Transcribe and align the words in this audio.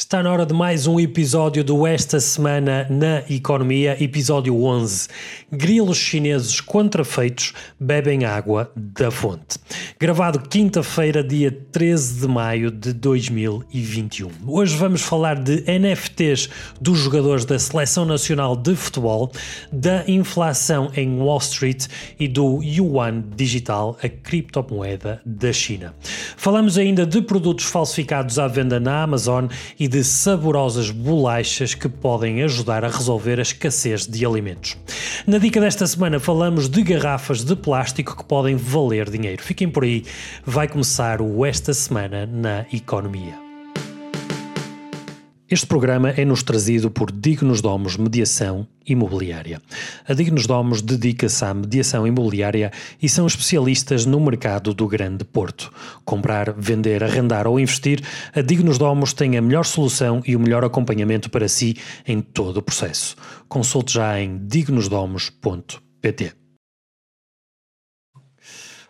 Está 0.00 0.22
na 0.22 0.32
hora 0.32 0.46
de 0.46 0.54
mais 0.54 0.86
um 0.86 0.98
episódio 0.98 1.62
do 1.62 1.86
Esta 1.86 2.18
Semana 2.20 2.86
na 2.88 3.22
Economia, 3.28 4.02
episódio 4.02 4.64
11. 4.64 5.08
Grilos 5.52 5.98
chineses 5.98 6.58
contrafeitos 6.58 7.52
bebem 7.78 8.24
água 8.24 8.72
da 8.74 9.10
fonte. 9.10 9.58
Gravado 10.00 10.40
quinta-feira, 10.40 11.22
dia 11.22 11.52
13 11.52 12.20
de 12.22 12.26
maio 12.26 12.70
de 12.70 12.94
2021. 12.94 14.30
Hoje 14.46 14.74
vamos 14.74 15.02
falar 15.02 15.38
de 15.38 15.64
NFTs 15.68 16.48
dos 16.80 16.98
jogadores 16.98 17.44
da 17.44 17.58
Seleção 17.58 18.06
Nacional 18.06 18.56
de 18.56 18.74
Futebol, 18.74 19.30
da 19.70 20.02
inflação 20.08 20.90
em 20.96 21.18
Wall 21.18 21.40
Street 21.40 21.88
e 22.18 22.26
do 22.26 22.62
Yuan 22.62 23.22
Digital, 23.36 23.98
a 24.02 24.08
criptomoeda 24.08 25.20
da 25.26 25.52
China. 25.52 25.94
Falamos 26.38 26.78
ainda 26.78 27.04
de 27.04 27.20
produtos 27.20 27.66
falsificados 27.66 28.38
à 28.38 28.48
venda 28.48 28.80
na 28.80 29.02
Amazon 29.02 29.46
e 29.78 29.89
de 29.90 30.04
saborosas 30.04 30.92
bolachas 30.92 31.74
que 31.74 31.88
podem 31.88 32.44
ajudar 32.44 32.84
a 32.84 32.88
resolver 32.88 33.40
a 33.40 33.42
escassez 33.42 34.06
de 34.06 34.24
alimentos. 34.24 34.76
Na 35.26 35.36
dica 35.36 35.60
desta 35.60 35.84
semana 35.84 36.20
falamos 36.20 36.68
de 36.68 36.80
garrafas 36.80 37.42
de 37.42 37.56
plástico 37.56 38.16
que 38.16 38.24
podem 38.24 38.54
valer 38.54 39.10
dinheiro. 39.10 39.42
Fiquem 39.42 39.68
por 39.68 39.82
aí, 39.82 40.04
vai 40.46 40.68
começar 40.68 41.20
o 41.20 41.44
Esta 41.44 41.74
Semana 41.74 42.24
na 42.24 42.64
Economia. 42.72 43.49
Este 45.50 45.66
programa 45.66 46.10
é-nos 46.10 46.44
trazido 46.44 46.92
por 46.92 47.10
Dignos 47.10 47.60
Domos 47.60 47.96
Mediação 47.96 48.68
Imobiliária. 48.86 49.60
A 50.08 50.14
Dignos 50.14 50.46
Domos 50.46 50.80
dedica-se 50.80 51.44
à 51.44 51.52
mediação 51.52 52.06
imobiliária 52.06 52.70
e 53.02 53.08
são 53.08 53.26
especialistas 53.26 54.06
no 54.06 54.20
mercado 54.20 54.72
do 54.72 54.86
Grande 54.86 55.24
Porto. 55.24 55.72
Comprar, 56.04 56.52
vender, 56.52 57.02
arrendar 57.02 57.48
ou 57.48 57.58
investir, 57.58 58.00
a 58.32 58.40
Dignos 58.42 58.78
Domos 58.78 59.12
tem 59.12 59.36
a 59.36 59.42
melhor 59.42 59.64
solução 59.64 60.22
e 60.24 60.36
o 60.36 60.40
melhor 60.40 60.64
acompanhamento 60.64 61.28
para 61.28 61.48
si 61.48 61.76
em 62.06 62.20
todo 62.20 62.58
o 62.58 62.62
processo. 62.62 63.16
Consulte 63.48 63.94
já 63.94 64.20
em 64.20 64.38
dignosdomos.pt. 64.46 66.32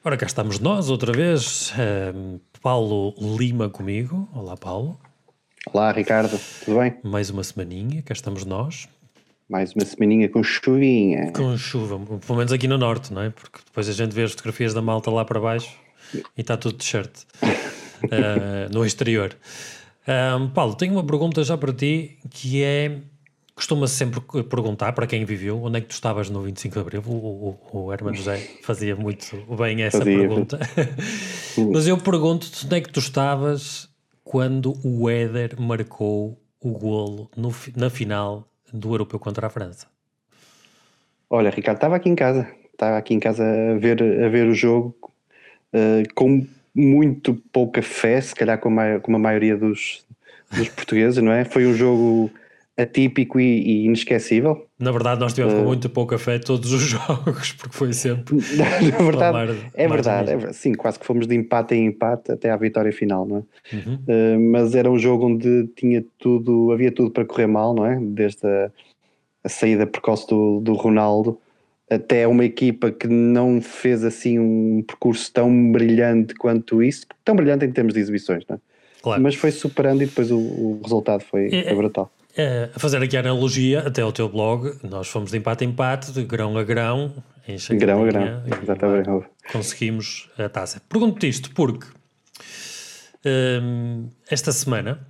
Ora, 0.05 0.17
cá 0.19 0.27
estamos 0.27 0.59
nós 0.59 0.91
outra 0.91 1.11
vez. 1.11 1.71
Uh, 1.71 2.39
Paulo 2.61 3.15
Lima 3.19 3.71
comigo. 3.71 4.29
Olá, 4.35 4.59
Paulo. 4.59 5.01
Olá, 5.67 5.93
Ricardo, 5.93 6.41
tudo 6.65 6.79
bem? 6.79 6.95
Mais 7.05 7.29
uma 7.29 7.45
semaninha, 7.45 8.03
cá 8.03 8.15
estamos 8.15 8.47
nós. 8.47 8.89
Mais 9.47 9.75
uma 9.75 9.85
semaninha 9.85 10.27
com 10.29 10.43
chuvinha. 10.43 11.33
Com 11.33 11.57
chuva, 11.57 11.99
pelo 12.19 12.39
menos 12.39 12.51
aqui 12.51 12.67
no 12.67 12.79
norte, 12.79 13.13
não 13.13 13.23
é? 13.23 13.31
Porque 13.31 13.59
depois 13.67 13.87
a 13.87 13.93
gente 13.93 14.13
vê 14.13 14.23
as 14.23 14.31
fotografias 14.31 14.73
da 14.73 14.81
malta 14.81 15.11
lá 15.11 15.23
para 15.23 15.39
baixo 15.39 15.77
e 16.15 16.41
está 16.41 16.57
tudo 16.57 16.79
de 16.79 16.85
shirt 16.85 17.11
uh, 17.43 18.73
no 18.73 18.87
exterior. 18.87 19.37
Um, 20.09 20.49
Paulo, 20.49 20.75
tenho 20.75 20.95
uma 20.95 21.05
pergunta 21.05 21.45
já 21.45 21.59
para 21.59 21.73
ti 21.73 22.19
que 22.31 22.65
é. 22.65 22.99
Costuma-se 23.55 23.95
sempre 23.95 24.23
perguntar 24.45 24.95
para 24.95 25.07
quem 25.07 25.23
viveu 25.27 25.63
onde 25.63 25.77
é 25.77 25.81
que 25.83 25.89
tu 25.89 25.93
estavas 25.93 26.31
no 26.31 26.41
25 26.41 26.73
de 26.73 26.81
Abril. 26.81 27.03
O, 27.07 27.59
o, 27.71 27.79
o 27.81 27.93
Herman 27.93 28.15
José 28.15 28.39
fazia 28.63 28.97
muito 28.97 29.37
bem 29.55 29.83
essa 29.83 29.99
fazia. 29.99 30.17
pergunta. 30.17 30.59
Mas 31.71 31.87
eu 31.87 31.99
pergunto-te 31.99 32.65
onde 32.65 32.77
é 32.77 32.81
que 32.81 32.91
tu 32.91 33.01
estavas 33.01 33.90
quando 34.31 34.79
o 34.85 35.11
Éder 35.11 35.61
marcou 35.61 36.41
o 36.61 36.71
golo 36.71 37.29
no, 37.37 37.53
na 37.75 37.91
final 37.91 38.49
do 38.73 38.93
Europeu 38.93 39.19
contra 39.19 39.49
a 39.49 39.51
França? 39.51 39.89
Olha, 41.29 41.51
Ricardo, 41.51 41.79
estava 41.79 41.97
aqui 41.97 42.09
em 42.09 42.15
casa, 42.15 42.49
estava 42.73 42.97
aqui 42.97 43.13
em 43.13 43.19
casa 43.19 43.43
a 43.43 43.77
ver, 43.77 44.01
a 44.01 44.29
ver 44.29 44.47
o 44.47 44.55
jogo 44.55 44.95
uh, 45.75 46.15
com 46.15 46.47
muito 46.73 47.35
pouca 47.53 47.83
fé, 47.83 48.21
se 48.21 48.33
calhar 48.33 48.61
como 48.61 48.79
a, 48.79 49.01
a 49.05 49.19
maioria 49.19 49.57
dos, 49.57 50.07
dos 50.49 50.69
portugueses, 50.69 51.21
não 51.21 51.33
é? 51.33 51.45
Foi 51.45 51.67
um 51.67 51.75
jogo 51.75 52.31
atípico 52.77 53.39
e, 53.39 53.45
e, 53.45 53.85
inesquecível. 53.87 54.67
Na 54.79 54.91
verdade, 54.91 55.21
nós 55.21 55.35
tivemos 55.35 55.55
uh, 55.55 55.59
com 55.59 55.65
muito 55.65 55.89
pouca 55.91 56.19
fé 56.19 56.39
todos 56.39 56.73
os 56.73 56.83
jogos, 56.83 57.53
porque 57.53 57.77
foi 57.77 57.93
sempre. 57.93 58.37
Na 58.57 59.05
verdade, 59.05 59.33
mar, 59.33 59.49
é, 59.75 59.89
verdade, 59.89 60.31
é 60.33 60.53
sim, 60.53 60.75
quase 60.75 60.99
que 60.99 61.07
fomos 61.07 61.27
de 61.27 61.35
empate 61.35 61.75
em 61.75 61.87
empate 61.87 62.33
até 62.33 62.51
à 62.51 62.57
vitória 62.57 62.93
final, 62.93 63.27
não 63.27 63.37
é? 63.39 63.75
Uhum. 63.75 63.95
Uh, 63.95 64.51
mas 64.53 64.75
era 64.75 64.91
um 64.91 64.99
jogo 64.99 65.27
onde 65.27 65.69
tinha 65.77 66.05
tudo, 66.19 66.73
havia 66.73 66.91
tudo 66.91 67.11
para 67.11 67.25
correr 67.25 67.47
mal, 67.47 67.75
não 67.75 67.85
é? 67.85 67.99
Desde 68.01 68.47
a, 68.47 68.71
a 69.45 69.49
saída 69.49 69.87
precoce 69.87 70.27
do, 70.29 70.61
do 70.61 70.73
Ronaldo 70.75 71.39
até 71.91 72.27
uma 72.29 72.45
equipa 72.45 72.93
que 72.93 73.09
não 73.09 73.61
fez 73.61 74.05
assim 74.05 74.39
um 74.39 74.81
percurso 74.87 75.33
tão 75.33 75.73
brilhante 75.73 76.35
quanto 76.37 76.81
isso, 76.81 77.05
tão 77.25 77.35
brilhante 77.35 77.65
em 77.65 77.73
termos 77.73 77.93
de 77.93 77.99
exibições, 77.99 78.45
não 78.49 78.57
é? 78.57 78.61
Claro. 79.03 79.23
Mas 79.23 79.35
foi 79.35 79.51
superando 79.51 80.03
e 80.03 80.07
depois 80.07 80.31
o, 80.31 80.39
o 80.39 80.81
resultado 80.83 81.23
foi, 81.23 81.49
é, 81.53 81.65
foi 81.65 81.75
brutal. 81.75 82.13
Uh, 82.41 82.71
a 82.75 82.79
fazer 82.79 83.03
aqui 83.03 83.17
a 83.19 83.21
analogia 83.21 83.81
até 83.81 84.01
ao 84.01 84.13
teu 84.13 84.27
blog, 84.27 84.79
nós 84.83 85.09
fomos 85.09 85.31
de 85.31 85.37
empate 85.37 85.63
a 85.65 85.67
empate, 85.67 86.11
de 86.11 86.25
grão 86.25 86.57
a 86.57 86.65
grão, 86.65 87.23
em 87.47 87.59
grão 87.77 88.03
a 88.03 88.07
grão, 88.07 88.43
exatamente. 88.63 89.29
Conseguimos 89.53 90.31
a 90.39 90.49
taça. 90.49 90.81
Pergunto-te 90.89 91.29
isto 91.29 91.51
porque 91.53 91.87
uh, 93.27 94.09
esta 94.31 94.53
semana 94.53 95.07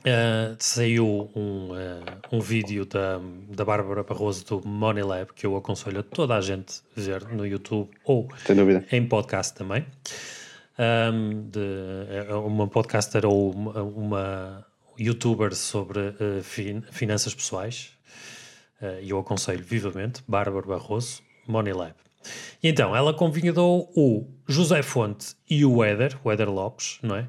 uh, 0.00 0.54
saiu 0.58 1.28
um, 1.34 1.70
um 2.30 2.40
vídeo 2.40 2.84
da, 2.84 3.20
da 3.48 3.64
Bárbara 3.64 4.04
Barroso 4.04 4.44
do 4.44 4.68
Money 4.68 5.02
Lab 5.02 5.32
que 5.34 5.44
eu 5.44 5.56
aconselho 5.56 6.00
a 6.00 6.02
toda 6.04 6.36
a 6.36 6.40
gente 6.40 6.82
ver 6.94 7.26
no 7.28 7.44
YouTube 7.44 7.90
ou 8.04 8.28
em 8.92 9.04
podcast 9.06 9.54
também. 9.54 9.84
Um, 10.78 11.48
de, 11.50 11.60
é 12.08 12.34
uma 12.34 12.68
podcaster 12.68 13.26
ou 13.26 13.50
uma, 13.50 13.82
uma 13.82 14.71
youtuber 14.98 15.54
sobre 15.54 16.00
uh, 16.00 16.42
fin 16.42 16.82
finanças 16.90 17.34
pessoais 17.34 17.92
uh, 18.80 19.00
e 19.02 19.10
eu 19.10 19.18
aconselho 19.18 19.64
vivamente, 19.64 20.22
Bárbara 20.26 20.66
Barroso, 20.66 21.22
Money 21.46 21.72
Lab. 21.72 21.94
E 22.62 22.68
então, 22.68 22.94
ela 22.94 23.12
convidou 23.12 23.90
o 23.96 24.28
José 24.46 24.82
Fonte 24.82 25.34
e 25.48 25.64
o 25.64 25.82
Éder, 25.82 26.16
o 26.22 26.30
Éder 26.30 26.48
Lopes, 26.48 26.98
não 27.02 27.16
é? 27.16 27.28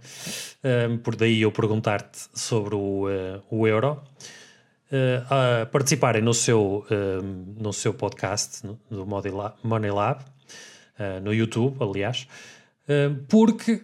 Um, 0.88 0.98
por 0.98 1.16
daí 1.16 1.42
eu 1.42 1.52
perguntar-te 1.52 2.28
sobre 2.34 2.76
o, 2.76 3.08
uh, 3.08 3.42
o 3.50 3.68
euro, 3.68 3.94
uh, 4.92 5.62
a 5.62 5.66
participarem 5.66 6.22
no 6.22 6.34
seu, 6.34 6.86
no 7.58 7.74
seu 7.74 7.94
podcast, 7.94 8.62
do 8.90 9.06
Money 9.06 9.92
Lab, 9.92 10.22
uh, 10.24 11.20
no 11.24 11.34
YouTube, 11.34 11.78
aliás, 11.82 12.28
porque 13.28 13.82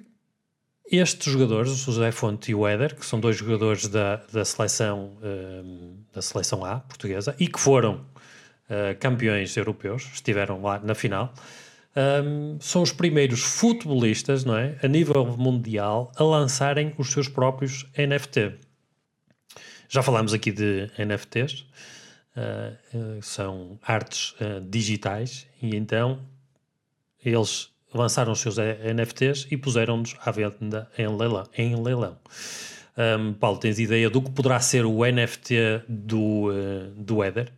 estes 0.92 1.32
jogadores, 1.32 1.72
o 1.72 1.92
José 1.92 2.12
Fonte 2.12 2.52
e 2.52 2.56
o 2.56 2.68
Éder, 2.68 2.96
que 2.96 3.06
são 3.06 3.20
dois 3.20 3.38
jogadores 3.38 3.88
da, 3.88 4.18
da, 4.32 4.44
seleção, 4.44 5.18
um, 5.22 5.98
da 6.14 6.22
seleção 6.22 6.66
A 6.66 6.80
portuguesa 6.80 7.36
e 7.40 7.48
que 7.48 7.60
foram 7.60 7.96
uh, 7.96 8.98
campeões 9.00 9.56
europeus, 9.56 10.10
estiveram 10.14 10.62
lá 10.62 10.80
na 10.80 10.96
final, 10.96 11.34
um, 12.24 12.58
são 12.60 12.82
os 12.82 12.92
primeiros 12.92 13.42
futebolistas 13.42 14.44
não 14.44 14.58
é, 14.58 14.78
a 14.82 14.88
nível 14.88 15.26
mundial 15.38 16.12
a 16.16 16.24
lançarem 16.24 16.94
os 16.98 17.12
seus 17.12 17.28
próprios 17.28 17.86
NFT. 17.98 18.56
Já 19.88 20.02
falámos 20.02 20.34
aqui 20.34 20.52
de 20.52 20.90
NFTs, 20.98 21.66
uh, 22.36 22.98
uh, 23.18 23.24
são 23.24 23.80
artes 23.84 24.36
digitais, 24.70 25.48
e 25.62 25.76
então 25.76 26.20
eles 27.24 27.70
lançaram 27.94 28.32
os 28.32 28.40
seus 28.40 28.58
NFTs 28.58 29.48
e 29.50 29.58
puseram-nos 29.58 30.16
à 30.24 30.32
venda 30.32 30.90
em 30.98 31.08
leilão. 31.08 31.44
Em 31.58 31.82
leilão. 31.82 32.18
Um, 32.98 33.34
Paulo, 33.34 33.58
tens 33.58 33.80
ideia 33.80 34.10
do 34.10 34.22
que 34.22 34.30
poderá 34.30 34.60
ser 34.60 34.86
o 34.86 35.06
NFT 35.06 35.84
do, 35.88 36.50
uh, 36.50 36.92
do 36.98 37.24
Ether? 37.24 37.50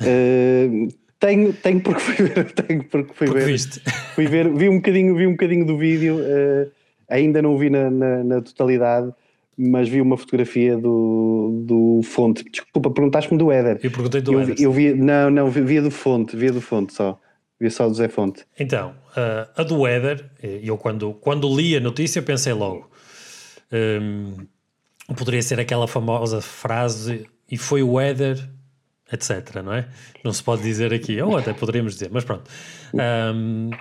Uh, 0.00 0.88
tenho, 1.18 1.52
tenho 1.52 1.80
porque 1.80 2.00
fui 2.00 2.26
ver, 2.26 2.50
tenho 2.52 2.84
porque 2.84 3.14
fui 3.14 3.26
porque 3.28 3.44
ver, 3.44 3.46
viste. 3.46 3.80
fui 4.14 4.26
ver, 4.26 4.52
vi 4.52 4.68
um 4.68 4.76
bocadinho, 4.76 5.14
vi 5.14 5.26
um 5.26 5.32
bocadinho 5.32 5.64
do 5.64 5.78
vídeo, 5.78 6.16
uh, 6.16 6.70
ainda 7.08 7.40
não 7.40 7.56
vi 7.56 7.70
na, 7.70 7.88
na, 7.88 8.24
na, 8.24 8.40
totalidade, 8.40 9.12
mas 9.56 9.88
vi 9.88 10.00
uma 10.00 10.16
fotografia 10.16 10.76
do, 10.76 11.62
do 11.64 12.00
fonte. 12.02 12.44
Desculpa, 12.50 12.90
perguntaste-me 12.90 13.38
do 13.38 13.52
Éder. 13.52 13.78
Eu 13.82 13.90
perguntei 13.90 14.20
do 14.20 14.32
eu, 14.32 14.40
Éder. 14.40 14.56
Eu 14.58 14.72
vi, 14.72 14.92
não, 14.92 15.30
não, 15.30 15.50
via 15.50 15.80
do 15.80 15.90
fonte, 15.90 16.36
via 16.36 16.52
do 16.52 16.60
fonte 16.60 16.92
só. 16.92 17.18
Vi 17.58 17.70
só 17.70 17.88
do 17.88 17.94
Zé 17.94 18.08
Fonte. 18.08 18.44
Então, 18.58 18.90
uh, 18.90 19.50
a 19.56 19.62
do 19.62 19.86
Éder, 19.86 20.30
eh, 20.42 20.60
eu 20.62 20.76
quando, 20.76 21.14
quando 21.14 21.54
li 21.54 21.74
a 21.74 21.80
notícia 21.80 22.20
pensei 22.20 22.52
logo, 22.52 22.90
um, 23.72 24.46
poderia 25.14 25.42
ser 25.42 25.58
aquela 25.58 25.88
famosa 25.88 26.42
frase 26.42 27.26
e 27.50 27.56
foi 27.56 27.82
o 27.82 27.98
Éder, 27.98 28.46
etc, 29.10 29.62
não 29.64 29.72
é? 29.72 29.88
Não 30.22 30.32
se 30.32 30.42
pode 30.42 30.62
dizer 30.62 30.92
aqui, 30.92 31.20
ou 31.22 31.36
até 31.36 31.54
poderíamos 31.54 31.94
dizer, 31.94 32.10
mas 32.12 32.24
pronto. 32.24 32.50
Um, 32.92 33.70
uh, 33.70 33.76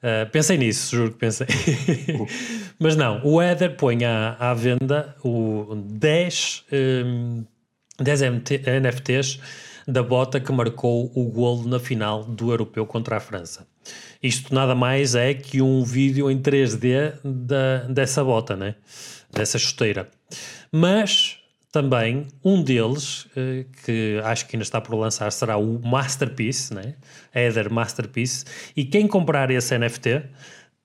eh, 0.00 0.24
pensei 0.26 0.56
nisso, 0.56 0.94
juro 0.94 1.10
que 1.10 1.18
pensei. 1.18 1.48
mas 2.78 2.94
não, 2.94 3.20
o 3.24 3.42
Éder 3.42 3.76
põe 3.76 4.04
à, 4.04 4.36
à 4.38 4.54
venda 4.54 5.16
o 5.24 5.74
10, 5.74 6.66
um, 7.04 7.44
10 7.98 8.22
MT, 8.22 8.62
NFTs 8.80 9.40
da 9.88 10.02
bota 10.02 10.38
que 10.38 10.52
marcou 10.52 11.10
o 11.14 11.24
golo 11.24 11.66
na 11.66 11.80
final 11.80 12.22
do 12.22 12.50
Europeu 12.50 12.84
contra 12.86 13.16
a 13.16 13.20
França. 13.20 13.66
Isto 14.22 14.54
nada 14.54 14.74
mais 14.74 15.14
é 15.14 15.32
que 15.32 15.62
um 15.62 15.82
vídeo 15.82 16.30
em 16.30 16.38
3D 16.38 17.14
da, 17.24 17.84
dessa 17.88 18.22
bota, 18.22 18.54
né? 18.54 18.74
dessa 19.32 19.58
chuteira. 19.58 20.10
Mas 20.70 21.38
também 21.70 22.26
um 22.44 22.62
deles, 22.62 23.24
uh, 23.26 23.64
que 23.84 24.20
acho 24.24 24.46
que 24.46 24.56
ainda 24.56 24.62
está 24.62 24.80
por 24.80 24.94
lançar, 24.94 25.30
será 25.32 25.56
o 25.56 25.78
Masterpiece, 25.78 26.74
né? 26.74 26.94
Ether 27.34 27.72
Masterpiece, 27.72 28.44
e 28.76 28.84
quem 28.84 29.06
comprar 29.06 29.50
esse 29.50 29.78
NFT 29.78 30.24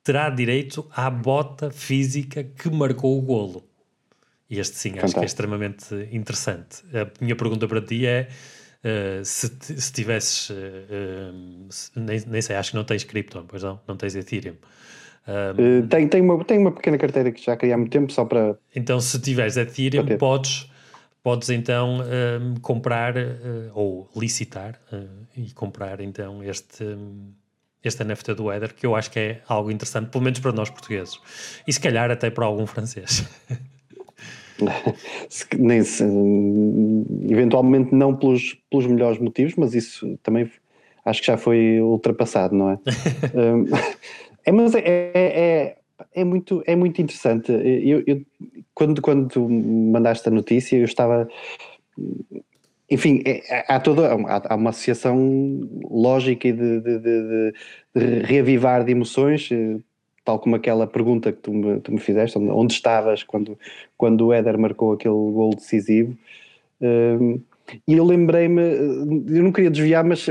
terá 0.04 0.30
direito 0.30 0.86
à 0.94 1.10
bota 1.10 1.72
física 1.72 2.44
que 2.44 2.70
marcou 2.70 3.18
o 3.18 3.22
golo. 3.22 3.64
E 4.50 4.60
este 4.60 4.78
sim, 4.78 4.90
Fantástico. 4.90 5.06
acho 5.06 5.16
que 5.16 5.22
é 5.22 5.26
extremamente 5.26 6.10
interessante. 6.12 6.84
A 6.94 7.24
minha 7.24 7.36
pergunta 7.36 7.68
para 7.68 7.82
ti 7.82 8.06
é 8.06 8.28
uh, 8.84 9.24
se, 9.24 9.50
se 9.60 9.92
tivesses, 9.92 10.50
uh, 10.50 10.54
uh, 10.54 11.72
se, 11.72 11.92
nem, 11.96 12.22
nem 12.28 12.42
sei, 12.42 12.56
acho 12.56 12.72
que 12.72 12.78
não 12.78 12.84
tens 12.84 13.04
Krypton, 13.04 13.46
pois 13.48 13.64
não? 13.64 13.80
Não 13.88 13.96
tens 13.96 14.16
Ethereum. 14.16 14.56
Um, 15.26 15.88
tem, 15.88 16.08
tem, 16.08 16.22
uma, 16.22 16.44
tem 16.44 16.60
uma 16.60 16.72
pequena 16.72 16.98
carteira 16.98 17.32
que 17.32 17.44
já 17.44 17.56
criei 17.56 17.74
há 17.74 17.78
muito 17.78 17.92
tempo 17.92 18.12
só 18.12 18.26
para... 18.26 18.58
Então 18.76 19.00
se 19.00 19.20
tiveres 19.22 19.56
Ethereum 19.56 20.18
podes, 20.18 20.70
podes 21.24 21.50
então 21.50 22.00
um, 22.02 22.56
comprar 22.56 23.14
ou 23.74 24.10
licitar 24.16 24.80
e 25.36 25.50
comprar 25.52 26.02
então 26.02 26.44
este... 26.44 26.84
Um, 26.84 27.32
este 27.84 28.02
NFT 28.02 28.36
do 28.36 28.50
Ether, 28.50 28.74
que 28.74 28.86
eu 28.86 28.96
acho 28.96 29.12
que 29.12 29.20
é 29.20 29.42
algo 29.46 29.70
interessante, 29.70 30.10
pelo 30.10 30.24
menos 30.24 30.40
para 30.40 30.54
nós 30.54 30.70
portugueses. 30.70 31.20
E 31.68 31.74
se 31.74 31.82
calhar 31.82 32.10
até 32.10 32.30
para 32.30 32.46
algum 32.46 32.66
francês. 32.66 33.26
Nem 35.58 35.84
se, 35.84 36.04
eventualmente 37.30 37.94
não 37.94 38.16
pelos, 38.16 38.58
pelos 38.70 38.88
melhores 38.88 39.20
motivos, 39.20 39.56
mas 39.56 39.74
isso 39.74 40.18
também 40.24 40.50
acho 41.06 41.22
que 41.22 41.28
já 41.28 41.38
foi 41.38 41.82
ultrapassado, 41.82 42.56
não 42.56 42.72
é? 42.72 42.80
é 44.46 44.52
mas 44.52 44.76
é, 44.76 44.80
é, 44.80 45.12
é, 45.14 45.78
é, 46.16 46.24
muito, 46.24 46.64
é 46.66 46.76
muito 46.76 47.02
interessante. 47.02 47.52
Eu, 47.52 48.04
eu, 48.06 48.22
quando, 48.74 49.02
quando 49.02 49.50
mandaste 49.50 50.28
a 50.28 50.32
notícia, 50.32 50.78
eu 50.78 50.86
estava. 50.86 51.28
Enfim, 52.90 53.24
é, 53.26 53.66
há 53.68 53.80
toda 53.80 54.12
há, 54.12 54.56
uma 54.56 54.70
associação 54.70 55.62
lógica 55.90 56.52
de, 56.52 56.82
de, 56.82 57.00
de, 57.00 57.54
de 57.96 58.06
reavivar 58.24 58.84
de 58.84 58.92
emoções 58.92 59.50
tal 60.24 60.40
como 60.40 60.56
aquela 60.56 60.88
pergunta 60.88 61.32
que 61.32 61.40
tu 61.40 61.54
me, 61.54 61.80
tu 61.80 61.92
me 61.92 62.00
fizeste, 62.00 62.38
onde, 62.38 62.50
onde, 62.50 62.74
estavas 62.74 63.24
quando, 63.24 63.58
quando 63.98 64.28
o 64.28 64.34
Éder 64.34 64.58
marcou 64.58 64.94
aquele 64.94 65.14
gol 65.14 65.54
decisivo. 65.56 66.18
Um, 66.82 67.40
e 67.88 67.94
eu 67.94 68.06
lembrei-me, 68.06 68.62
eu 68.62 69.44
não 69.44 69.52
queria 69.52 69.72
desviar, 69.72 70.04
mas 70.04 70.30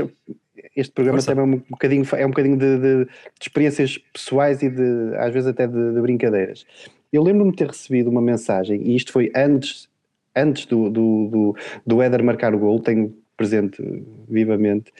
este 0.75 0.93
programa 0.93 1.19
Força. 1.19 1.35
também 1.35 1.55
é 1.55 1.57
um 1.57 1.61
bocadinho, 1.69 2.05
é 2.13 2.25
um 2.25 2.29
bocadinho 2.29 2.57
de, 2.57 2.77
de, 2.77 3.05
de, 3.05 3.11
experiências 3.41 3.97
pessoais 3.97 4.61
e 4.61 4.69
de, 4.69 5.15
às 5.17 5.33
vezes 5.33 5.47
até 5.47 5.67
de, 5.67 5.93
de 5.93 6.01
brincadeiras. 6.01 6.65
Eu 7.11 7.23
lembro-me 7.23 7.51
de 7.51 7.57
ter 7.57 7.67
recebido 7.67 8.09
uma 8.09 8.21
mensagem, 8.21 8.81
e 8.81 8.95
isto 8.95 9.11
foi 9.11 9.31
antes, 9.35 9.87
antes 10.35 10.65
do, 10.65 10.89
do, 10.89 11.27
do, 11.27 11.55
do 11.85 12.01
Éder 12.01 12.23
marcar 12.23 12.55
o 12.55 12.59
gol, 12.59 12.79
tenho 12.79 13.15
presente 13.37 13.83
vivamente, 14.27 14.91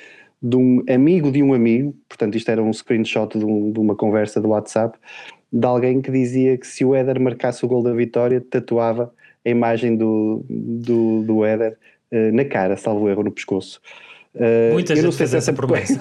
de 0.43 0.57
um 0.57 0.83
amigo 0.89 1.31
de 1.31 1.41
um 1.41 1.53
amigo, 1.53 1.95
portanto 2.09 2.35
isto 2.35 2.51
era 2.51 2.61
um 2.61 2.73
screenshot 2.73 3.37
de, 3.37 3.45
um, 3.45 3.71
de, 3.71 3.79
uma 3.79 3.95
conversa 3.95 4.41
do 4.41 4.49
WhatsApp, 4.49 4.97
de 5.51 5.65
alguém 5.65 6.01
que 6.01 6.11
dizia 6.11 6.57
que 6.57 6.67
se 6.67 6.83
o 6.83 6.93
Éder 6.93 7.17
marcasse 7.21 7.63
o 7.63 7.67
gol 7.67 7.81
da 7.81 7.93
vitória, 7.93 8.41
tatuava 8.41 9.13
a 9.45 9.49
imagem 9.49 9.95
do, 9.95 10.45
do, 10.49 11.23
do 11.23 11.45
Éder 11.45 11.77
uh, 12.11 12.35
na 12.35 12.43
cara, 12.43 12.75
salvo 12.75 13.07
erro, 13.09 13.23
no 13.23 13.31
pescoço. 13.31 13.79
Uh, 14.35 14.73
Muita 14.73 14.95
gente 14.95 15.15
fez 15.15 15.33
essa 15.33 15.53
promessa. 15.53 15.97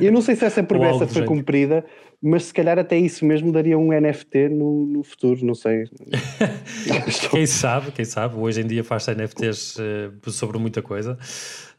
eu 0.00 0.10
não 0.10 0.20
sei 0.20 0.34
se 0.34 0.44
essa 0.44 0.62
promessa 0.64 1.06
foi 1.06 1.24
cumprida, 1.24 1.84
mas 2.20 2.44
se 2.44 2.54
calhar 2.54 2.78
até 2.78 2.96
isso 2.96 3.24
mesmo 3.24 3.52
daria 3.52 3.78
um 3.78 3.88
NFT 3.88 4.48
no, 4.48 4.86
no 4.86 5.04
futuro, 5.04 5.44
não 5.44 5.54
sei. 5.54 5.84
quem 7.30 7.46
sabe, 7.46 7.92
quem 7.92 8.04
sabe, 8.04 8.36
hoje 8.36 8.62
em 8.62 8.66
dia 8.66 8.82
faz 8.82 9.06
NFTs 9.06 9.76
uh, 9.76 9.82
eh, 9.82 10.30
sobre 10.30 10.58
muita 10.58 10.82
coisa. 10.82 11.18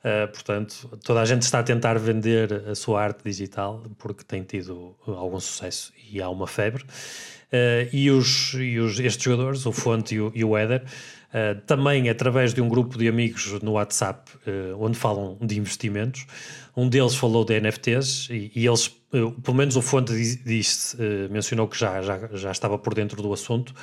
Uh, 0.05 0.31
portanto, 0.31 0.99
toda 1.03 1.19
a 1.19 1.25
gente 1.25 1.41
está 1.41 1.61
a 1.61 1.63
tentar 1.63 1.97
vender 1.97 2.53
a 2.69 2.75
sua 2.75 3.01
arte 3.01 3.23
digital 3.23 3.81
porque 3.97 4.23
tem 4.23 4.43
tido 4.43 4.95
algum 5.07 5.39
sucesso 5.39 5.91
e 6.11 6.21
há 6.21 6.29
uma 6.29 6.45
febre. 6.45 6.83
Uh, 6.83 7.89
e 7.91 8.11
os, 8.11 8.53
e 8.53 8.77
os, 8.77 8.99
estes 8.99 9.23
jogadores, 9.23 9.65
o 9.65 9.71
Fonte 9.71 10.13
e 10.13 10.21
o, 10.21 10.31
e 10.35 10.43
o 10.43 10.53
uh, 10.53 10.75
também 11.65 12.07
através 12.07 12.53
de 12.53 12.61
um 12.61 12.69
grupo 12.69 12.99
de 12.99 13.07
amigos 13.07 13.59
no 13.63 13.71
WhatsApp, 13.71 14.31
onde 14.77 14.95
falam 14.95 15.39
de 15.41 15.57
investimentos, 15.57 16.27
um 16.77 16.87
deles 16.87 17.15
falou 17.15 17.43
de 17.43 17.59
NFTs 17.59 18.29
e, 18.29 18.51
e 18.55 18.67
eles, 18.67 18.87
pelo 19.09 19.55
menos 19.55 19.75
o 19.75 19.81
Fonte 19.81 20.13
disse, 20.45 20.95
mencionou 21.31 21.67
que 21.67 21.77
já, 21.77 22.01
já, 22.01 22.29
já 22.31 22.51
estava 22.51 22.77
por 22.77 22.93
dentro 22.93 23.21
do 23.21 23.33
assunto, 23.33 23.73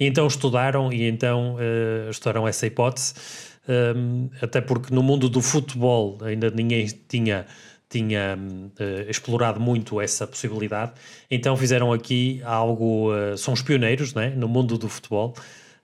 e 0.00 0.06
então 0.06 0.26
estudaram 0.26 0.92
e 0.92 1.06
então 1.06 1.56
estudaram 2.10 2.46
essa 2.48 2.66
hipótese 2.66 3.14
um, 3.68 4.30
até 4.40 4.60
porque 4.60 4.94
no 4.94 5.02
mundo 5.02 5.28
do 5.28 5.42
futebol 5.42 6.18
ainda 6.22 6.50
ninguém 6.50 6.86
tinha, 7.08 7.46
tinha 7.88 8.38
uh, 8.38 9.10
explorado 9.10 9.60
muito 9.60 10.00
essa 10.00 10.26
possibilidade, 10.26 10.92
então 11.30 11.56
fizeram 11.56 11.92
aqui 11.92 12.40
algo, 12.44 13.12
uh, 13.12 13.36
são 13.36 13.54
os 13.54 13.62
pioneiros 13.62 14.14
né, 14.14 14.30
no 14.36 14.48
mundo 14.48 14.78
do 14.78 14.88
futebol. 14.88 15.34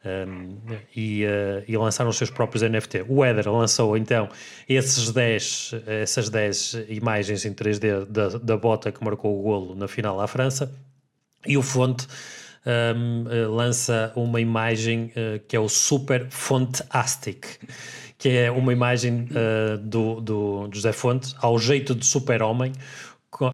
Um, 0.04 0.58
e, 0.96 1.24
uh, 1.24 1.62
e, 1.68 1.76
lançaram 1.76 2.10
os 2.10 2.16
seus 2.16 2.28
próprios 2.28 2.60
NFT. 2.68 3.04
O 3.08 3.24
Eder 3.24 3.48
lançou 3.48 3.96
então 3.96 4.28
esses 4.68 5.12
10, 5.12 5.74
essas 5.86 6.28
10 6.28 6.86
imagens 6.88 7.44
em 7.44 7.54
3D 7.54 8.04
da, 8.06 8.30
da 8.30 8.56
bota 8.56 8.90
que 8.90 9.04
marcou 9.04 9.38
o 9.38 9.42
golo 9.44 9.76
na 9.76 9.86
final 9.86 10.20
à 10.20 10.26
França 10.26 10.74
e 11.46 11.56
o 11.56 11.62
Fonte 11.62 12.08
um, 12.66 13.24
uh, 13.24 13.50
lança 13.50 14.12
uma 14.14 14.40
imagem 14.40 15.12
uh, 15.16 15.40
que 15.46 15.56
é 15.56 15.60
o 15.60 15.68
Super 15.68 16.28
Fontastic, 16.30 17.58
que 18.18 18.28
é 18.28 18.50
uma 18.50 18.72
imagem 18.72 19.28
uh, 19.30 19.78
do, 19.78 20.20
do 20.20 20.68
José 20.72 20.92
Fonte 20.92 21.34
ao 21.38 21.58
jeito 21.58 21.94
de 21.94 22.06
super-homem 22.06 22.72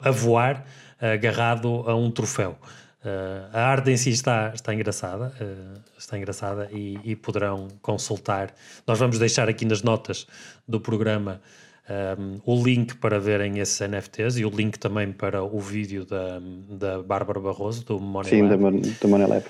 a 0.01 0.11
voar 0.11 0.65
agarrado 1.01 1.85
a 1.87 1.95
um 1.95 2.11
troféu. 2.11 2.59
Uh, 2.99 3.47
a 3.53 3.61
arte 3.61 3.93
em 3.93 3.97
si 3.97 4.11
está, 4.11 4.51
está 4.53 4.75
engraçada, 4.75 5.33
uh, 5.41 5.81
está 5.97 6.19
engraçada 6.19 6.69
e, 6.73 6.99
e, 7.05 7.15
poderão 7.15 7.69
consultar. 7.81 8.53
Nós 8.85 8.99
vamos 8.99 9.21
deixar 9.21 9.49
aqui 9.49 9.65
nas 9.65 9.83
notas 9.83 10.27
do 10.67 10.81
programa 10.81 11.41
um, 11.88 12.40
o 12.44 12.62
link 12.62 12.96
para 12.96 13.19
verem 13.19 13.58
esses 13.58 13.81
NFTs 13.81 14.38
e 14.38 14.44
o 14.44 14.50
link 14.50 14.79
também 14.79 15.11
para 15.12 15.43
o 15.43 15.58
vídeo 15.58 16.05
da, 16.05 16.40
da 16.69 17.02
Bárbara 17.02 17.40
Barroso, 17.40 17.85
do 17.85 17.99
Money 17.99 18.31
Sim, 18.31 18.43
Lab. 18.43 18.81
do 18.81 19.08
Money 19.08 19.26
Lab. 19.26 19.44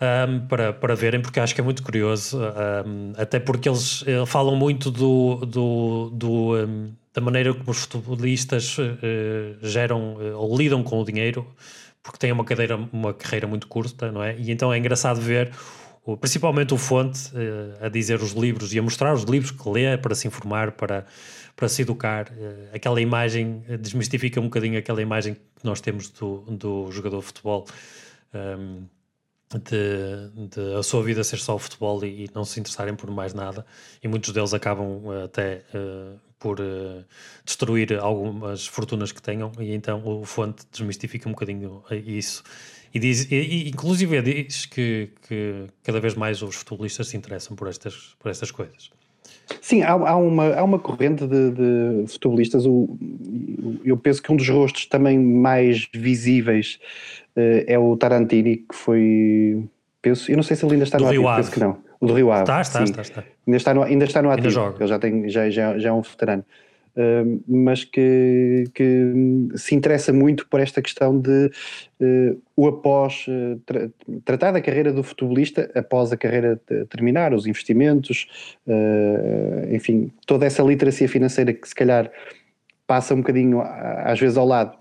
Um, 0.00 0.46
para, 0.46 0.72
para 0.72 0.94
verem, 0.94 1.20
porque 1.20 1.38
acho 1.38 1.54
que 1.54 1.60
é 1.60 1.64
muito 1.64 1.82
curioso, 1.82 2.38
um, 2.38 3.12
até 3.16 3.38
porque 3.38 3.68
eles, 3.68 4.02
eles, 4.06 4.28
falam 4.28 4.56
muito 4.56 4.90
do, 4.90 5.46
do, 5.46 6.10
do 6.10 6.52
da 7.14 7.20
maneira 7.20 7.54
como 7.54 7.70
os 7.70 7.84
futebolistas 7.84 8.76
uh, 8.78 8.86
geram 9.62 10.14
uh, 10.14 10.36
ou 10.36 10.56
lidam 10.56 10.82
com 10.82 11.00
o 11.00 11.04
dinheiro, 11.04 11.46
porque 12.02 12.18
têm 12.18 12.32
uma, 12.32 12.44
cadeira, 12.44 12.76
uma 12.92 13.14
carreira 13.14 13.46
muito 13.46 13.68
curta, 13.68 14.10
não 14.10 14.22
é? 14.22 14.36
E 14.38 14.50
então 14.50 14.72
é 14.72 14.78
engraçado 14.78 15.20
ver 15.20 15.52
principalmente 16.20 16.74
o 16.74 16.78
Fonte 16.78 17.28
uh, 17.28 17.86
a 17.86 17.88
dizer 17.88 18.20
os 18.20 18.32
livros 18.32 18.74
e 18.74 18.78
a 18.78 18.82
mostrar 18.82 19.14
os 19.14 19.22
livros 19.22 19.50
que 19.52 19.68
lê 19.68 19.96
para 19.96 20.14
se 20.14 20.26
informar, 20.26 20.72
para 20.72 21.06
para 21.56 21.68
se 21.68 21.82
educar. 21.82 22.32
Eh, 22.36 22.70
aquela 22.74 23.00
imagem 23.00 23.62
eh, 23.68 23.76
desmistifica 23.76 24.40
um 24.40 24.44
bocadinho 24.44 24.78
aquela 24.78 25.02
imagem 25.02 25.34
que 25.34 25.64
nós 25.64 25.80
temos 25.80 26.08
do, 26.10 26.38
do 26.48 26.90
jogador 26.90 27.20
de 27.20 27.26
futebol. 27.26 27.66
Ehm, 28.34 28.84
de, 29.52 30.48
de, 30.48 30.74
a 30.78 30.82
sua 30.82 31.02
vida 31.02 31.22
ser 31.22 31.36
só 31.38 31.54
o 31.54 31.58
futebol 31.58 32.02
e, 32.04 32.24
e, 32.24 32.30
não 32.34 32.42
se 32.42 32.58
interessarem 32.58 32.94
por 32.96 33.10
mais 33.10 33.34
nada, 33.34 33.66
e 34.02 34.08
muitos 34.08 34.32
deles 34.32 34.54
acabam 34.54 35.02
até 35.22 35.62
por 36.38 36.56
destruir 37.44 37.98
algumas 38.00 38.66
fortunas 38.66 39.12
que 39.12 39.20
tenham, 39.20 39.52
e 39.60 39.74
então 39.74 40.02
o 40.06 40.24
Fonte 40.24 40.64
desmistifica 40.72 41.28
um 41.28 41.32
bocadinho 41.32 41.84
isso. 41.90 42.42
E, 42.94 42.98
diz, 42.98 43.30
e, 43.30 43.36
e 43.36 43.68
inclusive 43.68 44.20
diz 44.22 44.66
que, 44.66 45.10
que 45.26 45.64
cada 45.82 46.00
vez 46.00 46.14
mais 46.14 46.42
os 46.42 46.56
futebolistas 46.56 47.08
se 47.08 47.16
interessam 47.16 47.56
por 47.56 47.68
estas, 47.68 48.14
por 48.18 48.30
estas 48.30 48.50
coisas. 48.50 48.90
Sim, 49.60 49.82
há, 49.82 49.92
há, 49.92 50.16
uma, 50.16 50.54
há 50.54 50.62
uma 50.62 50.78
corrente 50.78 51.26
de, 51.26 51.50
de 51.50 52.12
futebolistas. 52.12 52.66
O, 52.66 52.96
eu 53.84 53.96
penso 53.96 54.22
que 54.22 54.30
um 54.32 54.36
dos 54.36 54.48
rostos 54.48 54.86
também 54.86 55.18
mais 55.18 55.88
visíveis 55.92 56.78
uh, 57.36 57.64
é 57.66 57.78
o 57.78 57.96
Tarantini, 57.96 58.58
que 58.58 58.74
foi. 58.74 59.64
Penso, 60.00 60.30
eu 60.30 60.36
não 60.36 60.42
sei 60.42 60.56
se 60.56 60.64
ele 60.64 60.74
ainda 60.74 60.84
está 60.84 60.98
do 60.98 61.04
no 61.04 61.10
Rio 61.10 61.28
ativo, 61.28 61.36
penso 61.36 61.52
que 61.52 61.60
não. 61.60 61.78
O 62.00 62.06
do 62.06 62.14
Rio 62.14 62.32
Ave. 62.32 62.42
Está, 62.42 62.60
está, 62.60 62.82
está, 62.82 63.02
está, 63.02 63.24
Ainda 63.46 63.56
está 63.56 63.74
no, 63.74 63.82
ainda 63.84 64.04
está 64.04 64.22
no 64.22 64.30
ativo. 64.30 64.74
Ele 64.78 64.88
já, 64.88 64.98
tem, 64.98 65.28
já, 65.28 65.48
já, 65.48 65.78
já 65.78 65.88
é 65.90 65.92
um 65.92 66.02
veterano 66.02 66.44
mas 67.48 67.84
que, 67.84 68.64
que, 68.74 69.12
se 69.56 69.74
interessa 69.74 70.12
muito 70.12 70.46
por 70.48 70.60
esta 70.60 70.82
questão 70.82 71.18
de 71.18 71.50
uh, 72.00 72.42
o 72.54 72.66
após 72.66 73.26
uh, 73.28 73.58
tra 73.64 73.88
tratar 74.24 74.52
da 74.52 74.60
carreira 74.60 74.92
do 74.92 75.02
futebolista 75.02 75.70
após 75.74 76.12
a 76.12 76.16
carreira 76.16 76.60
terminar, 76.90 77.32
os 77.32 77.46
investimentos, 77.46 78.56
uh, 78.66 79.74
enfim, 79.74 80.10
toda 80.26 80.44
essa 80.44 80.62
literacia 80.62 81.08
financeira 81.08 81.52
que 81.52 81.66
se 81.66 81.74
calhar 81.74 82.10
passa 82.86 83.14
um 83.14 83.18
bocadinho 83.18 83.62
às 83.62 84.20
vezes 84.20 84.36
ao 84.36 84.46
lado, 84.46 84.76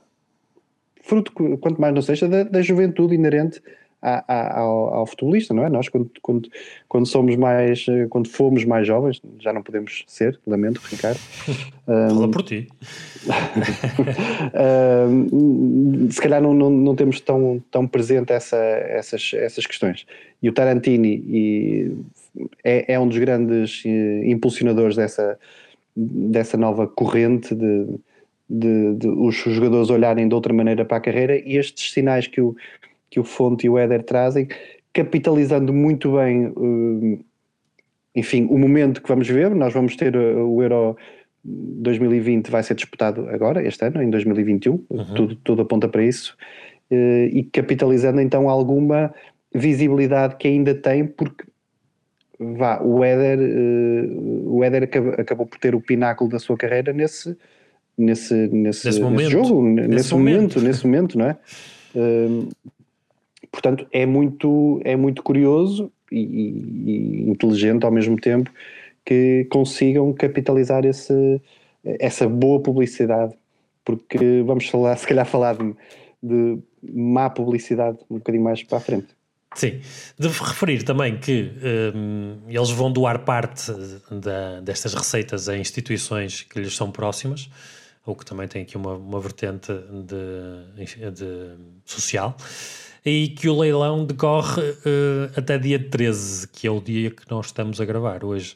fruto, 1.02 1.32
quanto 1.32 1.80
mais 1.80 1.94
não 1.94 2.02
seja, 2.02 2.28
da, 2.28 2.44
da 2.44 2.62
juventude 2.62 3.16
inerente 3.16 3.62
ao, 4.02 4.94
ao, 4.94 5.06
futebolista, 5.06 5.54
não 5.54 5.64
é? 5.66 5.70
Nós, 5.70 5.88
quando, 5.88 6.10
quando, 6.22 6.50
quando 6.88 7.06
somos 7.06 7.36
mais, 7.36 7.86
quando 8.10 8.28
fomos 8.28 8.66
mais 8.66 8.88
jovens, 8.88 9.22
já 9.40 9.54
não 9.54 9.62
podemos 9.62 10.04
ser, 10.08 10.40
lamento, 10.46 10.82
Ricardo. 10.90 11.20
Fala 11.86 12.28
um, 12.28 12.32
por 12.32 12.44
ti. 12.44 12.68
um, 15.12 16.10
se 16.10 16.20
calhar 16.20 16.42
não, 16.42 16.54
não, 16.54 16.70
não, 16.70 16.96
temos 16.96 17.20
tão, 17.20 17.64
tão 17.70 17.88
presente 17.88 18.34
essa, 18.34 18.58
essas, 18.58 19.32
essas 19.36 19.66
questões. 19.68 20.06
E 20.42 20.50
o 20.50 20.54
Tarantini 20.54 21.24
e 21.28 21.92
é, 22.64 22.94
é 22.94 23.00
um 23.00 23.08
dos 23.08 23.18
grandes 23.18 23.84
eh, 23.86 24.22
impulsionadores 24.26 24.96
dessa, 24.96 25.38
dessa 25.96 26.58
nova 26.58 26.88
corrente 26.88 27.54
de, 27.54 27.88
de, 28.50 28.96
de, 28.96 29.08
os 29.08 29.36
jogadores 29.36 29.90
olharem 29.90 30.28
de 30.28 30.34
outra 30.34 30.54
maneira 30.54 30.86
para 30.86 30.98
a 30.98 31.02
carreira 31.02 31.38
e 31.38 31.58
estes 31.58 31.92
sinais 31.92 32.28
que 32.28 32.42
o, 32.42 32.56
que 33.12 33.20
o 33.20 33.24
Fonte 33.26 33.68
e 33.68 33.70
o 33.70 33.78
Éder 33.78 34.04
trazem, 34.04 34.48
capitalizando 34.94 35.74
muito 35.74 36.14
bem, 36.14 36.48
uh, 36.48 37.20
enfim, 38.16 38.48
o 38.50 38.58
momento 38.58 39.02
que 39.02 39.10
vamos 39.10 39.28
ver. 39.28 39.54
Nós 39.54 39.74
vamos 39.74 39.98
ter 39.98 40.16
uh, 40.16 40.48
o 40.48 40.64
Euro 40.64 40.96
2020 41.44 42.50
vai 42.50 42.64
ser 42.64 42.74
disputado 42.74 43.28
agora, 43.30 43.62
este 43.68 43.86
ano, 43.86 44.02
em 44.02 44.10
2021, 44.10 44.86
uhum. 44.90 45.14
tudo, 45.14 45.36
tudo 45.36 45.62
aponta 45.64 45.90
para 45.90 46.04
isso, 46.04 46.38
uh, 46.90 47.26
e 47.34 47.44
capitalizando 47.44 48.22
então 48.22 48.50
alguma 48.50 49.14
visibilidade 49.54 50.38
que 50.38 50.48
ainda 50.48 50.74
tem, 50.74 51.06
porque 51.06 51.44
vá, 52.40 52.82
o 52.82 53.04
Éder, 53.04 53.40
o 54.46 54.64
Éder 54.64 54.84
acabou, 54.84 55.14
acabou 55.18 55.46
por 55.46 55.60
ter 55.60 55.76
o 55.76 55.82
pináculo 55.82 56.30
da 56.30 56.40
sua 56.40 56.56
carreira 56.56 56.94
nesse, 56.94 57.38
nesse, 57.98 58.34
nesse, 58.48 58.88
nesse, 58.88 59.02
nesse 59.02 59.30
jogo, 59.30 59.62
nesse, 59.62 59.88
nesse 59.90 60.14
momento, 60.14 60.38
momento, 60.38 60.62
nesse 60.62 60.86
momento, 60.88 61.18
não 61.18 61.26
é? 61.26 61.38
portanto, 63.52 63.86
é 63.92 64.06
muito, 64.06 64.82
é 64.84 64.96
muito 64.96 65.22
curioso 65.22 65.92
e, 66.12 66.20
e, 66.20 67.30
inteligente 67.30 67.84
ao 67.86 67.92
mesmo 67.92 68.16
tempo 68.20 68.52
que 69.06 69.48
consigam 69.50 70.14
capitalizar 70.14 70.86
esse, 70.86 71.42
essa 71.84 72.28
boa 72.28 72.62
publicidade, 72.62 73.34
porque 73.84 74.44
vamos 74.46 74.68
falar, 74.68 74.96
se 74.98 75.08
calhar 75.08 75.26
falar 75.26 75.56
de, 75.56 75.76
de 76.22 76.60
má 76.94 77.30
publicidade 77.30 77.98
um 78.10 78.16
bocadinho 78.16 78.44
mais 78.44 78.64
para 78.64 78.78
a 78.78 78.82
frente. 78.82 79.08
Sim, 79.54 79.82
devo 80.18 80.46
referir 80.46 80.84
também 80.84 81.18
que 81.18 81.52
um, 81.94 82.38
eles 82.48 82.70
vão 82.70 82.90
doar 82.90 83.26
parte 83.26 83.70
da, 84.10 84.62
destas 84.62 84.94
receitas 84.94 85.50
a 85.50 85.58
instituições 85.58 86.44
que 86.44 86.58
lhes 86.58 86.74
são 86.74 86.90
próximas, 86.90 87.50
o 88.06 88.16
que 88.16 88.24
também 88.24 88.48
tem 88.48 88.62
aqui 88.62 88.78
uma, 88.78 88.96
uma 88.96 89.20
vertente 89.20 89.74
de, 89.74 91.12
de 91.12 91.56
social 91.84 92.38
e 93.06 93.30
que 93.30 93.50
o 93.50 93.60
leilão 93.60 94.06
decorre 94.06 94.62
uh, 94.62 95.32
até 95.36 95.58
dia 95.58 95.80
13, 95.80 96.48
que 96.50 96.68
é 96.68 96.72
o 96.72 96.80
dia 96.80 97.10
que 97.10 97.30
nós 97.30 97.48
estamos 97.48 97.82
a 97.82 97.86
gravar 97.86 98.24
hoje. 98.24 98.56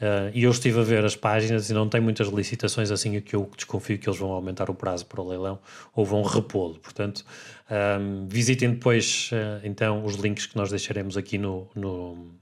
Uh, 0.00 0.32
e 0.34 0.42
eu 0.42 0.50
estive 0.50 0.80
a 0.80 0.82
ver 0.82 1.04
as 1.04 1.14
páginas 1.14 1.70
e 1.70 1.74
não 1.74 1.88
tem 1.88 2.00
muitas 2.00 2.26
licitações 2.26 2.90
assim 2.90 3.20
que 3.20 3.36
eu 3.36 3.48
desconfio 3.56 3.98
que 3.98 4.08
eles 4.08 4.18
vão 4.18 4.32
aumentar 4.32 4.68
o 4.68 4.74
prazo 4.74 5.06
para 5.06 5.20
o 5.20 5.28
leilão 5.28 5.60
ou 5.94 6.04
vão 6.04 6.22
repô-lo. 6.22 6.78
Portanto, 6.80 7.24
um, 7.70 7.74
ehm, 7.74 8.28
visitem 8.28 8.70
depois 8.70 9.30
uh, 9.32 9.60
então 9.62 10.04
os 10.04 10.16
links 10.16 10.46
que 10.46 10.56
nós 10.56 10.70
deixaremos 10.70 11.16
aqui 11.16 11.38
no, 11.38 11.68
no, 11.74 12.32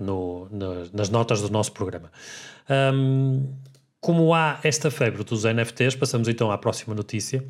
no, 0.00 0.48
no 0.50 0.90
nas 0.92 1.10
notas 1.10 1.40
do 1.40 1.50
nosso 1.50 1.70
programa. 1.72 2.10
Um, 2.68 2.74
ehm, 2.74 3.70
como 4.00 4.34
há 4.34 4.58
esta 4.64 4.90
febre 4.90 5.22
dos 5.22 5.44
NFTs, 5.44 5.94
passamos 5.94 6.26
então 6.26 6.50
à 6.50 6.58
próxima 6.58 6.94
notícia 6.94 7.44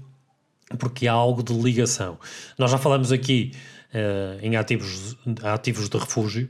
porque 0.79 1.09
há 1.09 1.13
algo 1.13 1.43
de 1.43 1.53
ligação. 1.53 2.19
Nós 2.59 2.71
já 2.71 2.79
falamos 2.79 3.11
aqui 3.13 3.53
uh, 3.95 4.45
em 4.45 4.57
ativos, 4.57 5.17
ativos 5.43 5.89
de 5.89 5.99
refúgio. 5.99 6.49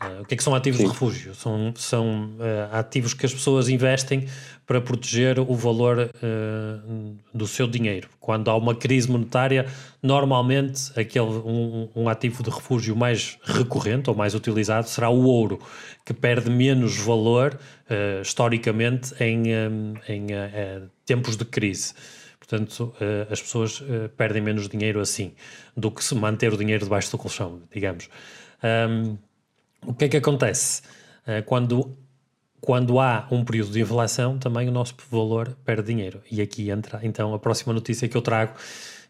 Uh, 0.00 0.22
o 0.22 0.24
que 0.26 0.34
é 0.34 0.36
que 0.36 0.42
são 0.42 0.54
ativos 0.54 0.78
Sim. 0.78 0.84
de 0.84 0.90
refúgio? 0.90 1.34
São, 1.34 1.72
são 1.74 2.30
uh, 2.38 2.74
ativos 2.76 3.14
que 3.14 3.24
as 3.24 3.32
pessoas 3.32 3.68
investem 3.68 4.26
para 4.66 4.80
proteger 4.80 5.38
o 5.38 5.54
valor 5.54 6.10
do 7.32 7.46
seu 7.46 7.68
dinheiro. 7.68 8.08
Quando 8.18 8.50
há 8.50 8.56
uma 8.56 8.74
crise 8.74 9.08
monetária, 9.08 9.66
normalmente 10.02 10.90
aquele, 10.98 11.24
um, 11.24 11.88
um, 11.94 12.08
ativo 12.08 12.42
de 12.42 12.50
refúgio 12.50 12.96
mais 12.96 13.38
recorrente 13.44 14.10
ou 14.10 14.16
mais 14.16 14.34
utilizado 14.34 14.88
será 14.88 15.08
o 15.08 15.22
ouro, 15.22 15.60
que 16.04 16.12
perde 16.12 16.50
menos 16.50 16.96
valor 16.96 17.56
historicamente 18.20 19.14
em, 19.22 19.44
em 20.08 20.26
tempos 21.04 21.36
de 21.36 21.44
crise. 21.44 21.94
Portanto, 22.46 22.94
uh, 23.00 23.32
as 23.32 23.42
pessoas 23.42 23.80
uh, 23.80 24.08
perdem 24.16 24.40
menos 24.40 24.68
dinheiro 24.68 25.00
assim 25.00 25.34
do 25.76 25.90
que 25.90 26.02
se 26.02 26.14
manter 26.14 26.52
o 26.52 26.56
dinheiro 26.56 26.84
debaixo 26.84 27.10
do 27.10 27.18
colchão, 27.18 27.60
digamos. 27.72 28.08
Um, 28.62 29.18
o 29.84 29.92
que 29.92 30.04
é 30.04 30.08
que 30.08 30.16
acontece? 30.16 30.82
Uh, 31.26 31.42
quando, 31.44 31.96
quando 32.60 33.00
há 33.00 33.26
um 33.32 33.44
período 33.44 33.72
de 33.72 33.80
inflação, 33.80 34.38
também 34.38 34.68
o 34.68 34.72
nosso 34.72 34.94
valor 35.10 35.56
perde 35.64 35.88
dinheiro. 35.88 36.22
E 36.30 36.40
aqui 36.40 36.70
entra 36.70 37.00
então 37.02 37.34
a 37.34 37.38
próxima 37.38 37.72
notícia 37.72 38.08
que 38.08 38.16
eu 38.16 38.22
trago, 38.22 38.54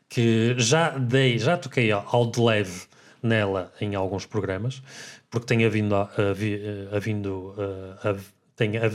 que 0.08 0.54
já 0.56 0.96
dei, 0.96 1.38
já 1.38 1.58
toquei 1.58 1.92
ao 1.92 2.30
de 2.30 2.40
leve 2.40 2.86
nela 3.22 3.70
em 3.80 3.94
alguns 3.94 4.24
programas, 4.24 4.82
porque 5.28 5.46
tem 5.46 5.64
havido, 5.64 5.94
a 5.94 6.98
vindo, 6.98 7.54
a, 8.02 8.14
tem 8.54 8.76
a, 8.78 8.90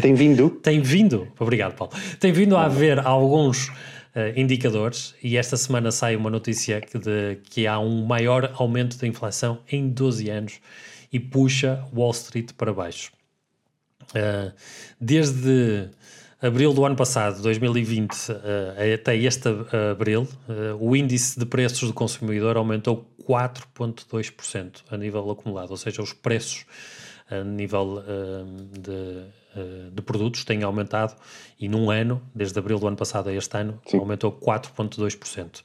tem 0.00 0.14
vindo? 0.14 0.50
Tem 0.62 0.80
vindo, 0.80 1.28
obrigado 1.38 1.74
Paulo, 1.74 1.92
tem 2.18 2.32
vindo 2.32 2.56
a 2.56 2.64
haver 2.64 2.98
alguns 2.98 3.70
uh, 4.14 4.32
indicadores 4.36 5.14
e 5.22 5.36
esta 5.36 5.56
semana 5.56 5.90
sai 5.90 6.16
uma 6.16 6.30
notícia 6.30 6.80
que, 6.80 6.98
de, 6.98 7.38
que 7.44 7.66
há 7.66 7.78
um 7.78 8.04
maior 8.04 8.52
aumento 8.54 8.96
da 8.98 9.06
inflação 9.06 9.60
em 9.70 9.88
12 9.88 10.30
anos 10.30 10.60
e 11.12 11.18
puxa 11.18 11.84
Wall 11.92 12.10
Street 12.12 12.52
para 12.56 12.72
baixo. 12.72 13.12
Uh, 14.10 14.52
desde 15.00 15.88
abril 16.40 16.72
do 16.72 16.84
ano 16.84 16.96
passado, 16.96 17.40
2020, 17.42 18.12
uh, 18.12 18.34
eh, 18.76 18.94
até 18.94 19.16
este 19.16 19.48
abril, 19.92 20.28
o 20.80 20.96
índice 20.96 21.38
de 21.38 21.46
preços 21.46 21.88
do 21.88 21.94
consumidor 21.94 22.56
aumentou 22.56 23.08
4,2% 23.28 24.82
a 24.90 24.96
nível 24.96 25.30
acumulado, 25.30 25.70
ou 25.70 25.76
seja, 25.76 26.02
os 26.02 26.12
preços 26.12 26.66
a 27.30 27.44
nível 27.44 28.02
de 28.72 29.22
de 29.92 30.02
produtos 30.02 30.44
têm 30.44 30.62
aumentado 30.62 31.14
e 31.58 31.68
num 31.68 31.90
ano, 31.90 32.20
desde 32.34 32.58
abril 32.58 32.78
do 32.78 32.88
ano 32.88 32.96
passado 32.96 33.28
a 33.28 33.32
este 33.32 33.56
ano, 33.56 33.80
Sim. 33.86 33.98
aumentou 33.98 34.32
4,2%. 34.32 35.60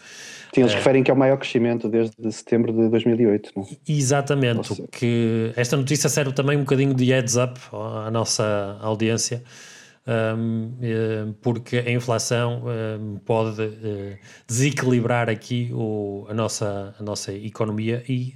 Sim, 0.53 0.61
eles 0.61 0.73
uh, 0.73 0.75
referem 0.75 1.03
que 1.03 1.09
é 1.09 1.13
o 1.13 1.17
maior 1.17 1.37
crescimento 1.37 1.89
desde 1.89 2.31
setembro 2.31 2.71
de 2.71 2.89
2008. 2.89 3.51
Não? 3.55 3.63
É? 3.63 3.67
Exatamente, 3.87 4.57
Nossa. 4.57 4.87
que 4.91 5.51
esta 5.55 5.75
notícia 5.75 6.09
serve 6.09 6.33
também 6.33 6.57
um 6.57 6.61
bocadinho 6.61 6.93
de 6.93 7.05
heads 7.05 7.35
up 7.35 7.59
à 7.73 8.11
nossa 8.11 8.77
audiência, 8.81 9.43
ehm, 10.05 11.33
porque 11.41 11.77
a 11.77 11.91
inflação 11.91 12.63
ehm, 12.67 13.17
pode 13.25 13.71
desequilibrar 14.47 15.29
aqui 15.29 15.71
o, 15.73 16.27
a, 16.29 16.33
nossa, 16.33 16.93
a 16.99 17.03
nossa 17.03 17.33
economia 17.33 18.03
e 18.07 18.35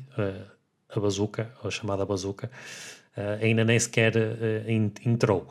a 0.96 1.00
bazuca, 1.00 1.52
a 1.64 1.70
chamada 1.70 2.06
bazuca, 2.06 2.50
uh, 3.18 3.44
ainda 3.44 3.64
nem 3.64 3.80
sequer 3.80 4.16
uh, 4.16 4.70
entrou, 5.06 5.48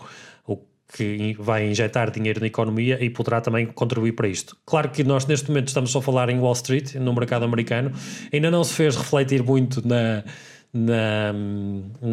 o 0.46 0.58
que 0.92 1.36
vai 1.38 1.68
injetar 1.68 2.10
dinheiro 2.10 2.40
na 2.40 2.46
economia 2.46 3.02
e 3.02 3.08
poderá 3.10 3.40
também 3.40 3.66
contribuir 3.66 4.12
para 4.12 4.28
isto. 4.28 4.56
Claro 4.66 4.90
que 4.90 5.04
nós 5.04 5.26
neste 5.26 5.48
momento 5.48 5.68
estamos 5.68 5.90
só 5.90 6.00
a 6.00 6.02
falar 6.02 6.28
em 6.30 6.38
Wall 6.38 6.52
Street, 6.54 6.94
no 6.96 7.12
mercado 7.14 7.44
americano, 7.44 7.92
ainda 8.32 8.50
não 8.50 8.64
se 8.64 8.74
fez 8.74 8.96
refletir 8.96 9.42
muito 9.42 9.86
na, 9.86 10.24
na, 10.72 11.32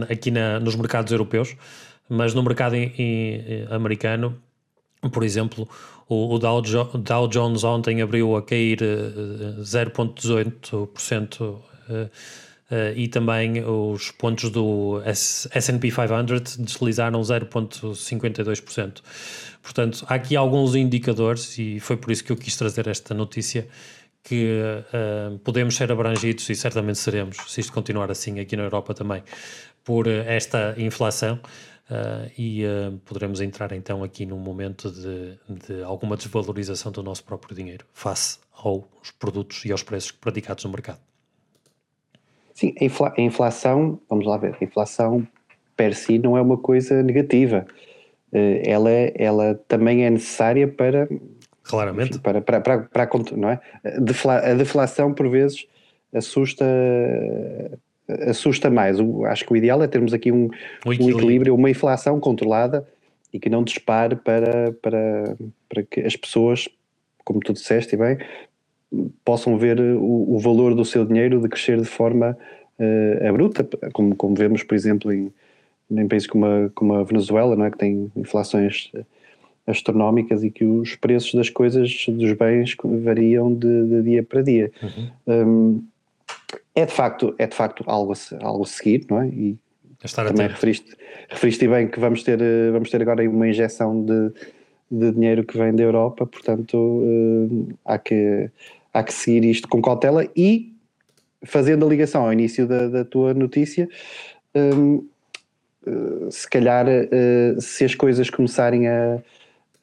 aqui 0.10 0.32
na, 0.32 0.60
nos 0.60 0.76
mercados 0.76 1.12
europeus, 1.12 1.56
mas 2.10 2.34
no 2.34 2.44
mercado 2.44 2.76
in, 2.76 2.92
in, 2.98 3.66
americano, 3.70 4.38
por 5.12 5.24
exemplo, 5.24 5.68
o, 6.08 6.36
o 6.36 6.40
Dow, 6.40 6.64
jo, 6.64 6.84
Dow, 6.84 7.28
Jones 7.28 7.64
ontem 7.64 8.02
abriu 8.02 8.36
a 8.36 8.42
cair 8.42 8.80
0,18%. 9.62 11.42
Uh, 11.42 12.10
Uh, 12.70 12.92
e 12.98 13.08
também 13.08 13.64
os 13.64 14.12
pontos 14.12 14.50
do 14.50 15.02
S&P 15.06 15.90
500 15.90 16.58
deslizaram 16.58 17.22
0,52%. 17.22 19.02
Portanto, 19.62 20.06
há 20.10 20.16
aqui 20.16 20.36
alguns 20.36 20.76
indicadores 20.76 21.58
e 21.58 21.80
foi 21.80 21.96
por 21.96 22.12
isso 22.12 22.26
que 22.26 22.32
eu 22.32 22.36
quis 22.36 22.58
trazer 22.58 22.88
esta 22.88 23.14
notícia 23.14 23.70
que 24.22 24.60
uh, 24.94 25.40
podemos 25.40 25.78
ser 25.78 25.90
abrangidos 25.94 26.50
e 26.50 26.56
certamente 26.56 27.00
seremos, 27.00 27.38
se 27.48 27.62
isto 27.62 27.72
continuar 27.72 28.12
assim 28.12 28.38
aqui 28.42 28.58
na 28.58 28.64
Europa 28.64 28.94
também, 28.94 29.24
por 29.82 30.06
esta 30.06 30.76
inflação 30.78 31.40
uh, 31.90 32.30
e 32.38 32.64
poderemos 33.06 33.40
entrar 33.40 33.72
então 33.72 34.04
aqui 34.04 34.26
num 34.26 34.40
momento 34.40 34.92
de, 34.92 35.40
de 35.48 35.84
alguma 35.84 36.18
desvalorização 36.18 36.92
do 36.92 37.02
nosso 37.02 37.24
próprio 37.24 37.56
dinheiro 37.56 37.86
face 37.94 38.40
aos 38.54 38.84
produtos 39.18 39.64
e 39.64 39.72
aos 39.72 39.84
preços 39.84 40.12
praticados 40.12 40.66
no 40.66 40.72
mercado. 40.72 41.00
Sim, 42.58 42.74
a, 42.82 42.84
infla, 42.84 43.14
a 43.16 43.22
inflação, 43.22 44.00
vamos 44.10 44.26
lá 44.26 44.36
ver, 44.36 44.58
a 44.60 44.64
inflação 44.64 45.28
per 45.76 45.94
si 45.94 46.18
não 46.18 46.36
é 46.36 46.42
uma 46.42 46.58
coisa 46.58 47.04
negativa. 47.04 47.68
Uh, 48.34 48.64
ela, 48.66 48.90
é, 48.90 49.14
ela 49.16 49.54
também 49.68 50.06
é 50.06 50.10
necessária 50.10 50.68
para. 50.68 51.08
Claramente. 51.62 52.14
Enfim, 52.14 52.20
para, 52.20 52.42
para, 52.42 52.60
para, 52.60 52.80
para, 52.80 53.10
não 53.38 53.52
é? 53.52 53.60
A 53.84 54.54
deflação, 54.56 55.14
por 55.14 55.30
vezes, 55.30 55.68
assusta 56.12 56.66
assusta 58.28 58.72
mais. 58.72 58.98
acho 59.28 59.46
que 59.46 59.54
o 59.54 59.56
ideal 59.56 59.84
é 59.84 59.88
termos 59.88 60.12
aqui 60.12 60.32
um, 60.32 60.50
um, 60.84 60.94
equilíbrio. 60.94 61.06
um 61.06 61.20
equilíbrio, 61.20 61.56
uma 61.56 61.70
inflação 61.70 62.20
controlada 62.20 62.88
e 63.32 63.40
que 63.40 63.52
não 63.52 63.64
dispare 63.64 64.16
para, 64.16 64.72
para, 64.82 65.38
para 65.70 65.84
que 65.84 66.00
as 66.00 66.16
pessoas, 66.16 66.68
como 67.24 67.40
tu 67.40 67.54
disseste 67.54 67.96
bem, 67.96 68.18
possam 69.24 69.58
ver 69.58 69.80
o, 69.80 70.36
o 70.36 70.40
valor 70.40 70.74
do 70.74 70.86
seu 70.86 71.06
dinheiro 71.06 71.42
de 71.42 71.50
crescer 71.50 71.78
de 71.78 71.86
forma 71.86 72.38
uh, 72.80 73.28
abrupta, 73.28 73.68
como, 73.94 74.16
como 74.16 74.36
vemos, 74.36 74.64
por 74.64 74.76
exemplo, 74.76 75.12
em, 75.12 75.32
em 75.92 76.08
países 76.08 76.28
como 76.28 76.46
a, 76.46 76.70
como 76.74 76.94
a 76.94 77.04
Venezuela, 77.04 77.56
não 77.56 77.66
é? 77.66 77.72
que 77.72 77.78
tem 77.78 78.12
inflações 78.16 78.92
astronómicas 79.66 80.44
e 80.44 80.50
que 80.50 80.64
os 80.64 80.96
preços 80.96 81.34
das 81.34 81.50
coisas, 81.50 82.06
dos 82.08 82.32
bens, 82.34 82.76
variam 83.04 83.54
de, 83.54 83.86
de 83.86 84.02
dia 84.02 84.24
para 84.24 84.42
dia. 84.42 84.72
Uhum. 84.82 85.10
Um, 85.28 85.84
é 86.74 86.86
de 86.86 86.94
facto, 86.94 87.36
é 87.38 87.48
de 87.48 87.56
facto 87.56 87.84
algo, 87.86 88.14
a, 88.14 88.46
algo 88.46 88.64
a 88.64 88.68
seguir, 88.68 89.06
não 89.10 89.22
é? 89.22 89.28
E 89.28 89.58
também 90.16 90.48
referiste, 90.48 90.96
referiste 91.28 91.68
bem 91.68 91.88
que 91.88 92.00
vamos 92.00 92.24
ter, 92.24 92.40
eh, 92.40 92.72
vamos 92.72 92.90
ter 92.90 93.02
agora 93.02 93.28
uma 93.28 93.48
injeção 93.48 94.06
de, 94.06 94.32
de 94.90 95.12
dinheiro 95.12 95.44
que 95.44 95.58
vem 95.58 95.76
da 95.76 95.84
Europa, 95.84 96.26
portanto 96.26 96.76
uh, 96.76 97.68
há, 97.86 97.98
que, 97.98 98.50
há 98.94 99.04
que 99.04 99.14
seguir 99.14 99.46
isto 99.46 99.68
com 99.68 99.82
cautela 99.82 100.28
e 100.36 100.74
fazendo 101.44 101.86
a 101.86 101.90
ligação 101.90 102.26
ao 102.26 102.34
início 102.34 102.68
da, 102.68 102.88
da 102.88 103.06
tua 103.06 103.34
notícia, 103.34 103.88
um, 104.56 104.96
uh, 104.96 105.08
eh, 105.86 106.32
se 106.32 106.50
calhar 106.50 106.86
uh, 106.88 107.62
se 107.62 107.86
as 107.86 107.94
coisas 107.94 108.30
começarem 108.30 108.88
a, 108.88 109.20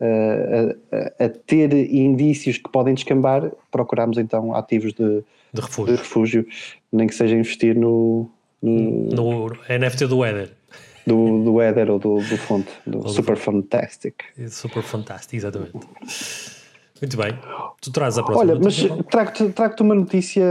a, 0.00 1.24
a, 1.24 1.28
ter 1.28 1.72
indícios 1.94 2.58
que 2.58 2.68
podem 2.70 2.94
descambar, 2.94 3.50
procuramos 3.70 4.18
então 4.18 4.54
ativos 4.54 4.92
de, 4.92 5.22
de, 5.52 5.60
refúgio. 5.60 5.94
de 5.94 6.02
refúgio, 6.02 6.46
nem 6.92 7.06
que 7.06 7.14
seja 7.14 7.36
investir 7.36 7.76
no, 7.76 8.28
no, 8.60 9.08
no 9.10 9.46
NFT 9.68 10.06
do 10.06 10.24
Ether. 10.24 10.50
Do, 11.06 11.44
do 11.44 11.60
Ether 11.60 11.90
ou 11.90 11.98
do, 11.98 12.16
do 12.16 12.36
Fonte, 12.38 12.70
do 12.86 13.06
Super 13.08 13.34
do... 13.34 13.40
Fantastic. 13.40 14.14
Super 14.48 14.82
Fantastic, 14.82 15.34
exatamente. 15.34 15.86
Muito 17.00 17.16
bem. 17.16 17.38
Tu 17.80 17.92
trazes 17.92 18.18
a 18.18 18.22
próxima 18.22 18.52
Olha, 18.52 18.60
mas 18.62 18.76
trago-te 19.10 19.50
trago 19.50 19.74
uma 19.80 19.94
notícia 19.94 20.42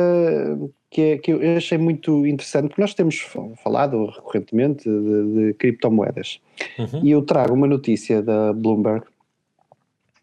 que, 0.91 1.01
é, 1.01 1.17
que 1.17 1.31
eu 1.31 1.57
achei 1.57 1.77
muito 1.77 2.25
interessante, 2.27 2.67
porque 2.67 2.81
nós 2.81 2.93
temos 2.93 3.25
falado 3.63 4.05
recorrentemente 4.05 4.87
de, 4.87 5.47
de 5.47 5.53
criptomoedas. 5.55 6.39
Uhum. 6.77 7.01
E 7.03 7.09
eu 7.11 7.23
trago 7.23 7.55
uma 7.55 7.65
notícia 7.65 8.21
da 8.21 8.53
Bloomberg 8.53 9.05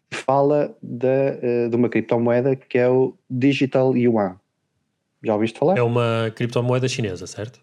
que 0.09 0.17
fala 0.17 0.73
de, 0.81 1.07
eh, 1.07 1.67
de 1.69 1.75
uma 1.75 1.89
criptomoeda 1.89 2.55
que 2.55 2.77
é 2.77 2.87
o 2.87 3.13
Digital 3.29 3.95
Yuan. 3.95 4.35
Já 5.23 5.33
ouviste 5.33 5.57
falar? 5.57 5.77
É 5.77 5.81
uma 5.81 6.31
criptomoeda 6.35 6.87
chinesa, 6.87 7.27
certo? 7.27 7.61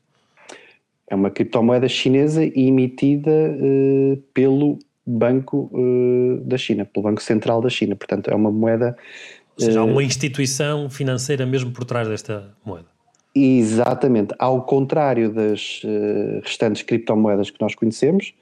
É 1.11 1.15
uma 1.15 1.31
criptomoeda 1.31 1.89
chinesa 1.89 2.45
emitida 2.45 3.31
uh, 3.31 4.17
pelo 4.35 4.79
Banco 5.07 5.71
uh, 5.73 6.41
da 6.45 6.59
China, 6.59 6.85
pelo 6.85 7.05
Banco 7.05 7.23
Central 7.23 7.63
da 7.63 7.71
China. 7.71 7.97
Portanto, 7.97 8.31
é 8.31 8.35
uma 8.35 8.51
moeda. 8.51 8.97
Ou 9.59 9.65
seja, 9.65 9.81
há 9.81 9.85
uma 9.85 10.03
instituição 10.03 10.91
financeira 10.91 11.47
mesmo 11.47 11.73
por 11.73 11.85
trás 11.85 12.07
desta 12.07 12.55
moeda. 12.65 12.87
Exatamente. 13.35 14.35
Ao 14.39 14.63
contrário 14.63 15.33
das 15.33 15.83
restantes 16.43 16.83
criptomoedas 16.83 17.51
que 17.51 17.61
nós 17.61 17.75
conhecemos, 17.75 18.33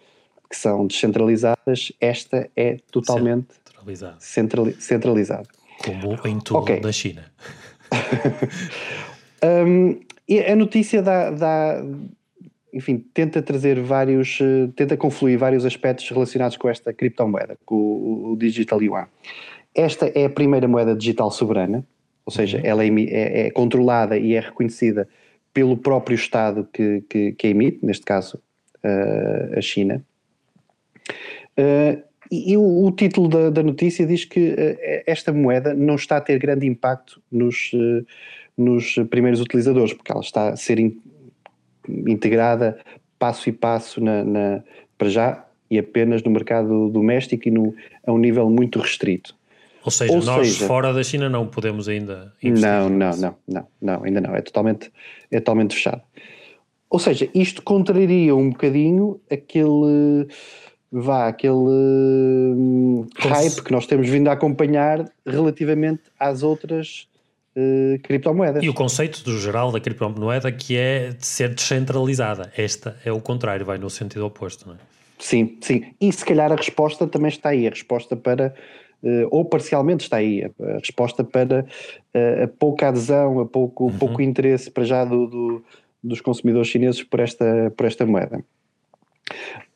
que 0.48 0.56
são 0.56 0.86
descentralizadas, 0.86 1.92
esta 2.00 2.48
é 2.56 2.76
totalmente 2.90 3.48
centralizada. 3.86 4.16
Centrali 4.20 4.76
centralizada. 4.80 5.48
Como 5.84 6.26
em 6.26 6.38
tudo 6.40 6.60
okay. 6.60 6.80
na 6.80 6.92
China. 6.92 7.24
um, 9.66 10.00
a 10.50 10.56
notícia 10.56 11.02
dá, 11.02 11.30
dá, 11.30 11.84
enfim, 12.76 13.02
tenta 13.14 13.40
trazer 13.40 13.80
vários, 13.80 14.38
uh, 14.40 14.68
tenta 14.76 14.98
confluir 14.98 15.38
vários 15.38 15.64
aspectos 15.64 16.10
relacionados 16.10 16.58
com 16.58 16.68
esta 16.68 16.92
criptomoeda, 16.92 17.56
com 17.64 17.74
o, 17.74 18.36
Digital 18.36 18.82
Yuan. 18.82 19.06
Esta 19.74 20.12
é 20.14 20.26
a 20.26 20.30
primeira 20.30 20.68
moeda 20.68 20.94
digital 20.94 21.30
soberana, 21.30 21.86
ou 22.26 22.30
seja, 22.30 22.58
uhum. 22.58 22.64
ela 22.66 22.84
é, 22.84 22.88
é, 22.88 23.46
é, 23.46 23.50
controlada 23.50 24.18
e 24.18 24.34
é 24.34 24.40
reconhecida 24.40 25.08
pelo 25.54 25.74
próprio 25.74 26.14
Estado 26.14 26.68
que, 26.70 27.02
que, 27.08 27.32
que 27.32 27.48
emite, 27.48 27.78
neste 27.82 28.04
caso 28.04 28.38
uh, 28.84 29.58
a 29.58 29.60
China. 29.62 30.04
Uh, 31.58 32.04
e, 32.30 32.52
e 32.52 32.56
o, 32.58 32.84
o, 32.84 32.92
título 32.92 33.26
da, 33.26 33.48
da, 33.48 33.62
notícia 33.62 34.04
diz 34.04 34.26
que 34.26 34.50
uh, 34.50 35.02
esta 35.06 35.32
moeda 35.32 35.72
não 35.72 35.94
está 35.94 36.18
a 36.18 36.20
ter 36.20 36.38
grande 36.38 36.66
impacto 36.66 37.22
nos, 37.32 37.70
nos 38.54 38.96
primeiros 39.08 39.40
utilizadores, 39.40 39.94
porque 39.94 40.12
ela 40.12 40.20
está 40.20 40.50
a 40.50 40.56
ser 40.56 40.78
in, 40.78 41.00
integrada 41.88 42.78
passo 43.18 43.48
e 43.48 43.52
passo 43.52 44.00
na, 44.00 44.24
na, 44.24 44.62
para 44.96 45.08
já 45.08 45.44
e 45.70 45.78
apenas 45.78 46.22
no 46.22 46.30
mercado 46.30 46.88
doméstico 46.90 47.48
e 47.48 47.50
no, 47.50 47.74
a 48.06 48.12
um 48.12 48.18
nível 48.18 48.48
muito 48.48 48.78
restrito. 48.78 49.34
Ou 49.84 49.90
seja, 49.90 50.12
Ou 50.12 50.22
nós 50.22 50.48
seja, 50.48 50.66
fora 50.66 50.92
da 50.92 51.02
China 51.02 51.28
não 51.28 51.46
podemos 51.46 51.88
ainda 51.88 52.32
investir. 52.42 52.68
Não, 52.68 52.88
não, 52.88 53.16
não, 53.16 53.36
não, 53.46 53.68
não, 53.80 54.04
ainda 54.04 54.20
não. 54.20 54.34
É 54.34 54.42
totalmente, 54.42 54.90
é 55.30 55.38
totalmente 55.38 55.74
fechado. 55.74 56.02
Ou 56.90 56.98
seja, 56.98 57.28
isto 57.34 57.62
contraria 57.62 58.34
um 58.34 58.50
bocadinho 58.50 59.20
aquele 59.30 60.26
vá, 60.90 61.28
aquele 61.28 61.54
hum, 61.54 63.06
hype 63.16 63.62
que 63.62 63.72
nós 63.72 63.86
temos 63.86 64.08
vindo 64.08 64.28
a 64.28 64.32
acompanhar 64.32 65.04
relativamente 65.24 66.02
às 66.18 66.42
outras 66.42 67.08
uh, 67.56 67.98
criptomoedas. 68.02 68.62
E 68.62 68.68
o 68.68 68.74
conceito 68.74 69.24
do 69.24 69.38
geral 69.38 69.72
da 69.72 69.80
criptomoeda 69.80 70.52
que 70.52 70.76
é 70.76 71.10
de 71.10 71.26
ser 71.26 71.54
descentralizada. 71.54 72.52
Esta 72.56 72.96
é 73.04 73.10
o 73.10 73.20
contrário, 73.20 73.64
vai 73.64 73.78
no 73.78 73.88
sentido 73.88 74.26
oposto, 74.26 74.68
não 74.68 74.74
é? 74.74 74.78
Sim, 75.18 75.56
sim. 75.60 75.84
E 76.00 76.12
se 76.12 76.24
calhar 76.24 76.52
a 76.52 76.56
resposta 76.56 77.06
também 77.06 77.28
está 77.28 77.48
aí, 77.48 77.66
a 77.66 77.70
resposta 77.70 78.14
para, 78.14 78.54
uh, 79.02 79.28
ou 79.30 79.44
parcialmente 79.44 80.04
está 80.04 80.18
aí, 80.18 80.44
a, 80.44 80.78
resposta 80.78 81.24
para 81.24 81.64
uh, 82.14 82.44
a 82.44 82.48
pouca 82.48 82.88
adesão, 82.88 83.40
a 83.40 83.46
pouco, 83.46 83.84
uhum. 83.84 83.98
pouco 83.98 84.20
interesse 84.20 84.70
para 84.70 84.84
já 84.84 85.04
do, 85.04 85.26
do, 85.26 85.64
dos 86.02 86.20
consumidores 86.20 86.68
chineses 86.68 87.02
por 87.02 87.20
esta, 87.20 87.72
por 87.74 87.86
esta 87.86 88.04
moeda. 88.04 88.44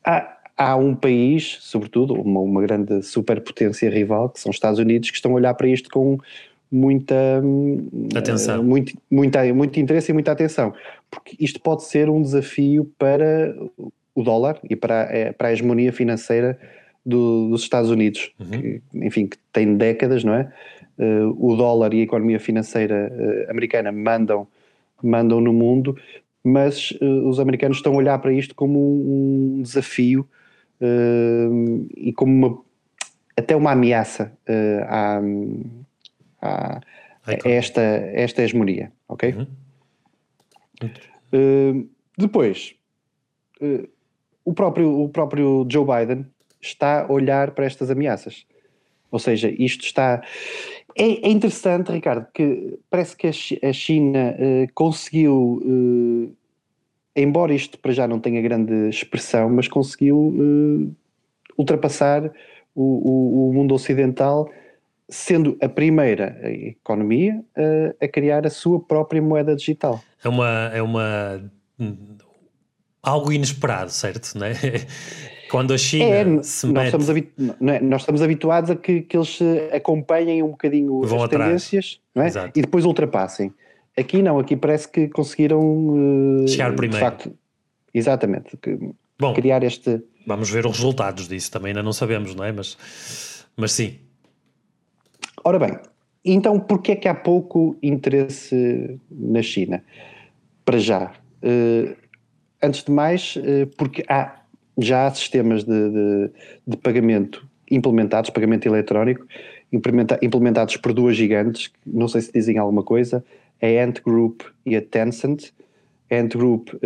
Há, 0.05 0.37
há 0.55 0.75
um 0.75 0.93
país, 0.93 1.57
sobretudo, 1.61 2.13
uma, 2.13 2.39
uma 2.39 2.61
grande 2.61 3.01
superpotência 3.01 3.89
rival, 3.89 4.29
que 4.29 4.39
são 4.39 4.51
os 4.51 4.55
Estados 4.55 4.79
Unidos, 4.79 5.09
que 5.09 5.15
estão 5.15 5.31
a 5.31 5.35
olhar 5.35 5.55
para 5.55 5.67
isto 5.67 5.89
com 5.89 6.19
muita 6.71 7.43
atenção, 8.15 8.61
uh, 8.61 8.63
muito, 8.63 8.93
muita, 9.09 9.53
muito 9.53 9.79
interesse 9.79 10.11
e 10.11 10.13
muita 10.13 10.31
atenção, 10.31 10.73
porque 11.09 11.35
isto 11.37 11.59
pode 11.59 11.83
ser 11.83 12.09
um 12.09 12.21
desafio 12.21 12.89
para 12.97 13.53
o 14.15 14.23
dólar 14.23 14.57
e 14.69 14.75
para, 14.75 15.07
é, 15.11 15.33
para 15.33 15.49
a 15.49 15.53
hegemonia 15.53 15.91
financeira 15.91 16.57
do, 17.05 17.49
dos 17.49 17.63
Estados 17.63 17.89
Unidos, 17.89 18.31
uhum. 18.39 18.49
que, 18.49 18.81
enfim, 18.93 19.27
que 19.27 19.37
tem 19.51 19.75
décadas, 19.75 20.23
não 20.23 20.33
é? 20.33 20.51
Uh, 20.97 21.35
o 21.39 21.55
dólar 21.55 21.93
e 21.93 21.99
a 21.99 22.03
economia 22.03 22.39
financeira 22.39 23.11
uh, 23.11 23.51
americana 23.51 23.91
mandam, 23.91 24.47
mandam 25.03 25.41
no 25.41 25.51
mundo, 25.51 25.97
mas 26.43 26.91
os 27.27 27.39
americanos 27.39 27.77
estão 27.77 27.93
a 27.93 27.97
olhar 27.97 28.17
para 28.17 28.33
isto 28.33 28.55
como 28.55 28.79
um, 28.79 29.59
um 29.59 29.61
desafio 29.61 30.27
e 31.95 32.11
como 32.13 32.33
uma, 32.33 32.57
até 33.37 33.55
uma 33.55 33.73
ameaça 33.73 34.33
à 34.87 35.21
a, 36.41 36.81
a 37.25 37.49
esta, 37.49 37.81
esta 37.81 38.41
hegemonia, 38.41 38.91
ok? 39.07 39.33
Uhum. 39.33 39.47
Uh, 41.33 41.89
depois, 42.17 42.75
uh, 43.61 43.87
o, 44.43 44.53
próprio, 44.53 44.99
o 44.99 45.09
próprio 45.09 45.67
Joe 45.69 45.85
Biden 45.85 46.25
está 46.59 47.03
a 47.03 47.11
olhar 47.11 47.51
para 47.51 47.65
estas 47.65 47.89
ameaças. 47.89 48.45
Ou 49.11 49.19
seja, 49.19 49.53
isto 49.57 49.83
está. 49.83 50.21
É, 50.97 51.27
é 51.27 51.29
interessante, 51.29 51.91
Ricardo, 51.91 52.25
que 52.33 52.79
parece 52.89 53.15
que 53.15 53.27
a 53.27 53.73
China 53.73 54.35
uh, 54.37 54.73
conseguiu, 54.73 55.61
embora 57.15 57.53
isto 57.53 57.77
para 57.77 57.91
já 57.91 58.07
não 58.07 58.19
tenha 58.19 58.41
grande 58.41 58.89
expressão, 58.89 59.49
mas 59.49 59.67
conseguiu 59.67 60.95
ultrapassar 61.57 62.31
o, 62.73 62.83
o, 62.83 63.49
o, 63.49 63.53
mundo 63.53 63.73
ocidental 63.73 64.49
sendo 65.11 65.57
a 65.61 65.67
primeira 65.67 66.39
economia 66.49 67.43
a, 67.55 68.05
a 68.05 68.07
criar 68.07 68.47
a 68.47 68.49
sua 68.49 68.79
própria 68.79 69.21
moeda 69.21 69.55
digital. 69.55 70.01
É 70.23 70.29
uma, 70.29 70.71
é 70.73 70.81
uma 70.81 71.51
algo 73.03 73.31
inesperado, 73.31 73.91
certo? 73.91 74.33
Não 74.35 74.47
é? 74.47 74.53
Quando 75.51 75.73
a 75.73 75.77
China 75.77 76.05
é, 76.05 76.43
se 76.43 76.65
nós 76.65 76.93
mete... 76.93 77.01
Estamos 77.01 77.09
é? 77.69 77.81
nós 77.81 78.01
estamos 78.03 78.21
habituados 78.21 78.69
a 78.69 78.75
que, 78.75 79.01
que 79.01 79.17
eles 79.17 79.37
acompanhem 79.73 80.41
um 80.41 80.51
bocadinho 80.51 81.01
Vão 81.01 81.17
as 81.17 81.25
atrás. 81.25 81.67
tendências 81.69 81.99
é? 82.15 82.51
e 82.55 82.61
depois 82.61 82.85
ultrapassem. 82.85 83.53
Aqui 83.97 84.21
não, 84.21 84.39
aqui 84.39 84.55
parece 84.55 84.87
que 84.87 85.09
conseguiram 85.09 85.59
uh, 85.59 86.47
chegar 86.47 86.73
primeiro. 86.73 86.93
De 86.93 86.99
facto, 86.99 87.33
exatamente, 87.93 88.55
que, 88.55 88.79
Bom, 89.19 89.33
criar 89.33 89.61
este. 89.63 90.01
Vamos 90.25 90.49
ver 90.49 90.65
os 90.65 90.77
resultados 90.77 91.27
disso, 91.27 91.51
também 91.51 91.71
ainda 91.71 91.83
não 91.83 91.91
sabemos, 91.91 92.33
não 92.33 92.45
é? 92.45 92.53
Mas, 92.53 92.77
mas 93.57 93.73
sim, 93.73 93.99
Ora 95.43 95.59
bem, 95.59 95.77
então, 96.23 96.59
porquê 96.59 96.93
é 96.93 96.95
que 96.95 97.07
há 97.07 97.15
pouco 97.15 97.75
interesse 97.81 98.99
na 99.09 99.41
China? 99.41 99.83
Para 100.63 100.77
já. 100.77 101.11
Uh, 101.43 101.95
antes 102.61 102.83
de 102.83 102.91
mais, 102.91 103.35
uh, 103.35 103.67
porque 103.75 104.03
há 104.07 104.41
já 104.77 105.07
há 105.07 105.11
sistemas 105.11 105.63
de, 105.63 105.89
de, 105.89 106.31
de 106.67 106.77
pagamento 106.77 107.45
implementados, 107.69 108.29
pagamento 108.29 108.65
eletrónico, 108.65 109.25
implementa, 109.71 110.19
implementados 110.21 110.77
por 110.77 110.93
duas 110.93 111.15
gigantes, 111.15 111.71
não 111.85 112.07
sei 112.07 112.21
se 112.21 112.31
dizem 112.31 112.57
alguma 112.57 112.83
coisa, 112.83 113.23
a 113.61 113.67
Ant 113.83 114.01
Group 114.03 114.41
e 114.65 114.75
a 114.75 114.81
Tencent. 114.81 115.51
A 116.11 116.15
Ant 116.15 116.35
Group 116.35 116.73
uh, 116.73 116.79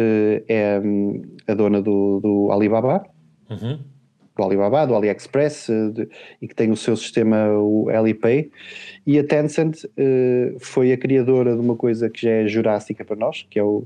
é 0.47 0.79
um, 0.83 1.23
a 1.47 1.53
dona 1.55 1.81
do, 1.81 2.19
do 2.19 2.51
Alibaba, 2.51 3.05
uhum. 3.49 3.79
Do 4.35 4.43
Alibaba, 4.43 4.85
do 4.85 4.95
AliExpress, 4.95 5.69
uh, 5.69 5.91
de, 5.91 6.09
e 6.41 6.47
que 6.47 6.55
tem 6.55 6.71
o 6.71 6.77
seu 6.77 6.95
sistema, 6.95 7.49
o 7.51 7.89
Alipay. 7.89 8.49
E 9.05 9.17
a 9.19 9.23
Tencent 9.23 9.83
uh, 9.83 10.59
foi 10.59 10.91
a 10.91 10.97
criadora 10.97 11.53
de 11.53 11.59
uma 11.59 11.75
coisa 11.75 12.09
que 12.09 12.21
já 12.21 12.31
é 12.31 12.47
jurássica 12.47 13.05
para 13.05 13.15
nós, 13.15 13.45
que 13.49 13.59
é 13.59 13.63
o, 13.63 13.83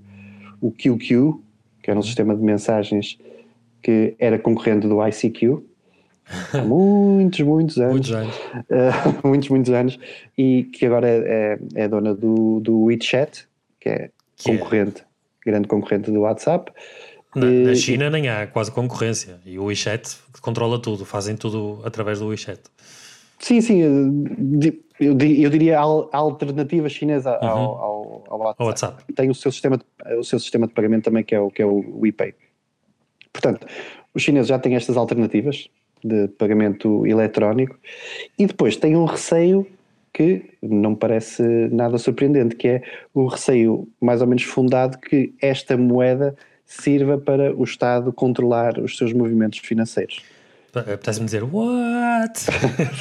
o 0.62 0.72
QQ, 0.72 1.34
que 1.82 1.90
era 1.90 2.00
um 2.00 2.04
sistema 2.04 2.36
de 2.36 2.42
mensagens 2.42 3.18
que 3.82 4.16
era 4.20 4.38
concorrente 4.38 4.88
do 4.88 5.06
ICQ 5.08 5.64
há 6.54 6.62
muitos, 6.62 7.40
muitos 7.42 7.78
anos. 7.78 7.92
Muitos 7.92 8.12
anos. 8.12 8.36
Uh, 8.36 9.28
muitos, 9.28 9.50
muitos 9.50 9.72
anos. 9.72 10.00
E 10.38 10.64
que 10.74 10.86
agora 10.86 11.08
é, 11.08 11.60
é, 11.76 11.84
é 11.84 11.88
dona 11.88 12.14
do, 12.14 12.60
do 12.60 12.84
WeChat, 12.84 13.48
que 13.80 13.90
é 13.90 14.10
que 14.40 14.52
é? 14.52 14.58
concorrente, 14.58 15.02
é? 15.02 15.50
grande 15.50 15.68
concorrente 15.68 16.12
do 16.12 16.22
WhatsApp. 16.22 16.72
Na, 17.36 17.46
e, 17.46 17.64
na, 17.64 17.76
China 17.76 18.10
nem 18.10 18.28
há 18.28 18.48
quase 18.48 18.72
concorrência. 18.72 19.40
E 19.46 19.60
o 19.60 19.66
WeChat 19.66 20.18
controla 20.42 20.82
tudo, 20.82 21.06
fazem 21.06 21.36
tudo 21.36 21.82
através 21.84 22.20
do 22.20 22.28
WeChat. 22.28 22.60
Sim, 23.40 23.62
sim. 23.62 23.82
Eu, 25.00 25.16
eu 25.20 25.50
diria 25.50 25.80
a 25.80 26.18
alternativa 26.18 26.90
chinesa 26.90 27.36
ao, 27.36 27.58
uhum. 27.58 27.64
ao, 27.64 28.24
ao, 28.30 28.40
WhatsApp. 28.40 28.64
WhatsApp. 28.64 29.14
Tem 29.14 29.30
o 29.30 29.36
seu, 29.36 29.52
sistema 29.52 29.78
de, 29.78 29.86
o 30.16 30.24
seu 30.24 30.40
sistema 30.40 30.68
de 30.68 30.74
pagamento 30.74 31.06
também, 31.06 31.24
que 31.24 31.34
é 31.34 31.40
o, 31.40 31.50
que 31.50 31.62
é 31.62 31.66
o 31.66 32.00
WePay. 32.00 32.34
Portanto, 33.32 33.66
os 34.14 34.22
chineses 34.22 34.50
já 34.50 34.60
têm 34.60 34.76
estas 34.76 34.98
alternativas 34.98 35.70
de 36.04 36.28
pagamento 36.30 37.06
eletrónico 37.06 37.78
e 38.38 38.46
depois 38.46 38.76
tem 38.76 38.96
um 38.96 39.06
receio 39.06 39.66
que 40.14 40.58
não 40.62 40.96
parece 40.96 41.44
nada 41.72 41.98
surpreendente, 41.98 42.56
que 42.56 42.68
é 42.68 42.84
o 43.14 43.28
receio 43.28 43.88
mais 44.02 44.22
ou 44.22 44.28
menos 44.28 44.44
fundado 44.44 44.98
que 44.98 45.34
esta 45.42 45.78
moeda 45.78 46.36
sirva 46.70 47.18
para 47.18 47.52
o 47.56 47.64
Estado 47.64 48.14
controlar 48.14 48.78
os 48.78 48.96
seus 48.96 49.12
movimentos 49.12 49.58
financeiros. 49.58 50.22
Apetece-me 50.72 51.26
dizer, 51.26 51.44
what? 51.44 52.46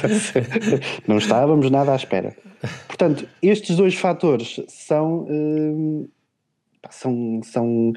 não 1.07 1.19
estávamos 1.19 1.69
nada 1.69 1.93
à 1.93 1.95
espera. 1.95 2.35
Portanto, 2.87 3.29
estes 3.43 3.77
dois 3.77 3.93
fatores 3.93 4.59
são, 4.67 5.27
hum, 5.29 6.07
são, 6.89 7.41
são, 7.43 7.93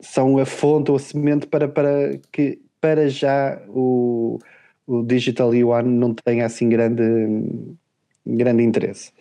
são 0.00 0.38
a 0.38 0.46
fonte 0.46 0.90
ou 0.90 0.96
a 0.96 1.00
semente 1.00 1.46
para, 1.46 1.68
para 1.68 2.18
que 2.32 2.58
para 2.80 3.06
já 3.10 3.60
o, 3.68 4.38
o 4.86 5.02
Digital 5.02 5.54
Yuan 5.54 5.82
não 5.82 6.14
tenha 6.14 6.46
assim 6.46 6.70
grande, 6.70 7.02
grande 8.26 8.62
interesse. 8.62 9.12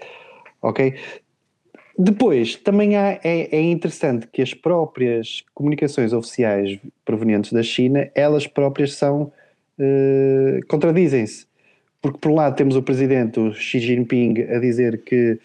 Ok? 0.62 0.96
Depois, 1.98 2.56
também 2.56 2.96
há, 2.96 3.20
é, 3.24 3.56
é, 3.56 3.62
interessante 3.62 4.28
que 4.28 4.42
as 4.42 4.54
próprias 4.54 5.44
comunicações 5.54 6.14
oficiais 6.14 6.80
provenientes 7.04 7.52
da 7.52 7.62
China, 7.62 8.10
elas 8.16 8.48
próprias 8.48 8.94
são, 8.94 9.32
uh, 9.78 10.68
contradizem-se. 10.68 11.46
Porque 12.02 12.18
por 12.18 12.32
um 12.32 12.36
lado 12.36 12.56
temos 12.56 12.76
o 12.76 12.82
presidente 12.82 13.54
Xi 13.54 13.80
Jinping 13.80 14.42
a 14.50 14.60
dizer 14.60 15.04
que, 15.04 15.40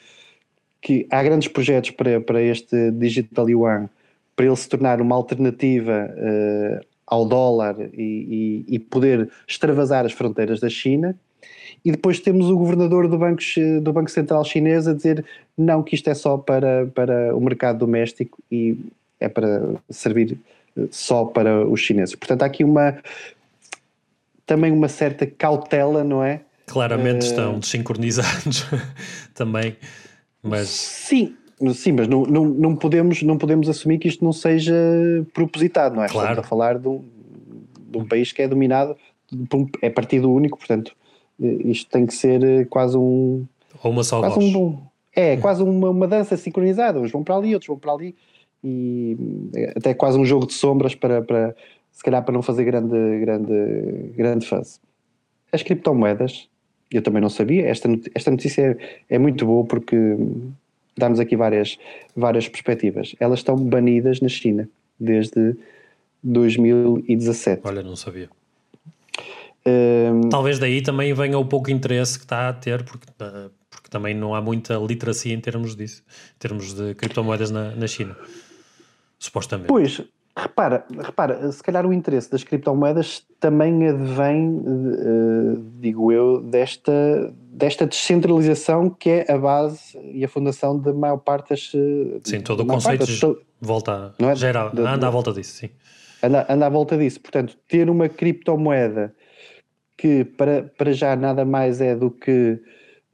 que 0.80 1.06
há 1.10 1.22
grandes 1.22 1.48
projetos 1.48 1.90
para, 1.90 2.20
para 2.20 2.40
este 2.40 2.90
Digital 2.92 3.50
Yuan, 3.50 3.90
para 4.34 4.46
ele 4.46 4.56
se 4.56 4.68
tornar 4.68 5.00
uma 5.00 5.14
alternativa 5.14 6.08
uh, 6.10 6.86
ao 7.06 7.26
dólar 7.26 7.76
e, 7.92 8.64
e, 8.68 8.74
e, 8.74 8.78
poder 8.78 9.30
extravasar 9.46 10.04
as 10.04 10.12
fronteiras 10.12 10.60
da 10.60 10.68
China. 10.68 11.18
E 11.86 11.92
depois 11.92 12.18
temos 12.18 12.50
o 12.50 12.56
governador 12.56 13.06
do 13.06 13.16
Banco, 13.16 13.40
do 13.80 13.92
Banco 13.92 14.10
Central 14.10 14.44
Chinês 14.44 14.88
a 14.88 14.92
dizer 14.92 15.24
não, 15.56 15.84
que 15.84 15.94
isto 15.94 16.10
é 16.10 16.14
só 16.14 16.36
para, 16.36 16.88
para 16.92 17.32
o 17.32 17.40
mercado 17.40 17.78
doméstico 17.78 18.42
e 18.50 18.76
é 19.20 19.28
para 19.28 19.76
servir 19.88 20.36
eh, 20.76 20.88
só 20.90 21.24
para 21.24 21.64
os 21.64 21.78
chineses. 21.78 22.16
Portanto, 22.16 22.42
há 22.42 22.46
aqui 22.46 22.64
uma 22.64 22.98
também 24.44 24.72
uma 24.72 24.88
certa 24.88 25.26
cautela, 25.26 26.02
não 26.02 26.24
é? 26.24 26.40
Claramente 26.66 27.24
uh, 27.24 27.28
estão 27.28 27.58
desincronizados 27.60 28.66
também, 29.32 29.76
mas... 30.42 30.68
Sim, 30.68 31.36
Sim, 31.72 31.92
mas 31.92 32.08
não, 32.08 32.24
não, 32.24 32.44
não, 32.46 32.76
podemos, 32.76 33.22
não 33.22 33.38
podemos 33.38 33.68
assumir 33.68 33.98
que 33.98 34.08
isto 34.08 34.24
não 34.24 34.32
seja 34.32 34.74
propositado, 35.32 35.94
não 35.94 36.02
é? 36.02 36.08
Claro. 36.08 36.30
Estamos 36.30 36.44
a 36.44 36.48
falar 36.48 36.78
de 36.78 36.88
um, 36.88 37.04
de 37.90 37.96
um 37.96 38.04
país 38.04 38.32
que 38.32 38.42
é 38.42 38.48
dominado, 38.48 38.96
é 39.80 39.88
partido 39.88 40.30
único, 40.30 40.58
portanto, 40.58 40.94
isto 41.38 41.90
tem 41.90 42.06
que 42.06 42.14
ser 42.14 42.42
eh, 42.42 42.64
quase 42.64 42.96
um. 42.96 43.46
Ou 43.82 43.90
uma 43.90 44.02
só 44.02 44.20
quase 44.20 44.56
um, 44.56 44.78
É, 45.14 45.36
quase 45.36 45.62
uma, 45.62 45.90
uma 45.90 46.08
dança 46.08 46.36
sincronizada. 46.36 47.00
Uns 47.00 47.10
vão 47.10 47.22
para 47.22 47.36
ali, 47.36 47.52
outros 47.54 47.68
vão 47.68 47.78
para 47.78 47.92
ali, 47.92 48.14
e 48.62 49.16
eh, 49.54 49.74
até 49.76 49.94
quase 49.94 50.18
um 50.18 50.24
jogo 50.24 50.46
de 50.46 50.54
sombras 50.54 50.94
para, 50.94 51.22
para 51.22 51.54
se 51.92 52.02
calhar, 52.02 52.24
para 52.24 52.34
não 52.34 52.42
fazer 52.42 52.64
grande, 52.64 53.20
grande, 53.20 54.12
grande 54.16 54.46
fase. 54.46 54.78
As 55.52 55.62
criptomoedas, 55.62 56.48
eu 56.90 57.02
também 57.02 57.22
não 57.22 57.30
sabia, 57.30 57.66
esta, 57.66 57.88
esta 58.14 58.30
notícia 58.30 58.78
é, 59.08 59.14
é 59.16 59.18
muito 59.18 59.46
boa 59.46 59.64
porque 59.64 59.96
dá-nos 60.96 61.20
aqui 61.20 61.36
várias, 61.36 61.78
várias 62.14 62.48
perspectivas. 62.48 63.14
Elas 63.20 63.40
estão 63.40 63.56
banidas 63.56 64.20
na 64.20 64.28
China 64.28 64.68
desde 64.98 65.56
2017. 66.22 67.62
Olha, 67.64 67.82
não 67.82 67.96
sabia. 67.96 68.28
Um, 69.66 70.28
Talvez 70.28 70.58
daí 70.58 70.80
também 70.80 71.12
venha 71.12 71.38
o 71.38 71.44
pouco 71.44 71.70
interesse 71.70 72.18
que 72.18 72.24
está 72.24 72.48
a 72.48 72.52
ter, 72.52 72.84
porque, 72.84 73.06
eh, 73.20 73.50
porque 73.68 73.88
também 73.90 74.14
não 74.14 74.34
há 74.34 74.40
muita 74.40 74.74
literacia 74.76 75.34
em 75.34 75.40
termos 75.40 75.74
disso, 75.74 76.02
em 76.36 76.38
termos 76.38 76.72
de 76.72 76.94
criptomoedas 76.94 77.50
na, 77.50 77.74
na 77.74 77.86
China, 77.88 78.16
supostamente. 79.18 79.66
Pois, 79.66 80.02
Repara, 80.38 80.84
repara, 81.02 81.50
se 81.50 81.62
calhar 81.62 81.86
o 81.86 81.94
interesse 81.94 82.30
das 82.30 82.44
criptomoedas 82.44 83.22
também 83.40 83.88
advém, 83.88 84.58
uh, 84.58 85.64
digo 85.80 86.12
eu, 86.12 86.42
desta, 86.42 87.32
desta 87.32 87.86
descentralização 87.86 88.90
que 88.90 89.08
é 89.08 89.32
a 89.32 89.38
base 89.38 89.98
e 90.12 90.22
a 90.22 90.28
fundação 90.28 90.78
da 90.78 90.92
maior 90.92 91.16
parte 91.16 91.48
das. 91.48 91.72
Eh, 91.74 92.20
sim, 92.22 92.42
todo 92.42 92.64
o 92.64 92.66
conceito 92.66 93.06
das, 93.06 93.18
volta, 93.58 94.14
é? 94.18 94.34
geral, 94.34 94.68
de, 94.68 94.82
anda 94.82 95.06
à 95.06 95.10
volta 95.10 95.32
disso, 95.32 95.52
sim. 95.52 95.70
Anda, 96.22 96.44
anda 96.50 96.66
à 96.66 96.68
volta 96.68 96.98
disso. 96.98 97.18
Portanto, 97.18 97.56
ter 97.66 97.88
uma 97.88 98.06
criptomoeda 98.06 99.14
que 99.96 100.24
para, 100.24 100.64
para 100.76 100.92
já 100.92 101.16
nada 101.16 101.44
mais 101.44 101.80
é 101.80 101.94
do 101.96 102.10
que 102.10 102.58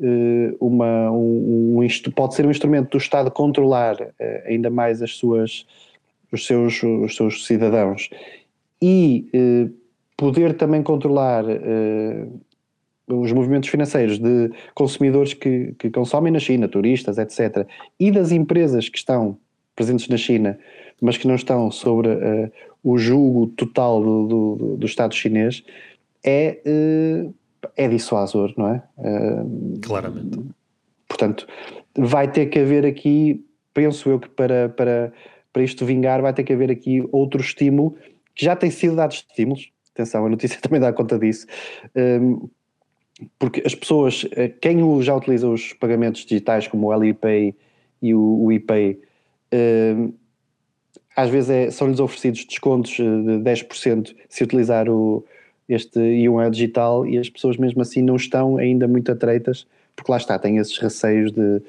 uh, 0.00 0.56
uma, 0.60 1.10
um, 1.10 1.78
um, 1.78 2.10
pode 2.14 2.34
ser 2.34 2.44
um 2.46 2.50
instrumento 2.50 2.90
do 2.90 2.98
Estado 2.98 3.30
controlar 3.30 4.00
uh, 4.00 4.14
ainda 4.46 4.68
mais 4.68 5.02
as 5.02 5.16
suas 5.16 5.66
os 6.32 6.46
seus, 6.46 6.82
os 6.82 7.14
seus 7.14 7.46
cidadãos 7.46 8.08
e 8.80 9.28
eh, 9.34 9.68
poder 10.16 10.54
também 10.54 10.82
controlar 10.82 11.44
eh, 11.46 12.26
os 13.06 13.30
movimentos 13.32 13.68
financeiros 13.68 14.18
de 14.18 14.50
consumidores 14.74 15.34
que, 15.34 15.74
que 15.78 15.90
consomem 15.90 16.32
na 16.32 16.38
China, 16.38 16.66
turistas, 16.66 17.18
etc., 17.18 17.66
e 18.00 18.10
das 18.10 18.32
empresas 18.32 18.88
que 18.88 18.96
estão 18.96 19.36
presentes 19.76 20.08
na 20.08 20.16
China, 20.16 20.58
mas 21.00 21.18
que 21.18 21.28
não 21.28 21.34
estão 21.34 21.70
sobre 21.70 22.08
o 22.82 22.96
julgo 22.96 23.48
total 23.48 24.02
do, 24.02 24.26
do, 24.26 24.76
do 24.78 24.86
Estado 24.86 25.14
chinês, 25.14 25.62
é, 26.24 26.60
uh, 26.66 27.34
é 27.76 27.88
dissuasor, 27.88 28.52
não 28.56 28.68
é? 28.68 28.82
Uh, 28.98 29.80
Claramente. 29.80 30.38
Portanto, 31.08 31.46
vai 31.96 32.30
ter 32.30 32.46
que 32.46 32.58
haver 32.58 32.86
aqui, 32.86 33.44
penso 33.74 34.08
eu 34.08 34.18
que 34.18 34.28
para, 34.28 34.68
para 34.68 35.12
para 35.52 35.62
isto 35.62 35.84
vingar 35.84 36.22
vai 36.22 36.32
ter 36.32 36.44
que 36.44 36.52
haver 36.52 36.70
aqui 36.70 37.06
outro 37.12 37.40
estímulo, 37.40 37.96
que 38.34 38.44
já 38.44 38.56
tem 38.56 38.70
sido 38.70 38.96
dados 38.96 39.16
estímulos, 39.28 39.70
atenção, 39.94 40.24
a 40.24 40.28
notícia 40.28 40.58
também 40.62 40.80
dá 40.80 40.92
conta 40.92 41.18
disso, 41.18 41.46
um, 41.94 42.48
porque 43.38 43.62
as 43.64 43.74
pessoas, 43.74 44.26
eh, 44.32 44.48
quem 44.48 44.80
já 45.02 45.14
utiliza 45.14 45.46
os 45.46 45.74
pagamentos 45.74 46.24
digitais 46.24 46.66
como 46.66 46.88
o 46.88 46.92
Alipay 46.92 47.54
e 48.00 48.14
o, 48.14 48.44
o 48.44 48.50
ePay, 48.50 48.98
um, 49.52 50.12
às 51.14 51.28
vezes 51.28 51.50
é, 51.50 51.70
são-lhes 51.70 52.00
oferecidos 52.00 52.44
descontos 52.46 52.98
eh, 52.98 53.02
de 53.02 53.38
10% 53.44 54.16
se 54.28 54.42
utilizar 54.42 54.88
o, 54.88 55.24
este 55.74 55.98
Yuan 55.98 56.50
digital 56.50 57.06
e 57.06 57.18
as 57.18 57.28
pessoas 57.28 57.56
mesmo 57.56 57.82
assim 57.82 58.02
não 58.02 58.16
estão 58.16 58.56
ainda 58.56 58.86
muito 58.86 59.10
atreitas, 59.10 59.66
porque 59.94 60.10
lá 60.10 60.18
está, 60.18 60.38
têm 60.38 60.58
esses 60.58 60.76
receios 60.78 61.32
de, 61.32 61.62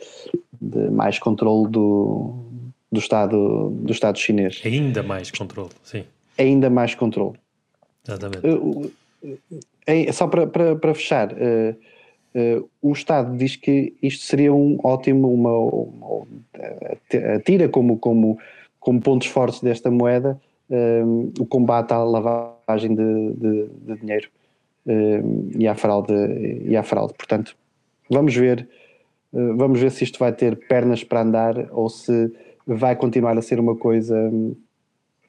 de 0.61 0.89
mais 0.91 1.19
controle 1.19 1.69
do, 1.69 2.33
do 2.91 2.99
Estado, 2.99 3.69
do 3.69 3.91
Estado 3.91 4.17
chinês. 4.17 4.61
Ainda 4.65 5.03
mais 5.03 5.31
controle, 5.31 5.71
sim. 5.83 6.03
Ainda 6.37 6.69
mais 6.69 6.95
controle. 6.95 7.37
Exatamente. 8.07 8.91
É, 9.85 10.11
só 10.11 10.27
para, 10.27 10.47
para, 10.47 10.75
para 10.75 10.93
fechar, 10.93 11.31
uh, 11.33 11.75
Uh, 12.35 12.67
o 12.81 12.93
Estado 12.93 13.37
diz 13.37 13.55
que 13.55 13.93
isto 14.01 14.25
seria 14.25 14.51
um 14.51 14.79
ótimo, 14.83 15.31
uma, 15.31 15.55
uma, 15.55 16.25
tira 17.45 17.69
como, 17.69 17.99
como, 17.99 18.39
como 18.79 18.99
pontos 18.99 19.27
fortes 19.27 19.61
desta 19.61 19.91
moeda 19.91 20.41
o 21.39 21.45
combate 21.45 21.91
à 21.91 22.03
lavagem 22.03 22.52
de, 22.67 23.33
de, 23.33 23.69
de 23.69 23.99
dinheiro 23.99 24.29
um, 24.85 25.51
e, 25.57 25.67
à 25.67 25.75
fraude, 25.75 26.13
e 26.65 26.75
à 26.75 26.83
fraude. 26.83 27.13
Portanto, 27.13 27.55
vamos 28.09 28.35
ver, 28.35 28.67
uh, 29.31 29.57
vamos 29.57 29.79
ver 29.79 29.91
se 29.91 30.03
isto 30.03 30.19
vai 30.19 30.33
ter 30.33 30.67
pernas 30.67 31.03
para 31.03 31.21
andar 31.21 31.69
ou 31.71 31.89
se 31.89 32.31
vai 32.65 32.95
continuar 32.95 33.37
a 33.37 33.41
ser 33.41 33.59
uma 33.59 33.75
coisa 33.75 34.15
um, 34.15 34.55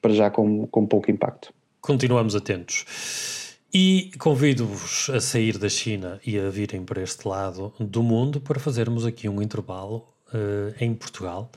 para 0.00 0.12
já 0.12 0.30
com, 0.30 0.66
com 0.66 0.86
pouco 0.86 1.10
impacto. 1.10 1.52
Continuamos 1.80 2.34
atentos. 2.34 3.54
E 3.76 4.12
convido-vos 4.20 5.10
a 5.10 5.20
sair 5.20 5.58
da 5.58 5.68
China 5.68 6.20
e 6.24 6.38
a 6.38 6.48
virem 6.48 6.84
para 6.84 7.02
este 7.02 7.26
lado 7.26 7.72
do 7.80 8.04
mundo 8.04 8.40
para 8.40 8.60
fazermos 8.60 9.04
aqui 9.04 9.28
um 9.28 9.42
intervalo 9.42 10.04
uh, 10.28 10.72
em 10.80 10.94
Portugal. 10.94 11.50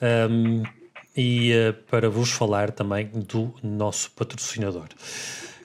Um, 0.00 0.62
e 1.20 1.52
uh, 1.52 1.74
para 1.90 2.08
vos 2.08 2.30
falar 2.30 2.70
também 2.70 3.10
do 3.12 3.52
nosso 3.62 4.10
patrocinador. 4.12 4.88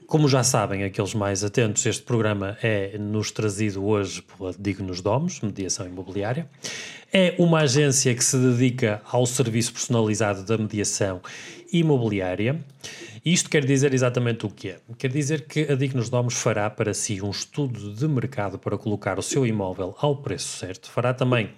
Como 0.06 0.28
já 0.28 0.44
sabem, 0.44 0.84
aqueles 0.84 1.14
mais 1.14 1.46
atentos, 1.46 1.86
este 1.86 2.04
programa 2.04 2.58
é 2.62 2.98
nos 2.98 3.32
trazido 3.32 3.86
hoje 3.86 4.22
pela 4.22 4.54
Dignos 4.60 5.00
Domos, 5.00 5.40
Mediação 5.40 5.88
Imobiliária. 5.88 6.50
É 7.12 7.36
uma 7.40 7.60
agência 7.60 8.14
que 8.14 8.24
se 8.24 8.38
dedica 8.38 9.02
ao 9.10 9.26
serviço 9.26 9.72
personalizado 9.72 10.44
da 10.44 10.58
mediação 10.58 11.22
imobiliária. 11.72 12.60
Isto 13.24 13.50
quer 13.50 13.66
dizer 13.66 13.94
exatamente 13.94 14.46
o 14.46 14.50
que 14.50 14.72
é? 14.72 14.80
Quer 14.98 15.10
dizer 15.10 15.48
que 15.48 15.72
a 15.72 15.76
Dignos 15.76 16.10
Domos 16.10 16.34
fará 16.34 16.70
para 16.70 16.94
si 16.94 17.22
um 17.22 17.32
estudo 17.32 17.94
de 17.94 18.08
mercado 18.10 18.60
para 18.60 18.78
colocar 18.78 19.18
o 19.18 19.24
seu 19.24 19.46
imóvel 19.48 19.96
ao 20.00 20.18
preço 20.18 20.58
certo. 20.58 20.92
Fará 20.92 21.14
também 21.14 21.50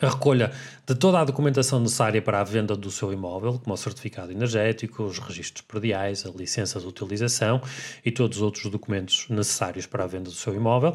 a 0.00 0.08
recolha 0.08 0.52
de 0.86 0.94
toda 0.94 1.18
a 1.18 1.24
documentação 1.24 1.80
necessária 1.80 2.22
para 2.22 2.40
a 2.40 2.44
venda 2.44 2.76
do 2.76 2.90
seu 2.90 3.12
imóvel, 3.12 3.60
como 3.62 3.74
o 3.74 3.76
certificado 3.76 4.30
energético, 4.30 5.02
os 5.02 5.18
registros 5.18 5.62
prediais, 5.66 6.24
a 6.24 6.30
licença 6.30 6.78
de 6.80 6.86
utilização 6.86 7.60
e 8.04 8.10
todos 8.10 8.38
os 8.38 8.42
outros 8.42 8.70
documentos 8.70 9.26
necessários 9.28 9.86
para 9.86 10.04
a 10.04 10.06
venda 10.06 10.30
do 10.30 10.36
seu 10.36 10.54
imóvel. 10.54 10.94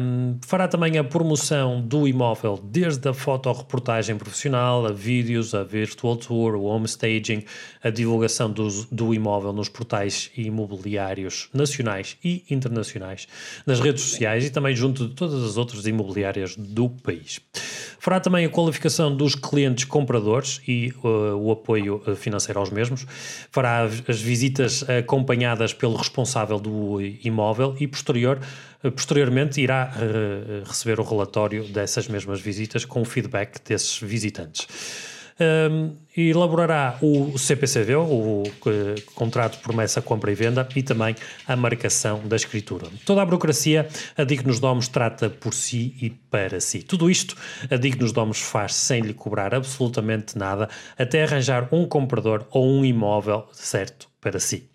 Um, 0.00 0.38
fará 0.46 0.66
também 0.66 0.96
a 0.98 1.04
promoção 1.04 1.80
do 1.80 2.08
imóvel 2.08 2.58
desde 2.64 3.08
a 3.08 3.14
fotoreportagem 3.14 4.16
profissional, 4.16 4.86
a 4.86 4.92
vídeos, 4.92 5.54
a 5.54 5.62
virtual 5.62 6.16
tour, 6.16 6.54
o 6.54 6.64
home 6.64 6.86
staging, 6.86 7.44
a 7.82 7.90
divulgação 7.90 8.50
do, 8.50 8.68
do 8.90 9.14
imóvel 9.14 9.52
nos 9.52 9.68
portais 9.68 10.30
imobiliários 10.36 11.48
nacionais 11.52 12.16
e 12.24 12.44
internacionais, 12.50 13.28
nas 13.66 13.78
redes 13.78 14.02
sociais 14.02 14.46
e 14.46 14.50
também 14.50 14.74
junto 14.74 15.06
de 15.06 15.14
todas 15.14 15.44
as 15.44 15.56
outras 15.56 15.86
imobiliárias 15.86 16.56
do 16.56 16.88
país. 16.88 17.40
Fará 18.06 18.20
também 18.20 18.46
a 18.46 18.48
qualificação 18.48 19.12
dos 19.12 19.34
clientes 19.34 19.84
compradores 19.84 20.60
e 20.64 20.94
uh, 21.02 21.34
o 21.38 21.50
apoio 21.50 22.00
uh, 22.06 22.14
financeiro 22.14 22.60
aos 22.60 22.70
mesmos. 22.70 23.04
Fará 23.50 23.80
as 23.82 24.20
visitas 24.20 24.88
acompanhadas 24.88 25.74
pelo 25.74 25.96
responsável 25.96 26.60
do 26.60 27.00
imóvel 27.00 27.74
e 27.80 27.88
posterior, 27.88 28.38
uh, 28.84 28.92
posteriormente 28.92 29.60
irá 29.60 29.90
uh, 29.96 30.68
receber 30.68 31.00
o 31.00 31.02
relatório 31.02 31.64
dessas 31.64 32.06
mesmas 32.06 32.40
visitas 32.40 32.84
com 32.84 33.02
o 33.02 33.04
feedback 33.04 33.60
desses 33.66 33.98
visitantes 33.98 34.68
um, 35.38 35.94
elaborará 36.16 36.98
o 37.02 37.38
CPCV, 37.38 37.94
o, 37.96 38.44
contrato 39.14 39.56
de 39.56 39.62
promessa, 39.62 40.00
compra 40.00 40.32
e 40.32 40.34
venda, 40.34 40.66
e 40.74 40.82
também 40.82 41.14
a 41.46 41.54
marcação 41.54 42.26
da 42.26 42.36
escritura. 42.36 42.86
Toda 43.04 43.22
a 43.22 43.24
burocracia, 43.24 43.88
a 44.16 44.24
Dignos 44.24 44.60
Domos 44.60 44.88
trata 44.88 45.28
por 45.28 45.52
si 45.52 45.94
e 46.00 46.10
para 46.10 46.60
si. 46.60 46.82
Tudo 46.82 47.10
isto, 47.10 47.36
a 47.70 47.76
Dignos 47.76 48.12
Domos 48.12 48.40
faz 48.40 48.74
sem 48.74 49.02
lhe 49.02 49.14
cobrar 49.14 49.54
absolutamente 49.54 50.38
nada, 50.38 50.68
até 50.98 51.22
arranjar 51.22 51.68
um 51.72 51.86
comprador 51.86 52.46
ou 52.50 52.66
um 52.66 52.84
imóvel 52.84 53.46
certo 53.52 54.08
para 54.20 54.40
si. 54.40 54.68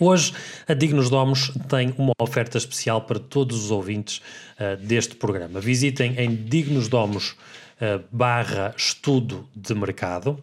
Hoje, 0.00 0.32
a 0.66 0.74
Dignos 0.74 1.08
Domos 1.08 1.52
tem 1.68 1.94
uma 1.96 2.12
oferta 2.18 2.58
especial 2.58 3.02
para 3.02 3.18
todos 3.20 3.64
os 3.64 3.70
ouvintes 3.70 4.20
uh, 4.58 4.76
deste 4.76 5.14
programa. 5.14 5.60
Visitem 5.60 6.14
em 6.18 6.34
dignosdomos.com 6.34 7.63
barra 8.10 8.74
estudo 8.76 9.48
de 9.54 9.74
mercado, 9.74 10.38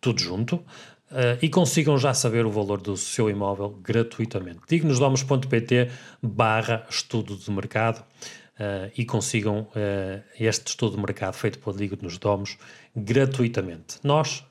tudo 0.00 0.20
junto, 0.20 0.64
Uh, 1.06 1.38
e 1.40 1.48
consigam 1.48 1.96
já 1.96 2.12
saber 2.12 2.44
o 2.44 2.50
valor 2.50 2.80
do 2.80 2.96
seu 2.96 3.30
imóvel 3.30 3.78
gratuitamente. 3.80 4.58
dignosdomos.pt 4.68 5.88
barra 6.20 6.84
estudo 6.90 7.36
de 7.36 7.48
mercado 7.48 8.00
uh, 8.00 8.90
e 8.98 9.04
consigam 9.04 9.68
este 10.38 10.66
estudo 10.66 10.96
de 10.96 11.02
mercado 11.02 11.34
feito 11.34 11.60
pela 11.60 11.76
Dignos 11.76 12.18
Domos 12.18 12.58
gratuitamente. 12.94 13.98
Nós 14.02 14.44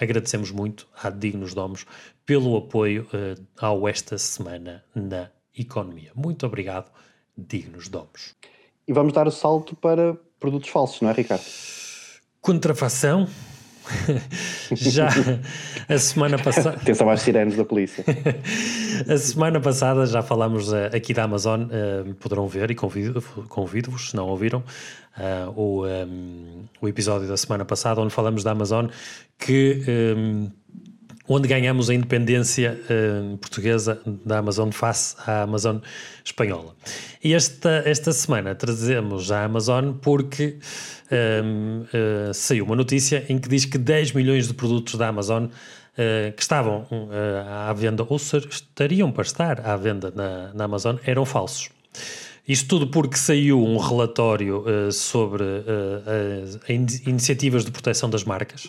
agradecemos 0.00 0.50
muito 0.50 0.88
à 1.00 1.10
Dignos 1.10 1.54
Domos 1.54 1.86
pelo 2.26 2.56
apoio 2.56 3.08
ao 3.56 3.88
esta 3.88 4.18
semana 4.18 4.84
na 4.94 5.30
economia. 5.56 6.10
Muito 6.14 6.44
obrigado, 6.44 6.90
Dignos 7.36 7.88
Domos. 7.88 8.34
E 8.86 8.92
vamos 8.92 9.12
dar 9.12 9.28
o 9.28 9.32
salto 9.32 9.76
para 9.76 10.16
produtos 10.42 10.68
falsos, 10.68 11.00
não 11.00 11.08
é, 11.08 11.12
Ricardo? 11.12 11.44
Contrafação. 12.40 13.28
Já 14.72 15.08
a 15.88 15.98
semana 15.98 16.38
passada. 16.38 16.76
Atenção 16.82 17.08
às 17.08 17.22
sirenes 17.22 17.56
da 17.56 17.64
polícia. 17.64 18.04
a 19.08 19.16
semana 19.16 19.60
passada 19.60 20.04
já 20.06 20.22
falámos 20.22 20.72
uh, 20.72 20.94
aqui 20.94 21.14
da 21.14 21.24
Amazon, 21.24 21.62
uh, 21.64 22.14
poderão 22.14 22.46
ver 22.46 22.70
e 22.70 22.74
convido-vos, 22.74 23.46
convido 23.48 23.96
se 23.98 24.14
não 24.14 24.28
ouviram, 24.28 24.62
uh, 25.16 25.50
o, 25.56 25.86
um, 25.86 26.64
o 26.80 26.88
episódio 26.88 27.26
da 27.26 27.36
semana 27.36 27.64
passada, 27.64 28.00
onde 28.00 28.12
falamos 28.12 28.44
da 28.44 28.50
Amazon, 28.52 28.86
que. 29.38 29.82
Um, 30.16 30.50
onde 31.28 31.46
ganhamos 31.46 31.88
a 31.88 31.94
independência 31.94 32.78
uh, 32.84 33.36
portuguesa 33.38 34.00
da 34.24 34.38
Amazon 34.38 34.70
face 34.70 35.14
à 35.26 35.42
Amazon 35.42 35.78
espanhola. 36.24 36.74
E 37.22 37.32
esta, 37.34 37.82
esta 37.86 38.12
semana 38.12 38.54
trazemos 38.54 39.30
a 39.30 39.44
Amazon 39.44 39.92
porque 39.92 40.58
uh, 41.10 41.86
eh, 41.92 42.32
saiu 42.34 42.64
uma 42.64 42.76
notícia 42.76 43.24
em 43.28 43.38
que 43.38 43.48
diz 43.48 43.64
que 43.64 43.78
10 43.78 44.12
milhões 44.12 44.48
de 44.48 44.54
produtos 44.54 44.96
da 44.96 45.08
Amazon 45.08 45.44
uh, 45.44 46.32
que 46.34 46.42
estavam 46.42 46.86
à 47.68 47.72
venda 47.72 48.04
ou 48.08 48.16
estariam 48.16 49.12
para 49.12 49.22
estar 49.22 49.60
à 49.60 49.76
venda 49.76 50.12
na, 50.14 50.52
na 50.52 50.64
Amazon 50.64 50.96
eram 51.04 51.24
falsos. 51.24 51.70
Isto 52.46 52.68
tudo 52.68 52.88
porque 52.88 53.16
saiu 53.16 53.64
um 53.64 53.78
relatório 53.78 54.64
sobre 54.90 55.44
in 56.68 56.86
iniciativas 57.06 57.64
de 57.64 57.70
proteção 57.70 58.10
das 58.10 58.24
marcas 58.24 58.68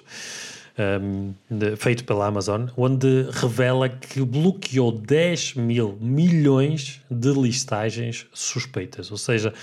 um, 0.77 1.33
de, 1.49 1.75
feito 1.75 2.03
pela 2.03 2.25
Amazon, 2.25 2.67
onde 2.75 3.27
revela 3.31 3.87
que 3.89 4.21
bloqueou 4.23 4.91
10 4.91 5.55
mil 5.55 5.97
milhões 6.01 7.01
de 7.09 7.31
listagens 7.31 8.25
suspeitas, 8.33 9.11
ou 9.11 9.17
seja, 9.17 9.53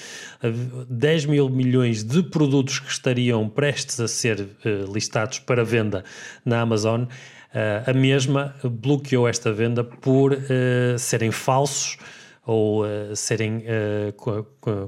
10 0.88 1.26
mil 1.26 1.48
milhões 1.48 2.04
de 2.04 2.22
produtos 2.22 2.78
que 2.78 2.90
estariam 2.90 3.48
prestes 3.48 4.00
a 4.00 4.08
ser 4.08 4.40
uh, 4.40 4.92
listados 4.92 5.38
para 5.40 5.64
venda 5.64 6.04
na 6.44 6.60
Amazon. 6.60 7.02
Uh, 7.02 7.90
a 7.90 7.92
mesma 7.92 8.54
bloqueou 8.62 9.26
esta 9.26 9.52
venda 9.52 9.82
por 9.82 10.32
uh, 10.32 10.98
serem 10.98 11.32
falsos 11.32 11.98
ou 12.46 12.84
serem 13.14 13.62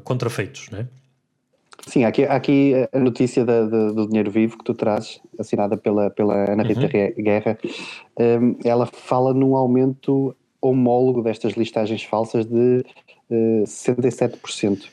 contrafeitos, 0.02 0.68
não 0.70 0.80
é? 0.80 0.86
Sim, 1.86 2.04
aqui, 2.04 2.24
aqui 2.24 2.74
a 2.92 2.98
notícia 2.98 3.44
da, 3.44 3.66
da, 3.66 3.90
do 3.90 4.06
Dinheiro 4.06 4.30
Vivo 4.30 4.56
que 4.56 4.64
tu 4.64 4.74
trazes, 4.74 5.20
assinada 5.38 5.76
pela, 5.76 6.10
pela 6.10 6.50
Ana 6.50 6.62
Rita 6.62 6.82
uhum. 6.82 7.22
Guerra, 7.22 7.58
um, 8.18 8.56
ela 8.64 8.86
fala 8.86 9.34
num 9.34 9.56
aumento 9.56 10.34
homólogo 10.60 11.22
destas 11.22 11.54
listagens 11.54 12.04
falsas 12.04 12.46
de 12.46 12.84
uh, 13.30 13.64
67%. 13.64 14.84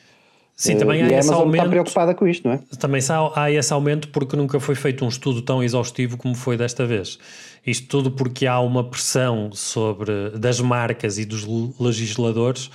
Sim, 0.55 0.75
também 0.75 1.03
uh, 1.03 1.05
há 1.05 1.19
esse 1.19 1.31
aumento. 1.31 1.55
está 1.55 1.69
preocupada 1.69 2.13
com 2.15 2.27
isto, 2.27 2.47
não 2.47 2.55
é? 2.55 2.59
Também 2.79 3.01
há, 3.07 3.43
há 3.43 3.51
esse 3.51 3.71
aumento 3.71 4.09
porque 4.09 4.35
nunca 4.35 4.59
foi 4.59 4.75
feito 4.75 5.05
um 5.05 5.07
estudo 5.07 5.41
tão 5.41 5.63
exaustivo 5.63 6.17
como 6.17 6.35
foi 6.35 6.57
desta 6.57 6.85
vez. 6.85 7.17
Isto 7.65 7.87
tudo 7.87 8.11
porque 8.11 8.45
há 8.45 8.59
uma 8.59 8.83
pressão 8.83 9.51
sobre 9.53 10.31
das 10.31 10.59
marcas 10.59 11.17
e 11.17 11.23
dos 11.23 11.45
legisladores 11.79 12.69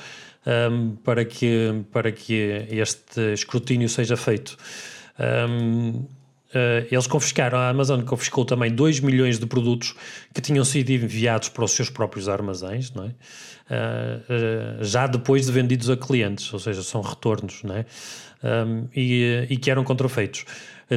um, 0.46 0.96
para, 0.96 1.24
que, 1.24 1.84
para 1.92 2.12
que 2.12 2.66
este 2.70 3.32
escrutínio 3.32 3.88
seja 3.88 4.16
feito. 4.16 4.56
Um, 5.18 5.90
uh, 5.90 6.08
ah, 6.54 6.86
eles 6.90 7.06
confiscaram, 7.06 7.58
a 7.58 7.68
Amazon 7.68 8.02
confiscou 8.02 8.44
também 8.44 8.70
2 8.72 9.00
milhões 9.00 9.38
de 9.38 9.46
produtos 9.46 9.94
que 10.32 10.40
tinham 10.40 10.64
sido 10.64 10.90
enviados 10.90 11.48
para 11.48 11.64
os 11.64 11.72
seus 11.72 11.90
próprios 11.90 12.28
armazéns, 12.28 12.92
não 12.92 13.04
é? 13.04 13.08
Uh, 13.08 14.80
uh, 14.80 14.84
já 14.84 15.06
depois 15.06 15.46
de 15.46 15.52
vendidos 15.52 15.88
a 15.88 15.96
clientes, 15.96 16.52
ou 16.52 16.60
seja, 16.60 16.82
são 16.82 17.00
retornos, 17.00 17.62
não 17.62 17.76
é? 17.76 17.86
Um, 18.42 18.88
e, 18.94 19.46
e, 19.48 19.56
que 19.56 19.70
eram 19.70 19.82
contrafeitos. 19.82 20.44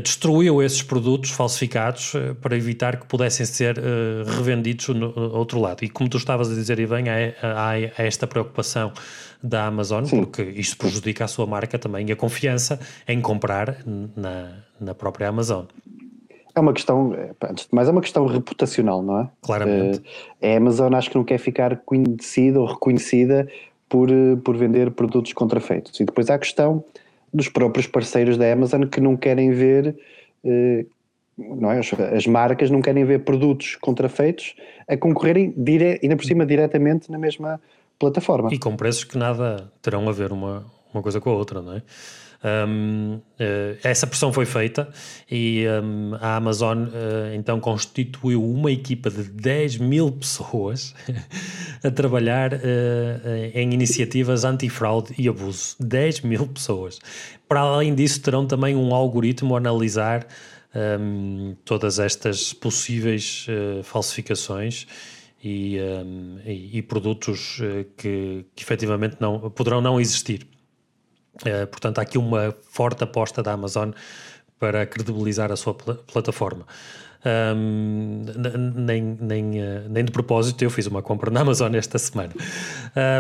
Destruiu 0.02 0.62
esses 0.62 0.82
produtos 0.82 1.32
falsificados 1.32 2.14
para 2.42 2.56
evitar 2.56 3.00
que 3.00 3.06
pudessem 3.06 3.46
ser 3.46 3.80
revendidos 4.26 4.88
no 4.90 5.14
outro 5.34 5.60
lado. 5.60 5.84
E 5.84 5.90
como 5.90 6.10
tu 6.10 6.18
estavas 6.18 6.52
a 6.52 6.56
dizer, 6.56 6.76
bem, 6.88 7.06
há, 7.10 7.72
há 7.72 8.04
esta 8.04 8.28
preocupação 8.28 8.92
da 9.42 9.66
Amazon, 9.66 10.06
Sim. 10.06 10.24
porque 10.24 10.42
isto 10.42 10.78
prejudica 10.78 11.26
a 11.26 11.28
sua 11.28 11.46
marca 11.46 11.78
também 11.78 12.08
e 12.08 12.12
a 12.12 12.16
confiança 12.16 12.80
em 13.08 13.22
comprar 13.22 13.78
na, 14.16 14.64
na 14.80 14.96
própria 14.96 15.30
Amazon. 15.30 15.66
É 16.56 16.60
uma 16.60 16.74
questão, 16.74 17.16
antes 17.48 17.68
de 17.68 17.76
mais, 17.76 17.88
é 17.88 17.92
uma 17.92 18.02
questão 18.02 18.26
reputacional, 18.26 19.04
não 19.04 19.20
é? 19.20 19.30
Claramente. 19.44 20.00
Uh, 20.00 20.04
a 20.42 20.58
Amazon 20.58 20.94
acho 20.96 21.12
que 21.12 21.16
não 21.16 21.24
quer 21.24 21.38
ficar 21.38 21.78
conhecida 21.86 22.60
ou 22.60 22.66
reconhecida 22.66 23.48
por, 23.88 24.10
eh, 24.10 24.36
por 24.44 24.58
vender 24.58 24.90
produtos 24.92 25.34
contrafeitos. 25.34 26.00
E 26.00 26.04
depois 26.04 26.32
há 26.32 26.34
a 26.34 26.40
questão 26.40 26.84
dos 27.34 27.50
próprios 27.50 27.88
parceiros 27.88 28.38
da 28.38 28.52
Amazon 28.52 28.84
que 28.84 29.02
não 29.02 29.16
querem 29.16 29.52
ver, 29.52 29.96
uh, 30.44 30.86
não 31.38 31.72
é? 31.72 31.80
As, 32.16 32.26
marcas 32.26 32.72
não 32.72 32.82
querem 32.82 33.06
ver 33.06 33.20
produtos 33.20 33.76
contrafeitos 33.76 34.56
a 34.88 34.98
concorrerem, 34.98 35.54
dire, 35.56 36.00
ainda 36.02 36.16
por 36.16 36.26
cima, 36.26 36.46
diretamente 36.46 37.12
na 37.12 37.18
mesma 37.18 37.62
plataforma. 38.00 38.50
E 38.52 38.58
com 38.58 38.76
preços 38.76 39.04
que 39.04 39.18
nada 39.18 39.72
terão 39.82 40.08
a 40.10 40.12
ver 40.12 40.32
uma, 40.32 40.66
uma 40.94 41.04
coisa 41.04 41.20
com 41.20 41.30
a 41.30 41.34
outra, 41.34 41.62
não 41.62 41.74
é? 41.74 41.84
Um, 42.44 43.16
uh, 43.16 43.22
eh, 43.40 43.78
essa 43.84 44.06
pressão 44.06 44.32
foi 44.32 44.46
feita 44.46 44.88
e 45.30 45.66
um, 45.84 46.14
a 46.22 46.36
Amazon 46.36 46.84
uh, 46.84 47.34
então 47.34 47.60
constituiu 47.60 48.44
uma 48.44 48.72
equipa 48.72 49.10
de 49.10 49.24
10 49.24 49.78
mil 49.78 50.12
pessoas 50.12 50.94
a 51.84 51.90
trabalhar 51.90 52.54
uh, 52.54 52.58
em 53.56 53.74
iniciativas 53.74 54.44
antifraude 54.44 55.16
e 55.18 55.28
abuso. 55.28 55.76
10 55.80 56.22
mil 56.22 56.48
pessoas. 56.48 57.00
Para 57.48 57.62
além 57.62 57.96
disso, 57.96 58.22
terão 58.22 58.46
também 58.46 58.76
um 58.76 58.94
algoritmo 58.94 59.56
a 59.56 59.58
analisar 59.58 60.28
um, 61.00 61.56
todas 61.66 61.98
estas 61.98 62.54
possíveis 62.54 63.48
falsificações 63.84 64.86
e, 65.44 65.78
e, 66.46 66.78
e 66.78 66.82
produtos 66.82 67.60
uh, 67.60 67.86
que, 67.96 68.46
que 68.56 68.64
efetivamente 68.64 69.18
não, 69.20 69.50
poderão 69.50 69.82
não 69.82 70.00
existir. 70.00 70.46
Uh, 71.46 71.68
portanto, 71.68 72.00
há 72.00 72.02
aqui 72.02 72.18
uma 72.18 72.56
forte 72.70 73.04
aposta 73.04 73.44
da 73.44 73.54
Amazon 73.54 73.92
para 74.60 74.86
credibilizar 74.86 75.52
a 75.52 75.56
sua 75.56 75.74
pl 75.74 75.96
plataforma. 76.12 76.66
Um, 77.26 78.22
nem, 78.76 79.18
nem, 79.20 79.44
uh, 79.60 79.90
nem 79.90 80.06
de 80.06 80.12
propósito, 80.12 80.64
eu 80.64 80.70
fiz 80.70 80.86
uma 80.88 81.02
compra 81.02 81.30
na 81.32 81.42
Amazon 81.42 81.74
esta 81.76 81.98
semana. 81.98 82.32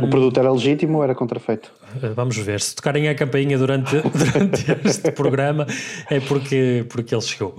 Um, 0.01 0.05
o 0.05 0.09
produto 0.09 0.39
era 0.39 0.51
legítimo 0.51 0.97
ou 0.97 1.03
era 1.03 1.15
contrafeito? 1.15 1.71
Uh, 1.95 2.13
vamos 2.13 2.37
ver. 2.37 2.61
Se 2.61 2.75
tocarem 2.75 3.09
a 3.09 3.15
campainha 3.15 3.57
durante, 3.57 3.95
durante 3.99 4.87
este 4.87 5.11
programa, 5.11 5.65
é 6.09 6.19
porque, 6.19 6.85
porque 6.89 7.13
ele 7.13 7.21
chegou. 7.21 7.55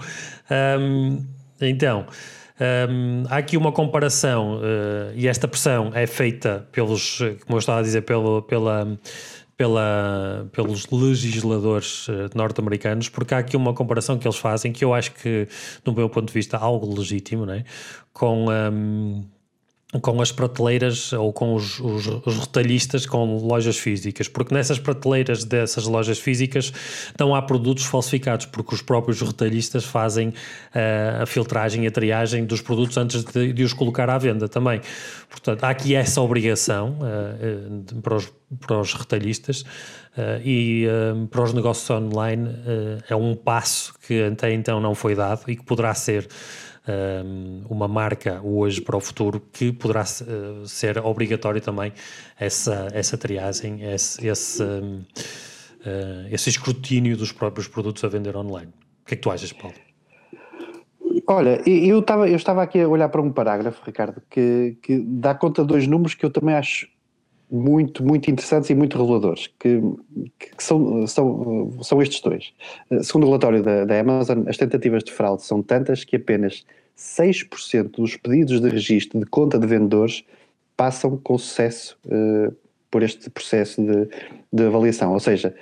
Um, 0.51 1.25
então. 1.61 2.07
Um, 2.61 3.23
há 3.31 3.37
aqui 3.37 3.57
uma 3.57 3.71
comparação, 3.71 4.57
uh, 4.57 5.13
e 5.15 5.29
esta 5.29 5.47
pressão 5.47 5.93
é 5.95 6.09
feita 6.09 6.67
pelos, 6.73 7.19
como 7.47 7.55
eu 7.55 7.59
estava 7.59 7.79
a 7.79 7.83
dizer, 7.83 8.01
pelo, 8.01 8.43
pela, 8.43 8.99
pela, 9.59 10.49
pelos 10.53 10.87
legisladores 10.89 12.07
uh, 12.07 12.31
norte-americanos, 12.33 13.09
porque 13.09 13.35
há 13.35 13.39
aqui 13.39 13.57
uma 13.57 13.75
comparação 13.75 14.17
que 14.17 14.27
eles 14.27 14.39
fazem 14.39 14.73
que 14.73 14.85
eu 14.85 14.95
acho 14.95 15.13
que, 15.13 15.49
do 15.85 15.93
meu 15.93 16.09
ponto 16.09 16.29
de 16.29 16.33
vista, 16.33 16.57
algo 16.57 16.97
legítimo, 16.97 17.45
né? 17.45 17.65
com. 18.13 18.47
Um, 18.49 19.25
com 20.03 20.21
as 20.21 20.31
prateleiras 20.31 21.15
ou 21.15 21.33
com 21.33 21.55
os, 21.55 21.81
os, 21.81 22.07
os, 22.07 22.39
retalhistas 22.39 23.07
com 23.07 23.39
lojas 23.39 23.79
físicas, 23.79 24.29
porque 24.29 24.55
nessas 24.55 24.79
prateleiras 24.79 25.45
dessas 25.45 25.87
lojas 25.87 26.19
físicas 26.19 26.71
não 27.19 27.35
há 27.35 27.41
produtos 27.41 27.85
falsificados, 27.85 28.45
porque 28.45 28.75
os 28.75 28.83
próprios 28.83 29.23
retalhistas 29.23 29.87
fazem 29.87 30.29
uh, 30.29 31.23
a 31.23 31.27
filtragem 31.27 31.85
e 31.85 31.87
a 31.87 31.91
triagem 31.91 32.45
dos 32.45 32.61
produtos 32.61 32.99
antes 32.99 33.25
de, 33.25 33.55
de, 33.55 33.65
os 33.65 33.73
colocar 33.73 34.11
à 34.11 34.19
venda 34.19 34.47
também. 34.47 34.83
Portanto, 35.31 35.65
há 35.65 35.71
aqui 35.71 35.95
essa 35.95 36.21
obrigação 36.21 36.99
uh, 37.01 38.01
para, 38.03 38.17
os, 38.17 38.31
para 38.61 38.81
os 38.81 38.93
retalhistas 38.93 39.63
uh, 39.63 40.39
e 40.45 40.87
para 41.31 41.43
os 41.43 41.55
negócios 41.55 41.89
online 41.89 42.47
é 43.09 43.17
um 43.17 43.35
passo 43.35 43.95
que 44.07 44.23
até 44.23 44.53
então 44.53 44.81
não 44.81 44.95
foi 44.95 45.15
dado 45.15 45.45
e 45.49 45.57
que 45.57 45.65
poderá 45.65 45.95
ser 45.95 46.29
uma 47.69 47.89
marca 47.89 48.41
hoje 48.43 48.81
para 48.81 48.97
o 48.97 49.01
futuro 49.01 49.41
que 49.53 49.73
poderá 49.73 50.03
uh, 50.03 50.67
ser 50.67 50.99
obrigatório 50.99 51.61
também 51.61 51.93
essa, 52.39 52.89
essa 52.93 53.17
triagem, 53.17 53.83
esse, 53.83 54.27
esse, 54.27 54.63
uh, 54.63 55.05
esse 56.31 56.49
escrutínio 56.51 57.17
dos 57.17 57.33
próprios 57.33 57.69
produtos 57.69 58.05
a 58.05 58.09
vender 58.09 58.37
online. 58.37 58.73
O 59.03 59.07
que 59.07 59.15
é 59.15 59.17
que 59.17 59.23
tu 59.23 59.31
achas, 59.31 59.53
Paulo? 59.53 59.77
Olha, 61.27 61.63
eu 61.69 61.99
estava, 61.99 62.29
eu 62.29 62.37
estava 62.37 62.63
aqui 62.63 62.81
a 62.81 62.89
olhar 62.89 63.09
para 63.11 63.21
um 63.21 63.31
parágrafo, 63.31 63.83
Ricardo, 63.85 64.23
que, 64.31 64.79
que 64.83 64.99
dá 64.99 65.35
conta 65.35 65.63
de 65.63 65.69
dois 65.69 65.87
números 65.87 66.15
que 66.15 66.25
eu 66.25 66.31
também 66.31 66.55
acho 66.55 66.89
muito, 67.51 68.05
muito 68.05 68.31
interessantes 68.31 68.69
e 68.71 68.75
muito 68.75 68.99
reveladores, 68.99 69.49
que, 69.59 69.81
que 70.39 70.63
são, 70.63 71.07
são, 71.07 71.73
são 71.83 72.03
estes 72.03 72.21
dois. 72.21 72.53
Eh, 72.91 73.03
segundo 73.03 73.25
o 73.25 73.27
relatório 73.27 73.63
da, 73.63 73.85
da 73.85 74.01
Amazon, 74.01 74.47
as 74.47 74.57
tentativas 74.57 75.03
de 75.03 75.13
fraude 75.13 75.43
são 75.43 75.63
tantas 75.63 76.05
que 76.05 76.17
apenas 76.17 76.65
6% 76.97 77.91
dos 77.97 78.17
pedidos 78.17 78.61
de 78.61 78.69
registro 78.69 79.21
de 79.21 79.27
conta 79.27 79.59
de 79.59 79.67
vendedores 79.67 80.25
passam 80.77 81.17
com 81.17 81.39
sucesso 81.39 81.97
uh, 82.07 82.55
por 82.91 83.03
este 83.03 83.31
processo 83.31 83.83
de, 83.83 84.09
de 84.53 84.67
avaliação. 84.67 85.13
Ou 85.13 85.21
seja, 85.21 85.55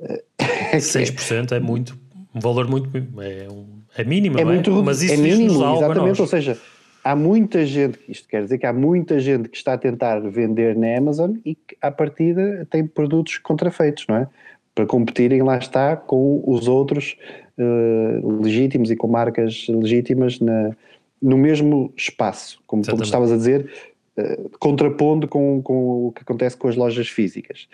uh, 0.00 0.22
eh, 0.38 0.76
6% 0.78 1.52
é 1.52 1.60
muito, 1.60 1.98
um 2.34 2.40
valor 2.40 2.68
muito. 2.68 2.90
é, 3.20 3.48
um, 3.50 3.66
é 3.96 4.04
mínimo, 4.04 4.38
é, 4.38 4.42
é? 4.42 4.44
Muito, 4.44 4.70
mas 4.82 5.02
isso 5.02 5.14
é 5.14 5.16
mínimo, 5.16 5.76
exatamente. 5.76 6.20
Ou 6.20 6.26
seja, 6.26 6.58
há 7.02 7.16
muita 7.16 7.64
gente, 7.66 7.98
isto 8.08 8.28
quer 8.28 8.44
dizer 8.44 8.58
que 8.58 8.66
há 8.66 8.72
muita 8.72 9.18
gente 9.18 9.48
que 9.48 9.56
está 9.56 9.74
a 9.74 9.78
tentar 9.78 10.20
vender 10.20 10.76
na 10.76 10.96
Amazon 10.96 11.36
e 11.44 11.54
que, 11.54 11.76
à 11.80 11.90
partida, 11.90 12.66
tem 12.70 12.86
produtos 12.86 13.38
contrafeitos, 13.38 14.06
não 14.08 14.16
é? 14.16 14.28
Para 14.74 14.86
competirem, 14.86 15.42
lá 15.42 15.58
está, 15.58 15.96
com 15.96 16.42
os 16.46 16.66
outros 16.68 17.16
uh, 17.58 18.42
legítimos 18.42 18.90
e 18.90 18.96
com 18.96 19.06
marcas 19.06 19.66
legítimas 19.68 20.40
na, 20.40 20.74
no 21.20 21.36
mesmo 21.36 21.92
espaço, 21.96 22.62
como, 22.66 22.84
como 22.84 23.02
estavas 23.02 23.30
a 23.30 23.36
dizer, 23.36 23.70
uh, 24.16 24.50
contrapondo 24.58 25.28
com, 25.28 25.60
com 25.62 26.06
o 26.06 26.12
que 26.12 26.22
acontece 26.22 26.56
com 26.56 26.68
as 26.68 26.76
lojas 26.76 27.08
físicas. 27.08 27.68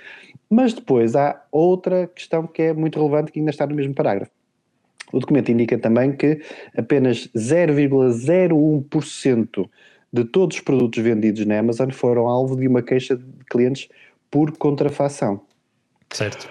Mas 0.51 0.73
depois 0.73 1.15
há 1.15 1.41
outra 1.53 2.09
questão 2.09 2.47
que 2.47 2.63
é 2.63 2.73
muito 2.73 2.99
relevante 2.99 3.31
que 3.31 3.39
ainda 3.39 3.51
está 3.51 3.67
no 3.67 3.75
mesmo 3.75 3.95
parágrafo 3.95 4.38
o 5.13 5.21
documento 5.21 5.51
indica 5.51 5.79
também 5.79 6.13
que 6.13 6.43
apenas 6.77 7.29
0,01% 7.29 9.69
de 10.13 10.25
todos 10.25 10.57
os 10.57 10.63
produtos 10.63 11.03
vendidos 11.03 11.47
na 11.47 11.59
Amazon 11.59 11.89
foram 11.91 12.29
alvo 12.29 12.57
de 12.57 12.67
uma 12.67 12.83
queixa 12.83 13.17
de 13.17 13.25
clientes 13.51 13.89
por 14.31 14.57
contrafação. 14.57 15.41
Certo. 16.11 16.49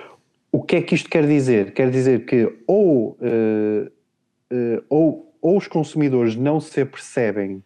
O 0.51 0.61
que 0.61 0.75
é 0.77 0.81
que 0.81 0.95
isto 0.95 1.09
quer 1.09 1.27
dizer? 1.27 1.73
Quer 1.73 1.91
dizer 1.91 2.25
que 2.25 2.51
ou, 2.65 3.17
uh, 3.19 3.91
uh, 4.51 4.83
ou, 4.89 5.31
ou 5.41 5.57
os 5.57 5.67
consumidores 5.67 6.35
não 6.35 6.59
se 6.59 6.81
apercebem 6.81 7.63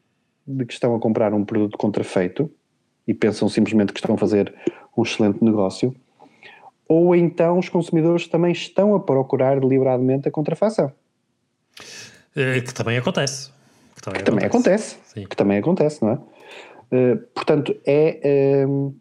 de 0.48 0.66
que 0.66 0.74
estão 0.74 0.96
a 0.96 1.00
comprar 1.00 1.34
um 1.34 1.46
produto 1.46 1.78
contrafeito 1.78 2.52
e 3.08 3.14
pensam 3.14 3.48
simplesmente 3.50 3.94
que 3.94 4.00
estão 4.00 4.16
a 4.16 4.18
fazer 4.18 4.54
um 4.96 5.04
excelente 5.04 5.44
negócio, 5.44 5.96
ou 6.94 7.16
então 7.16 7.58
os 7.58 7.70
consumidores 7.70 8.28
também 8.28 8.52
estão 8.52 8.94
a 8.94 9.00
procurar 9.00 9.58
deliberadamente 9.62 10.28
a 10.28 10.32
contrafação. 10.32 10.92
Eh, 12.36 12.60
que 12.60 12.74
também 12.74 12.98
acontece. 12.98 13.50
Que 13.96 14.02
também, 14.02 14.20
que 14.20 14.26
também 14.26 14.46
acontece. 14.46 14.98
Que 15.14 15.36
também 15.38 15.58
acontece, 15.58 16.04
não 16.04 16.12
é? 16.12 16.16
Uh, 16.94 17.18
portanto, 17.34 17.74
é. 17.86 18.66
Uh, 18.68 18.94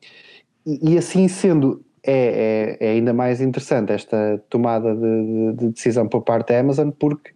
e 0.64 0.96
assim 0.96 1.26
sendo, 1.26 1.84
é, 2.04 2.76
é, 2.78 2.86
é, 2.86 2.90
ainda 2.92 3.12
mais 3.12 3.40
interessante 3.40 3.90
esta 3.90 4.40
tomada 4.48 4.94
de, 4.94 5.00
de, 5.00 5.52
de, 5.54 5.68
decisão 5.70 6.06
por 6.06 6.22
parte 6.22 6.52
da 6.52 6.60
Amazon, 6.60 6.90
porque, 6.90 7.32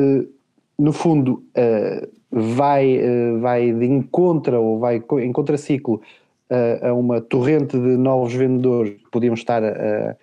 uh, 0.00 0.26
no 0.78 0.94
fundo, 0.94 1.44
vai, 2.30 2.98
vai 3.40 3.72
de 3.72 3.84
encontro 3.84 4.58
ou 4.58 4.78
vai 4.78 5.02
em 5.20 5.32
contraciclo 5.32 6.00
a, 6.50 6.88
a 6.88 6.94
uma 6.94 7.20
torrente 7.20 7.78
de 7.78 7.96
novos 7.96 8.32
vendedores 8.34 8.94
que 8.94 9.10
podiam 9.10 9.34
estar 9.34 9.62
a, 9.62 10.16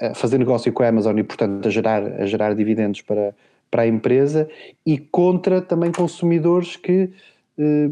a, 0.00 0.14
fazer 0.14 0.38
negócio 0.38 0.72
com 0.72 0.82
a 0.82 0.88
Amazon 0.88 1.18
e, 1.18 1.22
portanto, 1.22 1.66
a 1.66 1.70
gerar, 1.70 2.02
a 2.02 2.26
gerar 2.26 2.54
dividendos 2.54 3.00
para, 3.02 3.34
para 3.70 3.82
a 3.82 3.86
empresa 3.86 4.48
e 4.86 4.98
contra 4.98 5.60
também 5.60 5.90
consumidores 5.90 6.76
que, 6.76 7.10
eh, 7.58 7.90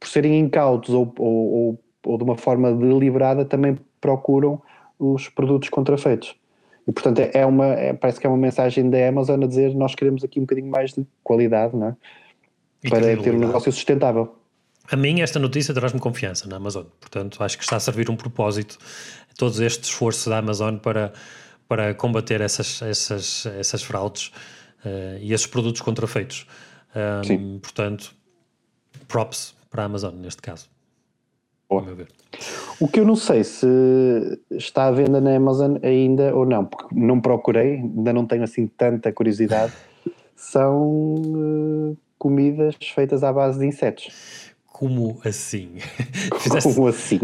por 0.00 0.08
serem 0.08 0.38
incautos 0.40 0.92
ou, 0.92 1.14
ou, 1.18 1.78
ou, 2.04 2.18
de 2.18 2.24
uma 2.24 2.36
forma 2.36 2.72
deliberada, 2.72 3.44
também 3.44 3.78
procuram 4.00 4.60
os 4.98 5.28
produtos 5.28 5.68
contrafeitos. 5.68 6.34
E, 6.88 6.92
portanto, 6.92 7.20
é, 7.20 7.30
é 7.34 7.46
uma, 7.46 7.66
é, 7.66 7.92
parece 7.92 8.20
que 8.20 8.26
é 8.26 8.28
uma 8.28 8.36
mensagem 8.36 8.90
da 8.90 9.08
Amazon 9.08 9.42
a 9.42 9.46
dizer 9.46 9.74
nós 9.74 9.94
queremos 9.94 10.24
aqui 10.24 10.38
um 10.38 10.42
bocadinho 10.42 10.70
mais 10.70 10.92
de 10.92 11.06
qualidade, 11.22 11.76
não 11.76 11.88
é? 11.88 11.96
Para 12.88 13.16
ter 13.16 13.34
um 13.34 13.38
negócio 13.38 13.72
sustentável. 13.72 14.34
A 14.90 14.96
mim, 14.96 15.20
esta 15.22 15.38
notícia 15.38 15.72
traz-me 15.72 15.98
confiança 15.98 16.48
na 16.48 16.56
Amazon. 16.56 16.84
Portanto, 17.00 17.42
acho 17.42 17.56
que 17.56 17.64
está 17.64 17.76
a 17.76 17.80
servir 17.80 18.10
um 18.10 18.16
propósito 18.16 18.78
todo 19.36 19.62
este 19.64 19.84
esforço 19.84 20.28
da 20.28 20.38
Amazon 20.38 20.76
para, 20.76 21.12
para 21.66 21.94
combater 21.94 22.40
essas, 22.40 22.82
essas, 22.82 23.46
essas 23.46 23.82
fraudes 23.82 24.28
uh, 24.84 25.18
e 25.20 25.32
esses 25.32 25.46
produtos 25.46 25.80
contrafeitos. 25.80 26.46
Um, 26.94 27.58
portanto, 27.58 28.14
props 29.08 29.54
para 29.70 29.82
a 29.82 29.86
Amazon 29.86 30.14
neste 30.14 30.40
caso. 30.40 30.68
O 32.78 32.88
que 32.88 33.00
eu 33.00 33.04
não 33.04 33.16
sei 33.16 33.42
se 33.42 33.66
está 34.50 34.86
à 34.86 34.90
venda 34.92 35.20
na 35.20 35.34
Amazon 35.34 35.76
ainda 35.82 36.34
ou 36.34 36.44
não, 36.44 36.64
porque 36.64 36.94
não 36.94 37.20
procurei, 37.20 37.76
ainda 37.76 38.12
não 38.12 38.26
tenho 38.26 38.44
assim 38.44 38.66
tanta 38.66 39.12
curiosidade, 39.12 39.72
são 40.36 41.14
uh, 41.14 41.96
comidas 42.18 42.76
feitas 42.94 43.24
à 43.24 43.32
base 43.32 43.58
de 43.58 43.66
insetos. 43.66 44.53
Como 44.74 45.20
assim? 45.24 45.76
Como 46.74 46.88
assim? 46.88 47.20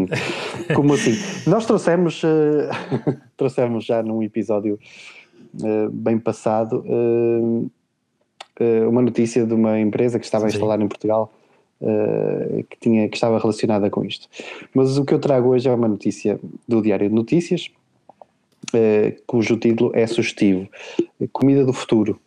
Como 0.73 0.95
assim? 0.95 1.15
Nós 1.51 1.67
trouxemos, 1.67 2.23
uh, 2.23 2.71
trouxemos 3.37 3.85
já 3.85 4.05
num 4.05 4.23
episódio 4.23 4.79
uh, 5.57 5.91
bem 5.91 6.17
passado 6.17 6.85
uma 8.89 9.03
notícia 9.03 9.45
de 9.45 9.53
uma 9.55 9.81
empresa 9.81 10.19
que 10.19 10.25
estava 10.25 10.45
a 10.45 10.49
instalar 10.49 10.81
em 10.81 10.87
Portugal 10.87 11.33
uh, 11.81 12.63
que, 12.71 12.79
tinha, 12.79 13.09
que 13.09 13.17
estava 13.17 13.37
relacionada 13.37 13.91
com 13.91 14.05
isto. 14.05 14.29
Mas 14.73 14.97
o 14.97 15.05
que 15.05 15.13
eu 15.13 15.19
trago 15.19 15.49
hoje 15.49 15.69
é 15.69 15.75
uma 15.75 15.89
notícia 15.89 16.39
do 16.69 16.81
Diário 16.81 17.09
de 17.09 17.15
Notícias, 17.15 17.69
uh, 18.73 19.23
cujo 19.27 19.57
título 19.57 19.91
é 19.93 20.07
sugestivo: 20.07 20.69
Comida 21.33 21.65
do 21.65 21.73
Futuro. 21.73 22.21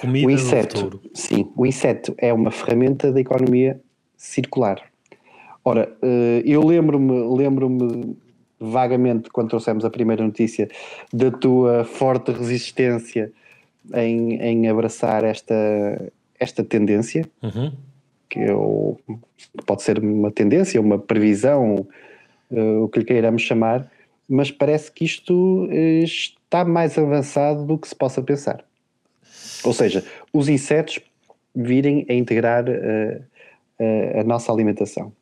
Comida 0.00 0.28
o 0.28 0.30
inseto, 0.30 0.74
do 0.74 0.80
futuro. 0.82 1.00
Sim, 1.14 1.50
o 1.56 1.66
inseto 1.66 2.14
é 2.16 2.32
uma 2.32 2.52
ferramenta 2.52 3.10
da 3.10 3.20
economia 3.20 3.80
circular. 4.24 4.82
Ora, 5.64 5.92
uh, 6.02 6.42
eu 6.44 6.64
lembro-me 6.66 7.36
lembro-me 7.36 8.16
vagamente, 8.58 9.28
quando 9.30 9.50
trouxemos 9.50 9.84
a 9.84 9.90
primeira 9.90 10.24
notícia, 10.24 10.68
da 11.12 11.30
tua 11.30 11.84
forte 11.84 12.30
resistência 12.30 13.32
em, 13.92 14.36
em 14.36 14.68
abraçar 14.68 15.24
esta, 15.24 15.54
esta 16.38 16.62
tendência. 16.62 17.28
Uhum 17.42 17.72
que 18.32 18.38
eu, 18.38 18.98
pode 19.66 19.82
ser 19.82 19.98
uma 19.98 20.30
tendência, 20.30 20.80
uma 20.80 20.98
previsão, 20.98 21.86
uh, 22.50 22.82
o 22.82 22.88
que 22.88 23.00
lhe 23.00 23.04
queiramos 23.04 23.42
chamar, 23.42 23.90
mas 24.26 24.50
parece 24.50 24.90
que 24.90 25.04
isto 25.04 25.66
uh, 25.66 26.02
está 26.02 26.64
mais 26.64 26.96
avançado 26.96 27.66
do 27.66 27.76
que 27.76 27.86
se 27.86 27.94
possa 27.94 28.22
pensar. 28.22 28.64
Ou 29.62 29.74
seja, 29.74 30.02
os 30.32 30.48
insetos 30.48 30.98
virem 31.54 32.06
a 32.08 32.14
integrar 32.14 32.64
uh, 32.64 33.22
a 34.18 34.24
nossa 34.24 34.52
alimentação. 34.52 35.12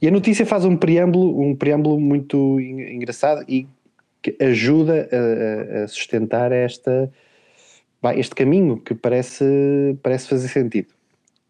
E 0.00 0.06
a 0.06 0.10
notícia 0.10 0.46
faz 0.46 0.64
um 0.64 0.76
preâmbulo, 0.76 1.40
um 1.40 1.54
preâmbulo 1.54 1.98
muito 1.98 2.60
engraçado 2.60 3.44
e 3.48 3.66
que 4.22 4.36
ajuda 4.40 5.08
a, 5.10 5.84
a 5.84 5.88
sustentar 5.88 6.52
esta, 6.52 7.10
este 8.16 8.34
caminho 8.34 8.76
que 8.78 8.94
parece, 8.94 9.44
parece 10.02 10.28
fazer 10.28 10.48
sentido 10.48 10.96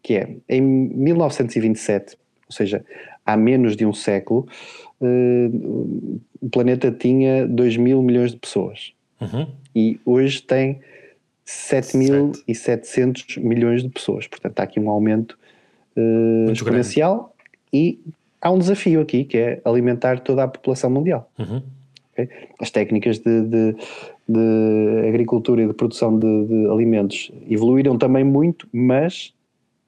que 0.07 0.15
é, 0.15 0.29
em 0.47 0.61
1927, 0.61 2.15
ou 2.47 2.53
seja, 2.53 2.85
há 3.25 3.35
menos 3.35 3.75
de 3.75 3.85
um 3.85 3.91
século, 3.91 4.47
uh, 5.01 6.21
o 6.39 6.49
planeta 6.49 6.89
tinha 6.89 7.45
2 7.45 7.75
mil 7.75 8.01
milhões 8.01 8.31
de 8.31 8.37
pessoas. 8.37 8.93
Uhum. 9.19 9.47
E 9.75 9.99
hoje 10.05 10.41
tem 10.41 10.79
7.700 11.45 13.37
milhões 13.41 13.83
de 13.83 13.89
pessoas. 13.89 14.27
Portanto, 14.27 14.57
há 14.61 14.63
aqui 14.63 14.79
um 14.79 14.89
aumento 14.89 15.37
uh, 15.97 16.51
exponencial 16.51 17.15
grande. 17.15 17.33
e 17.73 17.99
há 18.41 18.51
um 18.51 18.59
desafio 18.59 19.01
aqui, 19.01 19.23
que 19.23 19.37
é 19.37 19.61
alimentar 19.65 20.19
toda 20.19 20.43
a 20.43 20.47
população 20.47 20.89
mundial. 20.89 21.29
Uhum. 21.39 21.61
Okay? 22.13 22.29
As 22.59 22.71
técnicas 22.71 23.19
de, 23.19 23.41
de, 23.41 23.75
de, 24.27 25.07
agricultura 25.07 25.63
e 25.63 25.67
de 25.67 25.73
produção 25.73 26.17
de, 26.17 26.45
de 26.45 26.67
alimentos 26.67 27.31
evoluíram 27.49 27.97
também 27.97 28.23
muito, 28.23 28.67
mas 28.71 29.33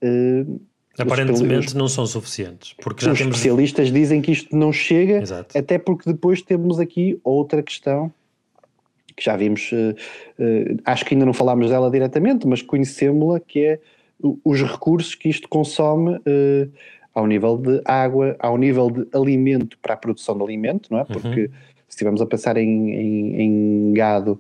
Uh, 0.02 0.60
Aparentemente 0.98 1.78
não 1.78 1.88
são 1.88 2.06
suficientes. 2.06 2.74
Porque 2.82 3.06
já 3.06 3.14
os 3.14 3.18
temos... 3.18 3.36
especialistas 3.36 3.92
dizem 3.92 4.22
que 4.22 4.32
isto 4.32 4.56
não 4.56 4.74
chega, 4.74 5.22
Exato. 5.22 5.58
até 5.58 5.78
porque 5.78 6.12
depois 6.12 6.42
temos 6.42 6.78
aqui 6.78 7.20
outra 7.24 7.64
questão 7.64 8.12
que 9.16 9.24
já 9.24 9.36
vimos, 9.38 9.72
uh, 9.72 9.96
uh, 10.40 10.82
acho 10.86 11.06
que 11.06 11.14
ainda 11.14 11.26
não 11.26 11.34
falámos 11.34 11.70
dela 11.70 11.90
diretamente, 11.90 12.48
mas 12.48 12.62
conhecemos-la, 12.62 13.40
que 13.40 13.60
é 13.60 13.80
os 14.22 14.62
recursos 14.62 15.16
que 15.16 15.30
isto 15.30 15.48
consome 15.48 16.16
uh, 16.16 16.72
ao 17.14 17.26
nível 17.26 17.58
de 17.58 17.82
água, 17.86 18.36
ao 18.40 18.58
nível 18.58 18.90
de 18.90 19.08
alimento 19.14 19.78
para 19.82 19.94
a 19.94 19.98
produção 19.98 20.38
de 20.38 20.44
alimento, 20.44 20.92
não 20.92 21.00
é? 21.00 21.02
Uhum. 21.02 21.08
Porque 21.08 21.42
uhum. 21.42 21.52
se 21.88 21.90
estivermos 21.90 22.22
a 22.22 22.26
pensar 22.26 22.58
em, 22.58 22.92
em, 22.92 23.42
em 23.42 23.94
gado 23.94 24.40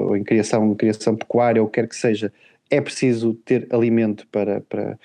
ou 0.00 0.16
em 0.16 0.24
criação, 0.24 0.74
criação 0.74 1.14
pecuária 1.14 1.62
ou 1.62 1.68
quer 1.68 1.86
que 1.86 1.94
seja, 1.94 2.32
é 2.70 2.80
preciso 2.80 3.34
ter 3.44 3.68
alimento 3.70 4.26
para, 4.28 4.60
para, 4.62 4.98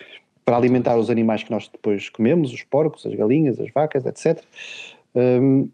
para 0.43 0.57
alimentar 0.57 0.97
os 0.97 1.09
animais 1.09 1.43
que 1.43 1.51
nós 1.51 1.67
depois 1.67 2.09
comemos, 2.09 2.51
os 2.51 2.63
porcos, 2.63 3.05
as 3.05 3.13
galinhas, 3.13 3.59
as 3.59 3.71
vacas, 3.71 4.05
etc. 4.05 4.43
Um, 5.15 5.69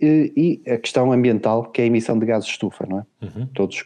e, 0.00 0.60
e, 0.66 0.70
a 0.70 0.78
questão 0.78 1.12
ambiental, 1.12 1.64
que 1.64 1.80
é 1.80 1.84
a 1.84 1.86
emissão 1.86 2.18
de 2.18 2.26
gases 2.26 2.46
de 2.46 2.52
estufa, 2.52 2.86
não 2.88 2.98
é? 3.00 3.04
Uhum. 3.24 3.46
Todos, 3.54 3.84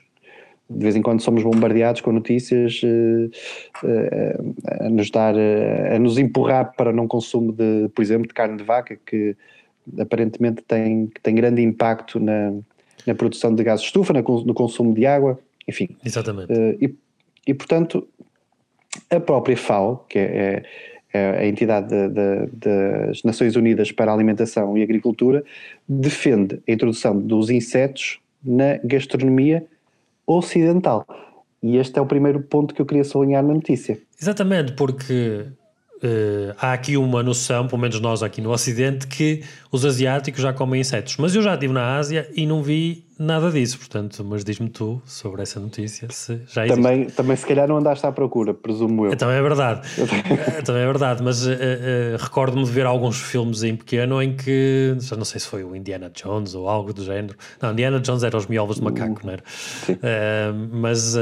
de 0.69 0.83
vez 0.83 0.97
em 0.97 1.03
quando, 1.03 1.21
somos 1.21 1.43
bombardeados 1.43 2.01
com 2.01 2.11
notícias 2.11 2.83
uh, 2.83 3.87
uh, 3.87 4.55
a 4.85 4.89
nos 4.89 5.11
dar, 5.11 5.35
uh, 5.35 5.95
a 5.95 5.99
nos 5.99 6.19
empurrar 6.19 6.75
para 6.77 6.93
não 6.93 7.07
consumo 7.07 7.53
de, 7.53 7.89
por 7.95 8.03
exemplo, 8.03 8.27
de 8.27 8.35
carne 8.35 8.57
de 8.57 8.65
vaca, 8.65 8.99
que 9.07 9.37
aparentemente 9.99 10.63
tem, 10.63 11.09
tem 11.23 11.35
grande 11.37 11.63
impacto 11.63 12.19
na, 12.19 12.53
na 13.07 13.15
produção 13.15 13.55
de 13.55 13.63
gases 13.63 13.83
de 13.83 13.87
estufa, 13.87 14.13
no 14.13 14.55
consumo 14.55 14.93
de 14.93 15.07
água, 15.07 15.39
enfim. 15.69 15.89
Exatamente. 16.05 16.53
e, 16.81 16.93
e, 17.47 17.55
portanto, 17.55 18.09
a 19.09 19.21
própria 19.21 19.57
FAO, 19.57 20.05
que 20.09 20.19
é, 20.19 20.65
é 21.13 21.31
a 21.39 21.47
entidade 21.47 21.89
de, 21.89 22.09
de, 22.09 22.47
das 22.57 23.23
Nações 23.23 23.55
Unidas 23.55 23.93
para 23.93 24.11
a 24.11 24.15
Alimentação 24.15 24.77
e 24.77 24.83
Agricultura, 24.83 25.45
defende 25.89 26.61
a 26.69 26.73
introdução 26.73 27.17
dos 27.17 27.51
insetos 27.51 28.19
na 28.45 28.79
gastronomia 28.83 29.65
ocidental. 30.27 31.07
E 31.63 31.77
este 31.77 31.99
é 31.99 32.03
o 32.03 32.07
primeiro 32.07 32.41
ponto 32.41 32.75
que 32.75 32.81
eu 32.81 32.87
queria 32.87 33.05
sublinhar 33.05 33.43
na 33.43 33.55
notícia. 33.55 33.99
Exatamente, 34.21 34.73
porque 34.73 35.47
Uh, 35.97 36.53
há 36.61 36.75
aqui 36.75 36.95
uma 36.95 37.23
noção, 37.23 37.67
pelo 37.67 37.81
menos 37.81 37.99
nós 38.01 38.23
aqui 38.23 38.43
no 38.43 38.51
Ocidente, 38.51 39.07
que 39.07 39.43
os 39.73 39.83
asiáticos 39.83 40.43
já 40.43 40.53
comem 40.53 40.83
insetos. 40.83 41.17
Mas 41.17 41.35
eu 41.35 41.41
já 41.41 41.55
estive 41.55 41.73
na 41.73 41.97
Ásia 41.97 42.29
e 42.35 42.45
não 42.45 42.63
vi 42.63 43.06
nada 43.19 43.51
disso, 43.51 43.79
portanto, 43.79 44.25
mas 44.25 44.45
diz-me 44.45 44.69
tu 44.69 45.01
sobre 45.05 45.43
essa 45.43 45.59
notícia 45.59 46.09
se 46.11 46.41
já 46.47 46.67
existe. 46.67 46.83
Também, 46.83 47.07
também 47.07 47.37
se 47.37 47.47
calhar 47.47 47.67
não 47.69 47.79
andaste 47.79 48.07
à 48.07 48.13
procura, 48.13 48.53
presumo 48.53 49.07
eu. 49.07 49.17
Também 49.17 49.37
é 49.37 49.43
verdade, 49.43 49.81
também 50.65 50.83
é 50.83 50.87
verdade, 50.87 51.23
mas 51.23 51.47
uh, 51.47 51.51
uh, 51.51 52.17
recordo-me 52.19 52.65
de 52.65 52.71
ver 52.71 52.87
alguns 52.87 53.21
filmes 53.21 53.63
em 53.63 53.77
pequeno 53.77 54.23
em 54.23 54.37
que, 54.37 54.97
já 55.01 55.17
não 55.17 55.25
sei 55.25 55.41
se 55.41 55.47
foi 55.47 55.65
o 55.65 55.75
Indiana 55.75 56.11
Jones 56.11 56.55
ou 56.55 56.69
algo 56.69 56.93
do 56.93 57.05
género. 57.05 57.37
Não, 57.61 57.73
Indiana 57.73 58.01
Jones 58.01 58.23
era 58.23 58.37
os 58.37 58.47
miolvos 58.47 58.77
de 58.77 58.83
macaco, 58.83 59.21
não 59.25 59.33
era? 59.33 59.43
mas 60.71 61.17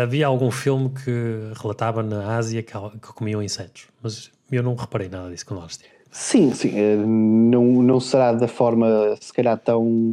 havia 0.00 0.26
algum 0.26 0.50
filme 0.50 0.90
que 0.90 1.52
relatava 1.60 2.02
na 2.02 2.36
Ásia 2.36 2.62
que, 2.62 2.72
que 2.72 3.12
comiam 3.14 3.42
insetos, 3.42 3.86
mas 4.02 4.30
eu 4.50 4.62
não 4.62 4.74
reparei 4.74 5.08
nada 5.08 5.30
disso 5.30 5.46
quando 5.46 5.60
lá 5.60 5.66
estive. 5.66 5.98
Sim, 6.10 6.52
sim, 6.54 6.72
não, 7.06 7.64
não 7.82 8.00
será 8.00 8.32
da 8.32 8.48
forma 8.48 9.14
se 9.20 9.32
calhar 9.32 9.58
tão 9.58 10.12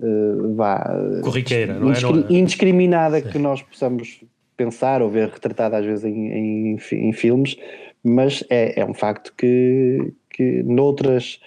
uh, 0.00 0.54
vá, 0.54 0.92
corriqueira, 1.22 1.78
não 1.78 1.92
é? 1.92 2.00
Não 2.00 2.18
é? 2.28 2.32
indiscriminada 2.32 3.20
que 3.20 3.38
nós 3.38 3.62
possamos 3.62 4.20
pensar 4.56 5.00
ou 5.00 5.08
ver 5.08 5.28
retratada 5.28 5.78
às 5.78 5.86
vezes 5.86 6.04
em, 6.04 6.74
em, 6.74 6.78
em 6.92 7.12
filmes, 7.12 7.56
mas 8.02 8.44
é, 8.50 8.80
é, 8.80 8.84
um 8.84 8.92
facto 8.92 9.32
que, 9.36 10.12
que 10.28 10.62
noutras, 10.62 11.40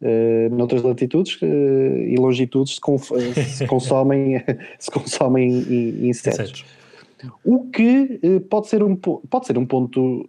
uh, 0.00 0.54
noutras 0.54 0.82
latitudes 0.82 1.40
uh, 1.42 1.44
e 1.44 2.16
longitudes 2.16 2.78
se, 2.78 3.44
se 3.44 3.66
consomem, 3.66 4.42
se 4.78 4.90
consomem 4.90 5.58
insetos. 6.08 6.40
insetos. 6.40 6.64
O 7.44 7.66
que 7.70 8.20
uh, 8.22 8.40
pode, 8.40 8.68
ser 8.68 8.82
um, 8.82 8.96
pode 8.96 9.46
ser 9.46 9.58
um 9.58 9.66
ponto 9.66 10.28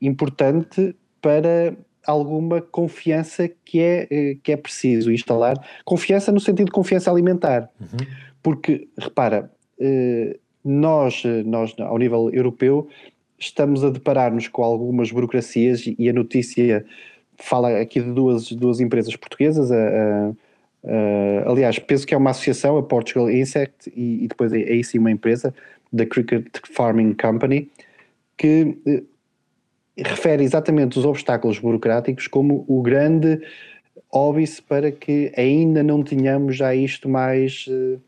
importante 0.00 0.96
para 1.20 1.76
alguma 2.08 2.62
confiança 2.62 3.48
que 3.64 3.80
é, 3.80 4.08
eh, 4.10 4.36
que 4.42 4.50
é 4.50 4.56
preciso 4.56 5.12
instalar. 5.12 5.56
Confiança 5.84 6.32
no 6.32 6.40
sentido 6.40 6.66
de 6.66 6.72
confiança 6.72 7.10
alimentar. 7.10 7.68
Uhum. 7.78 8.06
Porque, 8.42 8.88
repara, 8.96 9.50
eh, 9.78 10.38
nós, 10.64 11.22
eh, 11.26 11.42
nós, 11.44 11.74
ao 11.78 11.98
nível 11.98 12.30
europeu, 12.32 12.88
estamos 13.38 13.84
a 13.84 13.90
deparar-nos 13.90 14.48
com 14.48 14.64
algumas 14.64 15.12
burocracias 15.12 15.84
e 15.86 16.08
a 16.08 16.12
notícia 16.12 16.84
fala 17.36 17.78
aqui 17.78 18.00
de 18.00 18.10
duas, 18.10 18.50
duas 18.52 18.80
empresas 18.80 19.14
portuguesas, 19.14 19.70
a, 19.70 19.76
a, 19.76 20.28
a, 20.84 21.50
aliás, 21.50 21.78
penso 21.78 22.06
que 22.06 22.14
é 22.14 22.16
uma 22.16 22.30
associação, 22.30 22.76
a 22.78 22.82
Portugal 22.82 23.30
Insect, 23.30 23.92
e, 23.94 24.24
e 24.24 24.28
depois 24.28 24.52
é, 24.52 24.78
é 24.78 24.82
sim 24.82 24.98
uma 24.98 25.10
empresa, 25.10 25.54
da 25.92 26.04
Cricket 26.04 26.48
Farming 26.72 27.14
Company, 27.14 27.70
que 28.36 28.76
refere 30.04 30.44
exatamente 30.44 30.98
os 30.98 31.04
obstáculos 31.04 31.58
burocráticos 31.58 32.26
como 32.26 32.64
o 32.68 32.82
grande, 32.82 33.40
óbice 34.12 34.62
para 34.62 34.90
que 34.90 35.32
ainda 35.36 35.82
não 35.82 36.02
tenhamos 36.02 36.56
já 36.56 36.74
isto 36.74 37.08
mais, 37.08 37.66
uh, 37.68 38.00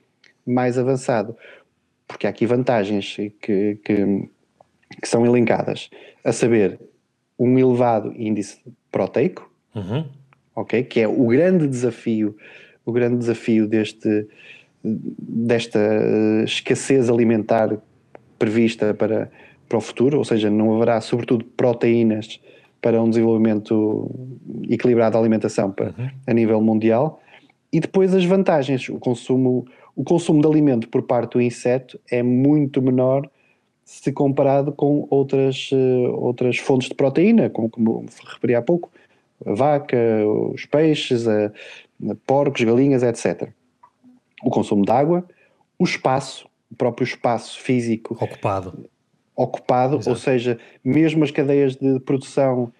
mais 0.46 0.78
avançado. 0.78 1.36
Porque 2.06 2.26
há 2.26 2.30
aqui 2.30 2.46
vantagens 2.46 3.16
que, 3.40 3.76
que, 3.76 3.76
que, 3.84 4.28
são 5.04 5.24
elencadas, 5.24 5.90
a 6.24 6.32
saber, 6.32 6.80
um 7.38 7.58
elevado 7.58 8.12
índice 8.16 8.60
proteico, 8.90 9.50
uhum. 9.74 10.04
ok? 10.54 10.82
Que 10.82 11.00
é 11.00 11.08
o 11.08 11.26
grande 11.26 11.66
desafio, 11.66 12.36
o 12.84 12.92
grande 12.92 13.18
desafio 13.18 13.66
deste, 13.66 14.26
desta 14.82 15.78
eh, 15.78 16.44
escassez 16.44 17.08
alimentar 17.08 17.78
prevista 18.38 18.92
para, 18.92 19.30
para 19.70 19.78
o 19.78 19.80
futuro, 19.80 20.18
ou 20.18 20.24
seja, 20.24 20.50
não 20.50 20.76
haverá 20.76 21.00
sobretudo 21.00 21.46
proteínas 21.56 22.38
para 22.82 23.00
um 23.00 23.08
desenvolvimento 23.08 24.10
equilibrado 24.68 25.14
da 25.14 25.18
alimentação 25.18 25.70
para, 25.70 25.94
uhum. 25.96 26.10
a 26.26 26.34
nível 26.34 26.60
mundial. 26.60 27.20
E 27.72 27.80
depois 27.80 28.14
as 28.14 28.24
vantagens, 28.24 28.88
o 28.88 28.98
consumo, 28.98 29.64
o 29.96 30.04
consumo 30.04 30.42
de 30.42 30.48
alimento 30.48 30.88
por 30.88 31.02
parte 31.02 31.32
do 31.32 31.40
inseto 31.40 31.98
é 32.10 32.22
muito 32.22 32.82
menor 32.82 33.30
se 33.84 34.12
comparado 34.12 34.72
com 34.72 35.06
outras, 35.08 35.70
uh, 35.72 36.14
outras 36.14 36.58
fontes 36.58 36.88
de 36.88 36.94
proteína, 36.94 37.48
como, 37.48 37.70
como 37.70 38.04
referi 38.24 38.54
há 38.54 38.62
pouco, 38.62 38.90
a 39.46 39.54
vaca, 39.54 39.96
os 40.52 40.66
peixes, 40.66 41.26
a, 41.26 41.46
a 41.46 42.14
porcos, 42.26 42.62
galinhas, 42.62 43.02
etc 43.02 43.50
o 44.42 44.50
consumo 44.50 44.84
de 44.84 44.92
água, 44.92 45.24
o 45.78 45.84
espaço, 45.84 46.48
o 46.70 46.76
próprio 46.76 47.04
espaço 47.04 47.60
físico 47.60 48.16
ocupado. 48.20 48.88
Ocupado, 49.36 49.96
Exato. 49.96 50.10
ou 50.10 50.16
seja, 50.16 50.58
mesmo 50.84 51.24
as 51.24 51.30
cadeias 51.30 51.76
de 51.76 51.98
produção 52.00 52.72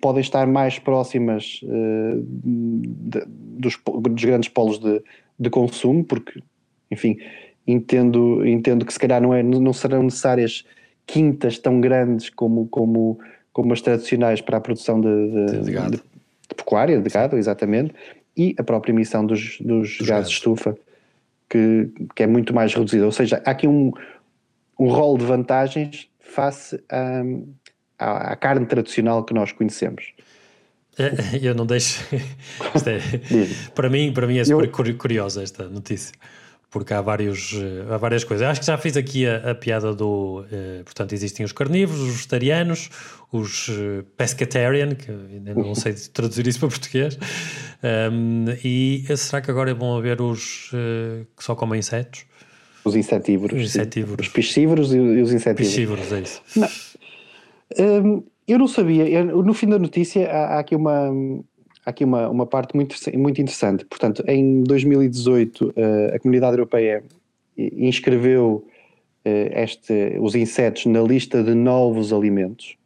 podem 0.00 0.20
estar 0.20 0.46
mais 0.46 0.78
próximas 0.78 1.60
uh, 1.62 2.26
de, 2.26 3.22
dos, 3.26 3.78
dos, 4.00 4.24
grandes 4.24 4.48
polos 4.48 4.78
de, 4.78 5.00
de, 5.38 5.48
consumo, 5.48 6.02
porque, 6.04 6.42
enfim, 6.90 7.18
entendo, 7.66 8.44
entendo 8.46 8.84
que 8.84 8.92
se 8.92 8.98
calhar 8.98 9.22
não, 9.22 9.32
é, 9.32 9.42
não 9.42 9.72
serão 9.72 10.02
necessárias 10.02 10.64
quintas 11.06 11.58
tão 11.58 11.80
grandes 11.80 12.30
como, 12.30 12.66
como, 12.66 13.18
como 13.52 13.72
as 13.72 13.80
tradicionais 13.80 14.40
para 14.40 14.56
a 14.56 14.60
produção 14.60 15.00
de, 15.00 15.08
de, 15.28 15.60
de, 15.60 15.90
de 15.90 16.02
pecuária, 16.56 17.00
de 17.00 17.08
gado, 17.08 17.36
exatamente, 17.36 17.94
e 18.36 18.54
a 18.58 18.64
própria 18.64 18.92
emissão 18.92 19.24
dos, 19.24 19.58
dos, 19.60 19.98
gases, 19.98 20.06
gases 20.08 20.30
de 20.30 20.36
estufa, 20.36 20.76
que, 21.48 21.88
que 22.16 22.22
é 22.24 22.26
muito 22.26 22.52
mais 22.52 22.74
reduzida. 22.74 23.04
Ou 23.04 23.12
seja, 23.12 23.40
há 23.44 23.50
aqui 23.52 23.68
um, 23.68 23.92
um 24.78 24.88
rol 24.88 25.18
de 25.18 25.24
vantagens 25.24 26.08
face 26.20 26.82
à, 26.90 27.22
à, 27.98 28.32
à 28.32 28.36
carne 28.36 28.66
tradicional 28.66 29.24
que 29.24 29.34
nós 29.34 29.52
conhecemos. 29.52 30.12
Eu 31.40 31.54
não 31.54 31.66
deixo. 31.66 32.04
É, 32.86 33.00
para 33.74 33.88
mim, 33.88 34.12
para 34.12 34.26
mim 34.26 34.38
é 34.38 34.44
super 34.44 34.66
eu... 34.66 34.96
curiosa 34.96 35.42
esta 35.42 35.68
notícia 35.68 36.12
porque 36.74 36.92
há, 36.92 37.00
vários, 37.00 37.54
há 37.88 37.96
várias 37.96 38.24
coisas. 38.24 38.48
Acho 38.48 38.58
que 38.58 38.66
já 38.66 38.76
fiz 38.76 38.96
aqui 38.96 39.28
a, 39.28 39.52
a 39.52 39.54
piada 39.54 39.94
do. 39.94 40.44
Eh, 40.50 40.82
portanto, 40.84 41.12
existem 41.12 41.46
os 41.46 41.52
carnívoros, 41.52 42.02
os 42.02 42.14
vegetarianos, 42.16 42.90
os 43.30 43.68
uh, 43.68 44.02
pescatarian, 44.16 44.96
que 44.96 45.08
ainda 45.08 45.54
não 45.54 45.76
sei 45.76 45.94
traduzir 46.12 46.48
isso 46.48 46.58
para 46.58 46.68
português. 46.68 47.16
Um, 48.12 48.46
e 48.64 49.04
será 49.16 49.40
que 49.40 49.52
agora 49.52 49.70
é 49.70 49.74
bom 49.74 49.96
haver 49.96 50.20
os 50.20 50.72
uh, 50.72 51.24
que 51.36 51.44
só 51.44 51.54
comem 51.54 51.78
insetos? 51.78 52.26
Os 52.84 52.96
insetívoros. 52.96 53.60
Os 53.60 53.76
insetívoros. 53.76 54.26
Os 54.26 54.32
piscívoros 54.32 54.94
e 54.94 54.98
os 54.98 55.32
insetívoros. 55.32 55.68
Piscívoros, 55.68 56.12
é 56.12 56.20
isso. 56.20 56.42
Não. 56.56 56.68
Um, 57.78 58.22
eu 58.46 58.58
não 58.58 58.68
sabia. 58.68 59.08
Eu, 59.08 59.42
no 59.42 59.54
fim 59.54 59.68
da 59.68 59.78
notícia 59.78 60.30
há, 60.30 60.56
há 60.56 60.58
aqui 60.58 60.76
uma 60.76 61.10
há 61.84 61.90
aqui 61.90 62.04
uma, 62.04 62.28
uma 62.28 62.46
parte 62.46 62.74
muito, 62.74 62.96
muito 63.18 63.40
interessante. 63.40 63.84
Portanto, 63.84 64.24
em 64.26 64.62
2018, 64.62 65.72
eh, 65.76 66.12
a 66.14 66.18
Comunidade 66.18 66.54
Europeia 66.54 67.04
inscreveu 67.56 68.66
eh, 69.24 69.62
este, 69.62 70.16
os 70.20 70.34
insetos 70.34 70.86
na 70.86 71.00
lista 71.02 71.42
de 71.42 71.54
novos 71.54 72.12
alimentos 72.12 72.76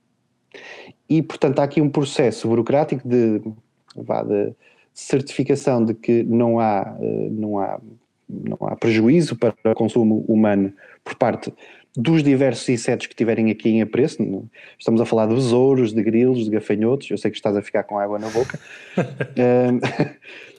e, 1.08 1.22
portanto, 1.22 1.60
há 1.60 1.64
aqui 1.64 1.80
um 1.80 1.88
processo 1.88 2.48
burocrático 2.48 3.06
de, 3.08 3.38
de 3.38 4.54
certificação 4.92 5.84
de 5.84 5.94
que 5.94 6.22
não 6.24 6.58
há, 6.58 6.96
eh, 7.00 7.28
não 7.30 7.58
há, 7.58 7.80
não 8.28 8.58
há 8.68 8.76
prejuízo 8.76 9.36
para 9.36 9.54
o 9.64 9.74
consumo 9.74 10.24
humano 10.28 10.72
por 11.04 11.14
parte 11.14 11.52
dos 11.96 12.22
diversos 12.22 12.68
insetos 12.68 13.06
que 13.06 13.16
tiverem 13.16 13.50
aqui 13.50 13.70
em 13.70 13.82
apreço. 13.82 14.48
Estamos 14.78 15.00
a 15.00 15.04
falar 15.04 15.26
de 15.26 15.34
besouros, 15.34 15.92
de 15.92 16.02
grilos, 16.02 16.44
de 16.44 16.50
gafanhotos. 16.50 17.10
Eu 17.10 17.18
sei 17.18 17.30
que 17.30 17.36
estás 17.36 17.56
a 17.56 17.62
ficar 17.62 17.82
com 17.82 17.98
água 17.98 18.18
na 18.18 18.28
boca. 18.28 18.58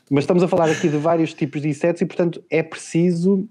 mas 0.09 0.23
estamos 0.23 0.41
a 0.41 0.47
falar 0.47 0.69
aqui 0.69 0.89
de 0.89 0.97
vários 0.97 1.33
tipos 1.33 1.61
de 1.61 1.69
insetos 1.69 2.01
e, 2.01 2.05
portanto, 2.05 2.43
é 2.49 2.63
preciso, 2.63 3.47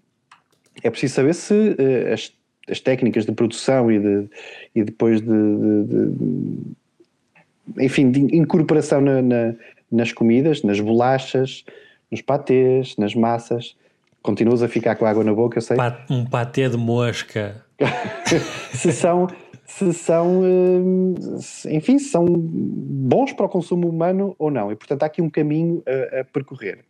é 0.83 0.91
preciso 0.91 1.15
saber 1.15 1.35
se 1.35 1.55
uh, 1.55 2.13
as, 2.13 2.33
as, 2.69 2.81
técnicas 2.81 3.25
de 3.25 3.33
produção 3.33 3.91
e, 3.91 3.99
de, 3.99 4.29
e 4.75 4.83
depois 4.83 5.21
de, 5.21 5.27
de, 5.27 6.11
de 6.11 7.85
enfim, 7.85 8.11
de 8.11 8.37
incorporação 8.37 9.01
na, 9.01 9.23
na, 9.23 9.55
nas 9.91 10.13
comidas, 10.13 10.63
nas 10.63 10.81
bolachas, 10.81 11.65
nos 12.11 12.23
patês, 12.23 12.97
nas 12.97 13.15
massas. 13.15 13.77
Continuas 14.23 14.63
a 14.63 14.69
ficar 14.69 14.97
com 14.97 15.07
água 15.07 15.25
na 15.25 15.33
boca, 15.33 15.59
eu 15.59 15.63
sei. 15.63 15.77
Um 16.11 16.25
patê 16.25 16.69
de 16.69 16.77
mosca 16.77 17.65
se 18.73 18.93
são, 18.93 19.29
se 19.65 19.93
são, 19.93 20.43
eh, 20.45 21.75
enfim, 21.77 21.99
se 21.99 22.11
são 22.11 22.25
bons 22.27 23.33
para 23.33 23.47
o 23.47 23.49
consumo 23.49 23.89
humano 23.89 24.35
ou 24.39 24.51
não. 24.51 24.73
E, 24.73 24.77
portanto, 24.77 25.03
há 25.03 25.07
aqui 25.07 25.23
um 25.23 25.31
caminho 25.31 25.83
a, 25.87 26.21
a 26.21 26.25
percorrer. 26.25 26.85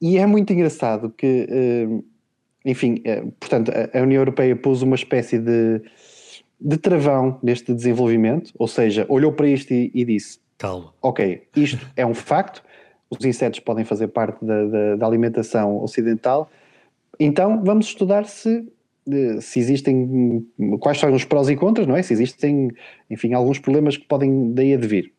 E 0.00 0.18
é 0.18 0.26
muito 0.26 0.52
engraçado 0.52 1.10
que, 1.10 1.46
eh, 1.50 1.88
enfim, 2.64 3.00
eh, 3.04 3.24
portanto, 3.40 3.72
a 3.92 4.00
União 4.00 4.20
Europeia 4.20 4.54
pôs 4.54 4.82
uma 4.82 4.94
espécie 4.94 5.38
de, 5.38 5.82
de 6.60 6.76
travão 6.76 7.38
neste 7.42 7.74
desenvolvimento, 7.74 8.52
ou 8.58 8.68
seja, 8.68 9.04
olhou 9.08 9.32
para 9.32 9.48
isto 9.48 9.72
e, 9.72 9.90
e 9.92 10.04
disse: 10.04 10.38
Calma. 10.56 10.92
Ok, 11.02 11.48
isto 11.56 11.88
é 11.96 12.06
um 12.06 12.14
facto, 12.14 12.62
os 13.10 13.24
insetos 13.24 13.60
podem 13.60 13.84
fazer 13.84 14.08
parte 14.08 14.44
da, 14.44 14.64
da, 14.64 14.96
da 14.96 15.06
alimentação 15.06 15.82
ocidental, 15.82 16.50
então 17.18 17.62
vamos 17.64 17.86
estudar 17.86 18.26
se 18.26 18.66
se 19.40 19.58
existem, 19.58 20.46
quais 20.80 20.98
são 20.98 21.12
os 21.12 21.24
prós 21.24 21.48
e 21.48 21.56
contras, 21.56 21.86
não 21.86 21.96
é? 21.96 22.02
Se 22.02 22.12
existem, 22.12 22.70
enfim, 23.08 23.32
alguns 23.32 23.58
problemas 23.58 23.96
que 23.96 24.04
podem 24.04 24.52
daí 24.52 24.74
advir. 24.74 25.12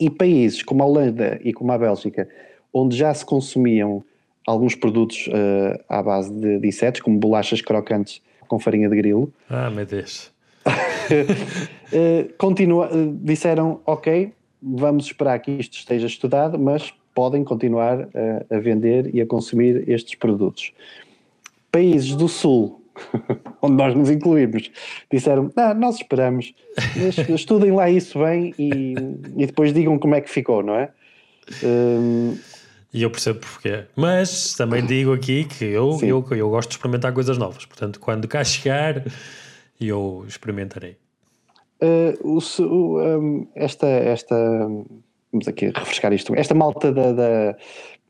E 0.00 0.10
países 0.10 0.62
como 0.62 0.82
a 0.82 0.86
Holanda 0.86 1.40
e 1.44 1.52
como 1.52 1.70
a 1.72 1.78
Bélgica, 1.78 2.28
onde 2.72 2.96
já 2.96 3.12
se 3.14 3.24
consumiam 3.24 4.04
alguns 4.46 4.74
produtos 4.74 5.26
uh, 5.28 5.84
à 5.88 6.02
base 6.02 6.32
de, 6.32 6.58
de, 6.58 6.68
insetos, 6.68 7.00
como 7.00 7.18
bolachas 7.18 7.60
crocantes 7.60 8.22
com 8.46 8.58
farinha 8.58 8.88
de 8.88 8.96
grilo. 8.96 9.32
Ah, 9.48 9.70
meu 9.70 9.84
Deus. 9.84 10.32
uh, 10.66 12.32
continua, 12.38 12.88
uh, 12.94 13.18
disseram, 13.22 13.80
ok, 13.84 14.32
vamos 14.62 15.06
esperar 15.06 15.38
que 15.38 15.50
isto 15.52 15.78
esteja 15.78 16.06
estudado, 16.06 16.58
mas 16.58 16.92
podem 17.14 17.42
continuar 17.42 18.08
a 18.48 18.58
vender 18.58 19.14
e 19.14 19.20
a 19.20 19.26
consumir 19.26 19.88
estes 19.88 20.14
produtos. 20.14 20.72
Países 21.72 22.14
do 22.14 22.28
Sul, 22.28 22.80
onde 23.60 23.74
nós 23.74 23.94
nos 23.94 24.10
incluímos, 24.10 24.70
disseram: 25.10 25.50
ah, 25.56 25.74
nós 25.74 25.96
esperamos, 25.96 26.54
estudem 27.34 27.72
lá 27.72 27.90
isso 27.90 28.18
bem 28.20 28.54
e, 28.58 28.94
e 29.36 29.46
depois 29.46 29.72
digam 29.72 29.98
como 29.98 30.14
é 30.14 30.20
que 30.20 30.30
ficou, 30.30 30.62
não 30.62 30.74
é? 30.74 30.90
Um, 31.64 32.36
e 32.92 33.02
eu 33.02 33.10
percebo 33.10 33.40
porquê. 33.40 33.84
Mas 33.94 34.54
também 34.54 34.84
digo 34.84 35.12
aqui 35.12 35.44
que 35.44 35.64
eu, 35.64 35.98
eu, 36.02 36.26
eu 36.30 36.48
gosto 36.48 36.70
de 36.70 36.76
experimentar 36.76 37.12
coisas 37.12 37.36
novas. 37.36 37.66
Portanto, 37.66 38.00
quando 38.00 38.26
cá 38.26 38.42
chegar, 38.42 39.04
eu 39.80 40.24
experimentarei. 40.26 40.96
Uh, 41.80 42.38
o, 42.62 42.98
um, 43.00 43.46
esta, 43.54 43.86
esta, 43.86 44.36
vamos 45.32 45.46
aqui 45.46 45.66
refrescar 45.66 46.12
isto. 46.12 46.34
Esta 46.34 46.54
malta 46.54 46.90
da, 46.90 47.12
da, 47.12 47.56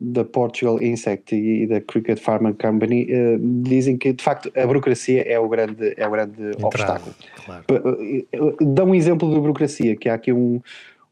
da 0.00 0.24
Portugal 0.24 0.82
Insect 0.82 1.34
e 1.34 1.66
da 1.66 1.80
Cricket 1.80 2.18
Pharma 2.18 2.54
Company 2.54 3.06
uh, 3.12 3.38
dizem 3.62 3.98
que 3.98 4.12
de 4.12 4.22
facto 4.22 4.50
a 4.56 4.66
burocracia 4.66 5.22
é 5.22 5.38
o 5.38 5.48
grande, 5.48 5.92
é 5.96 6.06
o 6.06 6.10
grande 6.10 6.52
obstáculo. 6.62 7.14
Claro. 7.44 7.64
Uh, 7.70 8.64
dá 8.64 8.84
um 8.84 8.94
exemplo 8.94 9.28
de 9.32 9.38
burocracia, 9.38 9.96
que 9.96 10.08
há 10.08 10.14
aqui 10.14 10.32
um, 10.32 10.62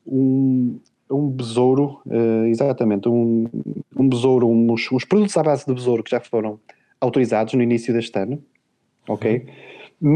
um, 0.07 0.79
um 1.11 1.29
besouro, 1.29 2.01
uh, 2.07 2.47
exatamente, 2.47 3.09
um, 3.09 3.49
um 3.95 4.09
besouro, 4.09 4.49
uns, 4.49 4.91
uns, 4.91 5.05
produtos 5.05 5.37
à 5.37 5.43
base 5.43 5.67
de 5.67 5.75
besouro 5.75 6.03
que 6.03 6.11
já 6.11 6.21
foram 6.21 6.59
autorizados 7.01 7.53
no 7.53 7.63
início 7.63 7.93
deste 7.93 8.19
ano, 8.19 8.43
ok? 9.07 9.39
Uhum. 9.39 9.47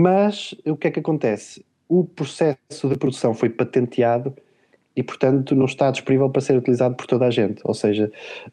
Mas 0.03 0.55
o 0.65 0.77
que 0.77 0.89
é 0.89 0.91
que 0.91 1.01
acontece? 1.01 1.65
O 1.91 2.05
processo 2.05 2.89
de 2.89 2.97
produção 2.97 3.35
foi 3.35 3.51
patenteado 3.51 4.33
e, 4.95 5.03
portanto, 5.03 5.57
não 5.57 5.65
está 5.65 5.91
disponível 5.91 6.31
para 6.31 6.41
ser 6.41 6.57
utilizado 6.57 6.95
por 6.95 7.05
toda 7.05 7.27
a 7.27 7.31
gente. 7.33 7.61
Ou 7.65 7.75
seja, 7.75 8.13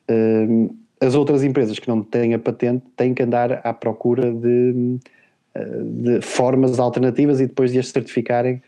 um, 0.10 0.76
as 1.00 1.14
outras 1.14 1.44
empresas 1.44 1.78
que 1.78 1.88
não 1.88 2.02
têm 2.02 2.34
a 2.34 2.40
patente 2.40 2.84
têm 2.96 3.14
que 3.14 3.22
andar 3.22 3.62
à 3.64 3.72
procura 3.72 4.34
de, 4.34 4.98
de 5.84 6.22
formas 6.22 6.80
alternativas 6.80 7.40
e 7.40 7.46
depois 7.46 7.72
de 7.72 7.78
as 7.78 7.90
certificarem 7.90 8.60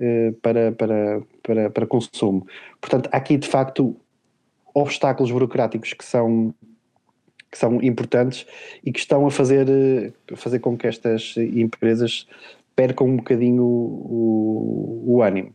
uh, 0.00 0.32
para, 0.40 0.72
para, 0.72 1.22
para, 1.42 1.70
para 1.70 1.86
consumo. 1.86 2.46
Portanto, 2.80 3.10
aqui 3.12 3.36
de 3.36 3.46
facto 3.46 3.94
obstáculos 4.72 5.30
burocráticos 5.30 5.92
que 5.92 6.04
são 6.04 6.54
que 7.52 7.58
são 7.58 7.80
importantes 7.82 8.44
e 8.84 8.90
que 8.90 8.98
estão 8.98 9.24
a 9.24 9.30
fazer, 9.30 9.68
a 10.32 10.36
fazer 10.36 10.58
com 10.58 10.76
que 10.76 10.88
estas 10.88 11.36
empresas 11.36 12.26
percam 12.74 13.06
um 13.06 13.16
bocadinho 13.16 13.64
o, 13.64 15.04
o, 15.06 15.16
o 15.16 15.22
ânimo. 15.22 15.54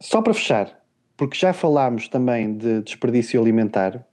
Só 0.00 0.20
para 0.20 0.34
fechar, 0.34 0.80
porque 1.16 1.36
já 1.36 1.52
falámos 1.52 2.08
também 2.08 2.56
de 2.56 2.82
desperdício 2.82 3.40
alimentar, 3.40 4.06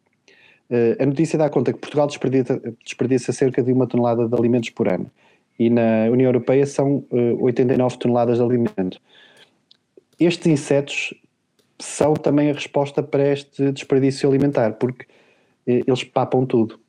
eh, 0.70 0.98
a 1.00 1.06
notícia 1.06 1.38
dá 1.38 1.50
conta 1.50 1.74
que 1.74 1.80
Portugal 1.80 2.08
desperdiça, 2.08 2.62
desperdiça 2.84 3.34
cerca 3.34 3.62
de 3.62 3.72
uma 3.72 3.86
tonelada 3.86 4.28
de 4.28 4.36
alimentos 4.36 4.70
por 4.70 4.88
ano 4.88 5.12
e 5.60 5.70
na 5.70 6.10
União 6.10 6.30
Europeia 6.30 6.66
são 6.66 7.06
89 7.12 7.96
eh, 7.96 7.98
toneladas 8.00 8.38
de 8.38 8.44
alimentos. 8.44 9.00
Estes 10.20 10.48
insetos 10.48 11.14
são 11.80 12.14
também 12.14 12.50
a 12.50 12.54
resposta 12.54 13.04
para 13.04 13.32
este 13.32 13.72
desperdício 13.72 14.28
alimentar, 14.28 14.74
porque 14.74 15.06
eh, 15.68 15.82
eles 15.86 16.04
papam 16.04 16.46
tudo. 16.46 16.80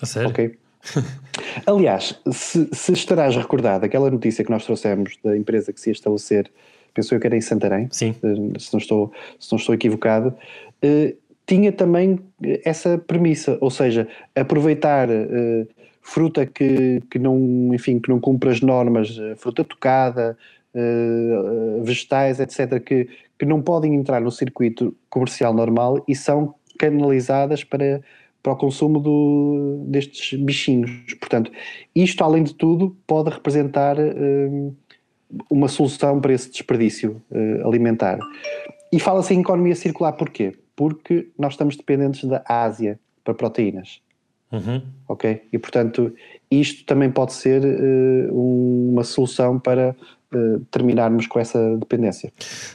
A 0.00 0.06
sério? 0.06 0.30
Ok. 0.30 0.58
Aliás, 1.66 2.20
se, 2.30 2.68
se 2.72 2.92
estarás 2.92 3.36
recordado 3.36 3.84
aquela 3.84 4.10
notícia 4.10 4.44
que 4.44 4.50
nós 4.50 4.64
trouxemos 4.64 5.18
da 5.22 5.36
empresa 5.36 5.72
que 5.72 5.80
se 5.80 5.90
ia 5.90 5.92
estabelecer, 5.92 6.50
pensou 6.94 7.16
eu 7.16 7.20
que 7.20 7.26
era 7.26 7.36
em 7.36 7.40
Santarém, 7.40 7.88
Sim. 7.90 8.14
Eh, 8.22 8.58
se 8.58 8.72
não 8.72 8.78
estou, 8.78 9.12
se 9.38 9.52
não 9.52 9.58
estou 9.58 9.74
equivocado, 9.74 10.34
eh, 10.82 11.14
tinha 11.46 11.72
também 11.72 12.20
essa 12.64 12.96
premissa, 12.96 13.58
ou 13.60 13.70
seja, 13.70 14.06
aproveitar 14.36 15.08
eh, 15.10 15.66
fruta 16.00 16.46
que, 16.46 17.02
que 17.10 17.18
não, 17.18 17.74
enfim, 17.74 17.98
que 17.98 18.08
não 18.08 18.20
cumpre 18.20 18.50
as 18.50 18.60
normas, 18.60 19.18
eh, 19.20 19.34
fruta 19.36 19.64
tocada, 19.64 20.38
eh, 20.72 21.80
vegetais, 21.82 22.38
etc., 22.38 22.80
que, 22.80 23.08
que 23.38 23.44
não 23.44 23.60
podem 23.60 23.94
entrar 23.94 24.20
no 24.20 24.30
circuito 24.30 24.94
comercial 25.08 25.52
normal 25.52 26.04
e 26.06 26.14
são 26.14 26.54
canalizadas 26.78 27.64
para 27.64 28.00
para 28.42 28.52
o 28.52 28.56
consumo 28.56 28.98
do, 28.98 29.84
destes 29.86 30.38
bichinhos. 30.38 30.90
Portanto, 31.18 31.50
isto, 31.94 32.22
além 32.24 32.42
de 32.42 32.54
tudo, 32.54 32.96
pode 33.06 33.30
representar 33.30 33.98
uh, 33.98 34.76
uma 35.50 35.68
solução 35.68 36.20
para 36.20 36.32
esse 36.32 36.50
desperdício 36.50 37.22
uh, 37.30 37.66
alimentar. 37.66 38.18
E 38.92 38.98
fala-se 38.98 39.34
em 39.34 39.40
economia 39.40 39.74
circular 39.74 40.12
porquê? 40.12 40.56
Porque 40.74 41.28
nós 41.38 41.52
estamos 41.52 41.76
dependentes 41.76 42.24
da 42.24 42.42
Ásia 42.48 42.98
para 43.22 43.34
proteínas. 43.34 44.00
Uhum. 44.50 44.82
Ok? 45.06 45.42
E, 45.52 45.58
portanto, 45.58 46.12
isto 46.50 46.84
também 46.84 47.10
pode 47.10 47.34
ser 47.34 47.62
uh, 47.62 48.90
uma 48.90 49.04
solução 49.04 49.58
para 49.58 49.94
terminarmos 50.70 51.26
com 51.26 51.38
essa 51.38 51.76
dependência. 51.76 52.32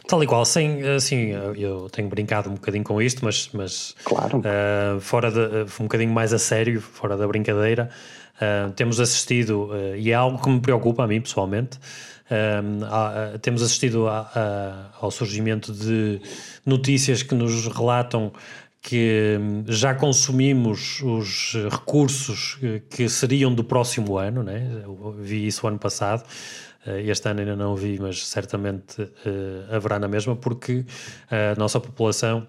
Tal 0.08 0.24
e 0.24 0.28
qual, 0.28 0.43
sem, 0.45 0.82
assim, 0.89 1.32
eu 1.58 1.89
tenho 1.89 2.08
brincado 2.10 2.49
um 2.49 2.56
bocadinho 2.56 2.84
com 2.84 3.01
isto, 3.01 3.24
mas, 3.24 3.49
mas 3.53 3.95
claro. 4.03 4.39
Uh, 4.39 4.99
fora 4.99 5.32
de, 5.32 5.39
um 5.80 5.84
bocadinho 5.84 6.12
mais 6.12 6.34
a 6.34 6.39
sério, 6.39 6.82
fora 6.82 7.16
da 7.16 7.28
brincadeira, 7.28 7.89
uh, 8.36 8.72
temos 8.74 8.99
assistido, 8.99 9.70
uh, 9.72 9.95
e 9.95 10.12
é 10.12 10.14
algo 10.14 10.41
que 10.41 10.49
me 10.49 10.60
preocupa 10.60 11.03
a 11.03 11.08
mim 11.08 11.22
pessoalmente, 11.22 11.80
temos 13.43 13.62
assistido 13.62 14.08
a, 14.08 14.22
a, 14.34 14.89
ao 14.99 15.12
surgimento 15.12 15.72
de 15.72 16.20
notícias 16.66 17.22
que 17.22 17.36
nos 17.36 17.68
relatam 17.68 18.32
que 18.86 19.38
hum, 19.39 19.64
já 19.68 19.95
consumimos 19.95 21.01
os 21.01 21.56
recursos 21.72 22.60
que 22.89 23.10
seriam 23.10 23.53
do 23.53 23.64
próximo 23.64 24.18
ano, 24.18 24.43
né? 24.43 24.82
Eu 24.84 25.16
vi 25.20 25.47
isso 25.47 25.68
ano 25.68 25.80
passado, 25.80 26.24
eh, 26.24 26.64
este 27.04 27.30
ano 27.30 27.40
ainda 27.40 27.56
não 27.56 27.76
vi, 27.76 28.00
mas 28.00 28.28
certamente 28.28 29.02
uh, 29.02 29.76
haverá 29.76 29.98
na 29.98 30.08
mesma, 30.08 30.36
porque 30.36 30.86
a 31.30 31.58
nossa 31.58 31.80
população 31.80 32.48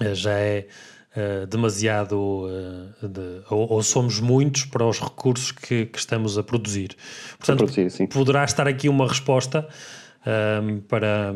uh, 0.00 0.14
já 0.14 0.32
é 0.32 0.66
uh, 1.16 1.46
demasiado. 1.46 2.48
De, 3.02 3.42
ou, 3.50 3.72
ou, 3.72 3.82
somos 3.82 4.18
muitos 4.20 4.64
para 4.64 4.84
os 4.84 5.00
recursos 5.00 5.52
que, 5.52 5.86
que 5.86 5.98
estamos 5.98 6.36
a 6.36 6.42
produzir. 6.42 6.96
Portanto, 7.38 7.64
a 7.64 7.66
produzir, 7.66 8.06
poderá 8.08 8.44
estar 8.44 8.66
aqui 8.66 8.88
uma 8.88 9.06
resposta. 9.06 9.68
Um, 10.26 10.80
para, 10.80 11.34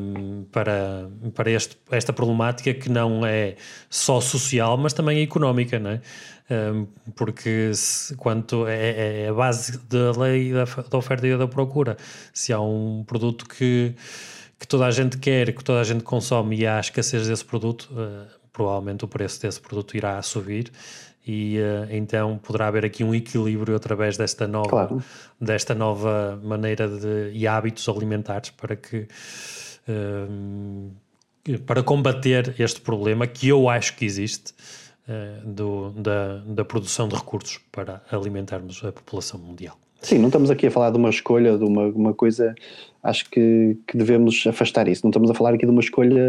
para, 0.51 1.11
para 1.35 1.51
este, 1.51 1.77
esta 1.91 2.11
problemática 2.11 2.73
que 2.73 2.89
não 2.89 3.27
é 3.27 3.57
só 3.91 4.19
social, 4.19 4.79
mas 4.79 4.95
também 4.95 5.23
económica, 5.23 5.79
não 5.79 5.91
é? 5.91 6.01
porque 7.15 7.73
se, 7.75 8.15
quanto 8.17 8.67
é, 8.67 8.75
é, 8.75 9.21
é, 9.25 9.29
a 9.29 9.35
base 9.35 9.79
da 9.87 10.13
lei 10.19 10.53
da, 10.53 10.65
da, 10.65 10.99
oferta 10.99 11.27
e 11.27 11.37
da 11.37 11.47
procura. 11.47 11.97
Se 12.33 12.53
há 12.53 12.61
um 12.61 13.05
produto 13.07 13.47
que, 13.47 13.95
que 14.59 14.67
toda 14.67 14.87
a 14.87 14.91
gente 14.91 15.19
quer, 15.19 15.53
que 15.53 15.63
toda 15.63 15.81
a 15.81 15.85
gente 15.85 16.03
consome 16.03 16.57
e 16.57 16.67
há 16.67 16.81
escassez 16.81 17.29
desse 17.29 17.45
produto, 17.45 17.91
uh, 17.93 18.27
provavelmente 18.53 19.05
o 19.05 19.09
preço 19.09 19.43
desse 19.43 19.61
produto 19.61 19.97
irá 19.97 20.21
subir 20.23 20.73
e 21.27 21.59
uh, 21.59 21.87
então 21.91 22.39
poderá 22.39 22.69
haver 22.69 22.85
aqui 22.85 23.05
um 23.05 23.15
equilíbrio 23.15 23.77
através 23.77 24.17
desta 24.17 24.47
nova, 24.47 24.69
claro. 24.69 25.03
desta 25.41 25.75
nova 25.75 26.41
maneira 26.43 26.89
de, 26.89 27.31
e 27.33 27.47
hábitos 27.47 27.89
alimentares 27.89 28.51
para 28.51 28.77
que 28.77 29.07
uh, 29.89 30.91
para 31.67 31.83
combater 31.83 32.55
este 32.59 32.81
problema 32.81 33.27
que 33.27 33.49
eu 33.49 33.69
acho 33.69 33.97
que 33.97 34.05
existe 34.05 34.53
eh, 35.09 35.41
do, 35.43 35.91
da, 35.93 36.37
da 36.39 36.65
produção 36.67 37.09
de 37.09 37.15
recursos 37.17 37.59
para 37.73 38.03
alimentarmos 38.11 38.85
a 38.85 38.93
população 38.93 39.41
mundial. 39.41 39.79
Sim, 40.01 40.19
não 40.19 40.29
estamos 40.29 40.51
aqui 40.51 40.67
a 40.67 40.71
falar 40.71 40.91
de 40.91 40.97
uma 40.97 41.11
escolha, 41.11 41.59
de 41.59 41.65
uma, 41.65 41.87
uma 41.87 42.15
coisa, 42.15 42.55
acho 43.03 43.29
que, 43.31 43.77
que 43.87 43.97
devemos 43.97 44.47
afastar 44.47 44.87
isso. 44.87 45.05
Não 45.05 45.11
estamos 45.11 45.31
a 45.31 45.35
falar 45.35 45.55
aqui 45.55 45.67
de 45.67 45.73
uma 45.73 45.81
escolha 45.81 46.23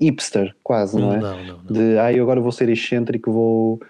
hipster, 0.00 0.54
quase, 0.62 0.98
não 0.98 1.12
é? 1.12 1.20
Não, 1.20 1.44
não, 1.44 1.58
não. 1.58 1.64
De, 1.64 1.98
ah, 1.98 2.12
eu 2.12 2.24
agora 2.24 2.40
vou 2.40 2.50
ser 2.50 2.68
excêntrico, 2.68 3.30
vou. 3.30 3.80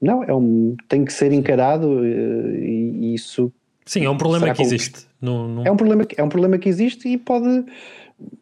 Não, 0.00 0.22
é 0.22 0.34
um, 0.34 0.76
tem 0.88 1.04
que 1.04 1.12
ser 1.12 1.32
encarado 1.32 2.04
eh, 2.04 2.58
e, 2.60 3.14
isso. 3.14 3.52
Sim, 3.86 4.04
é 4.04 4.10
um 4.10 4.16
problema 4.16 4.52
que 4.52 4.62
existe. 4.62 5.06
Não, 5.20 5.48
não... 5.48 5.66
É, 5.66 5.70
um 5.70 5.76
problema, 5.76 6.04
é 6.16 6.22
um 6.22 6.28
problema 6.28 6.58
que 6.58 6.68
existe 6.68 7.08
e 7.08 7.16
pode 7.16 7.64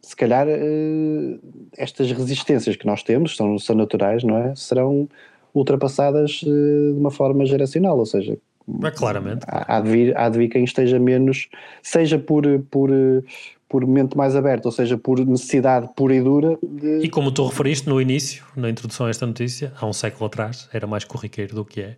se 0.02 0.16
calhar 0.16 0.46
uh, 0.46 1.40
estas 1.76 2.10
resistências 2.12 2.76
que 2.76 2.86
nós 2.86 3.02
temos, 3.02 3.36
são, 3.36 3.58
são 3.58 3.76
naturais, 3.76 4.22
não 4.22 4.36
é? 4.36 4.54
Serão 4.54 5.08
ultrapassadas 5.54 6.42
uh, 6.42 6.92
de 6.92 6.98
uma 6.98 7.10
forma 7.10 7.46
geracional, 7.46 7.98
ou 7.98 8.06
seja, 8.06 8.36
é, 8.82 8.90
claramente. 8.90 9.44
Há, 9.46 9.76
há, 9.76 9.80
de 9.80 9.90
vir, 9.90 10.16
há 10.16 10.28
de 10.28 10.38
vir 10.38 10.48
quem 10.48 10.64
esteja 10.64 10.98
menos, 10.98 11.48
seja 11.82 12.18
por, 12.18 12.44
por, 12.70 12.90
por 13.68 13.86
mente 13.86 14.16
mais 14.16 14.34
aberta, 14.36 14.68
ou 14.68 14.72
seja, 14.72 14.98
por 14.98 15.24
necessidade 15.24 15.88
pura 15.94 16.14
e 16.14 16.20
dura. 16.20 16.58
De... 16.62 16.98
E 17.04 17.08
como 17.08 17.32
tu 17.32 17.46
referiste 17.46 17.88
no 17.88 18.00
início, 18.00 18.44
na 18.56 18.68
introdução 18.70 19.06
a 19.06 19.10
esta 19.10 19.26
notícia, 19.26 19.72
há 19.78 19.86
um 19.86 19.92
século 19.92 20.26
atrás, 20.26 20.68
era 20.72 20.86
mais 20.86 21.04
corriqueiro 21.04 21.54
do 21.54 21.64
que 21.64 21.80
é 21.80 21.96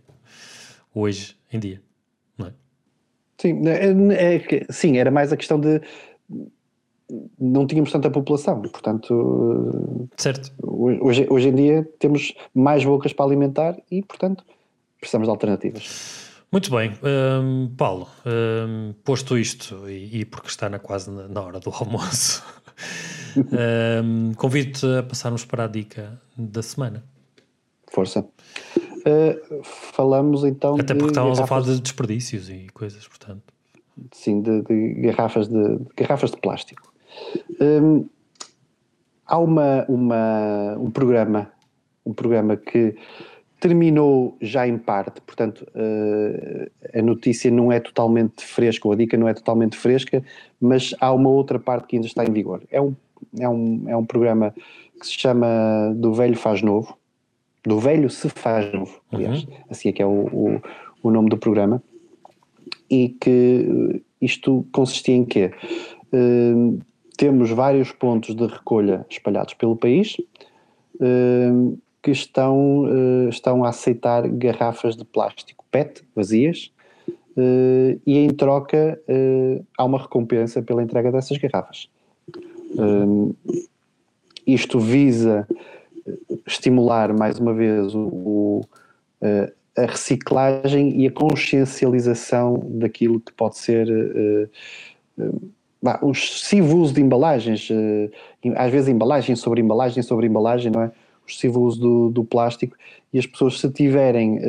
hoje 0.95 1.37
em 1.53 1.59
dia, 1.59 1.81
não 2.37 2.49
é? 2.49 2.53
Sim, 3.39 3.63
é, 3.67 4.37
é, 4.37 4.67
sim, 4.71 4.99
era 4.99 5.11
mais 5.11 5.33
a 5.33 5.37
questão 5.37 5.59
de 5.59 5.81
não 7.39 7.67
tínhamos 7.67 7.91
tanta 7.93 8.11
população, 8.11 8.63
portanto, 8.63 10.09
certo. 10.17 10.53
Hoje, 10.63 11.27
hoje 11.29 11.49
em 11.49 11.55
dia 11.55 11.89
temos 11.99 12.35
mais 12.55 12.85
bocas 12.85 13.13
para 13.13 13.27
alimentar 13.27 13.77
e, 13.91 14.03
portanto, 14.03 14.45
precisamos 14.99 15.27
de 15.27 15.31
alternativas. 15.31 16.22
Muito 16.53 16.71
bem, 16.71 16.93
um, 17.03 17.75
Paulo, 17.79 18.07
um, 18.27 18.93
posto 19.03 19.39
isto 19.39 19.89
e, 19.89 20.21
e, 20.21 20.25
porque 20.27 20.49
está 20.49 20.69
na, 20.69 20.79
quase 20.79 21.11
na, 21.11 21.27
na 21.27 21.41
hora 21.41 21.59
do 21.59 21.71
almoço, 21.71 22.45
um, 24.05 24.35
convido-te 24.35 24.85
a 24.99 25.03
passarmos 25.03 25.47
para 25.47 25.65
a 25.65 25.67
dica 25.67 26.21
da 26.37 26.63
semana. 26.63 27.03
Força. 27.91 28.21
Uh, 28.21 29.65
falamos 29.65 30.45
então. 30.45 30.75
Até 30.75 30.93
porque 30.95 31.13
estávamos 31.13 31.39
garrafas... 31.39 31.59
a 31.59 31.63
falar 31.63 31.75
de 31.75 31.81
desperdícios 31.81 32.51
e 32.51 32.67
coisas, 32.75 33.09
portanto. 33.09 33.45
Sim, 34.13 34.43
de, 34.43 34.61
de 34.61 34.95
garrafas 35.01 35.49
de, 35.49 35.79
de, 35.79 35.87
garrafas 35.97 36.33
de 36.33 36.37
plástico. 36.37 36.93
Um, 37.63 38.07
há 39.25 39.39
uma, 39.39 39.87
uma, 39.89 40.77
um 40.79 40.91
programa, 40.91 41.51
um 42.05 42.13
programa 42.13 42.59
que 42.59 42.95
terminou 43.63 44.37
já 44.41 44.67
em 44.67 44.77
parte, 44.77 45.21
portanto 45.21 45.65
uh, 45.69 46.69
a 46.93 47.01
notícia 47.01 47.49
não 47.49 47.71
é 47.71 47.79
totalmente 47.79 48.45
fresca, 48.45 48.89
ou 48.89 48.93
a 48.93 48.97
dica 48.97 49.17
não 49.17 49.29
é 49.29 49.35
totalmente 49.35 49.77
fresca, 49.77 50.21
mas 50.61 50.93
há 51.01 51.13
uma 51.13 51.31
outra 51.31 51.61
parte 51.61 51.87
que 51.87 51.95
ainda 51.95 52.09
está 52.09 52.25
em 52.25 52.33
vigor. 52.33 52.61
É 52.73 52.81
um, 52.81 52.93
é 53.39 53.49
um, 53.49 53.85
é 53.87 53.97
um 53.97 54.05
programa 54.05 54.53
que 54.99 55.07
se 55.07 55.13
chama 55.13 55.47
Do 55.95 56.13
Velho 56.13 56.37
Faz 56.37 56.61
Novo, 56.61 56.99
Do 57.63 57.79
Velho 57.79 58.11
Se 58.11 58.29
Faz 58.29 58.73
Novo, 58.73 59.01
aliás, 59.13 59.45
uhum. 59.45 59.55
assim 59.71 59.91
é 59.91 59.93
que 59.93 60.03
é 60.03 60.07
o, 60.07 60.27
o, 60.33 60.63
o 61.01 61.11
nome 61.13 61.29
do 61.29 61.39
programa, 61.39 61.81
e 62.91 63.11
que 63.11 64.03
isto 64.21 64.67
consistia 64.73 65.15
em 65.15 65.25
quê? 65.25 65.53
Uh, 66.13 66.81
temos 67.17 67.49
vários 67.51 67.93
pontos 67.93 68.35
de 68.35 68.45
recolha 68.45 69.07
espalhados 69.09 69.55
pelo 69.55 69.77
país 69.77 70.17
uh, 70.97 71.79
que 72.03 72.11
estão, 72.11 72.83
uh, 72.83 73.29
estão 73.29 73.65
a 73.65 73.69
aceitar 73.69 74.27
garrafas 74.29 74.97
de 74.97 75.05
plástico 75.05 75.65
PET 75.71 76.03
vazias 76.15 76.73
uh, 77.09 78.01
e 78.05 78.19
em 78.19 78.29
troca 78.31 79.01
há 79.79 79.85
uma 79.85 79.99
recompensa 79.99 80.61
pela 80.61 80.83
entrega 80.83 81.13
dessas 81.13 81.39
garrafas. 81.39 81.89
isto 84.47 84.81
visa 84.81 85.47
estimular 86.47 87.17
mais 87.17 87.39
uma 87.39 87.55
vez 87.55 87.95
o, 87.95 88.01
o, 88.01 88.61
a 89.77 89.87
reciclagem 89.87 91.01
e 91.01 91.07
a 91.07 91.13
consciencialização 91.13 92.61
daquilo 92.65 93.21
que 93.21 93.33
pode 93.33 93.59
ser 93.59 93.87
bah, 95.81 96.01
os 96.03 96.19
excessivo 96.19 96.79
uso 96.79 96.95
de 96.95 97.01
embalagens, 97.01 97.69
às 98.57 98.73
vezes 98.73 98.89
embalagem 98.89 99.37
sobre 99.37 99.61
embalagem 99.61 100.03
sobre 100.03 100.27
embalagem, 100.27 100.73
não 100.73 100.83
é? 100.83 100.93
O 101.25 101.31
excessivo 101.31 101.61
uso 101.61 101.81
do, 101.81 102.11
do 102.11 102.25
plástico 102.25 102.77
e 103.13 103.19
as 103.19 103.27
pessoas 103.27 103.61
se 103.61 103.71
tiverem 103.71 104.41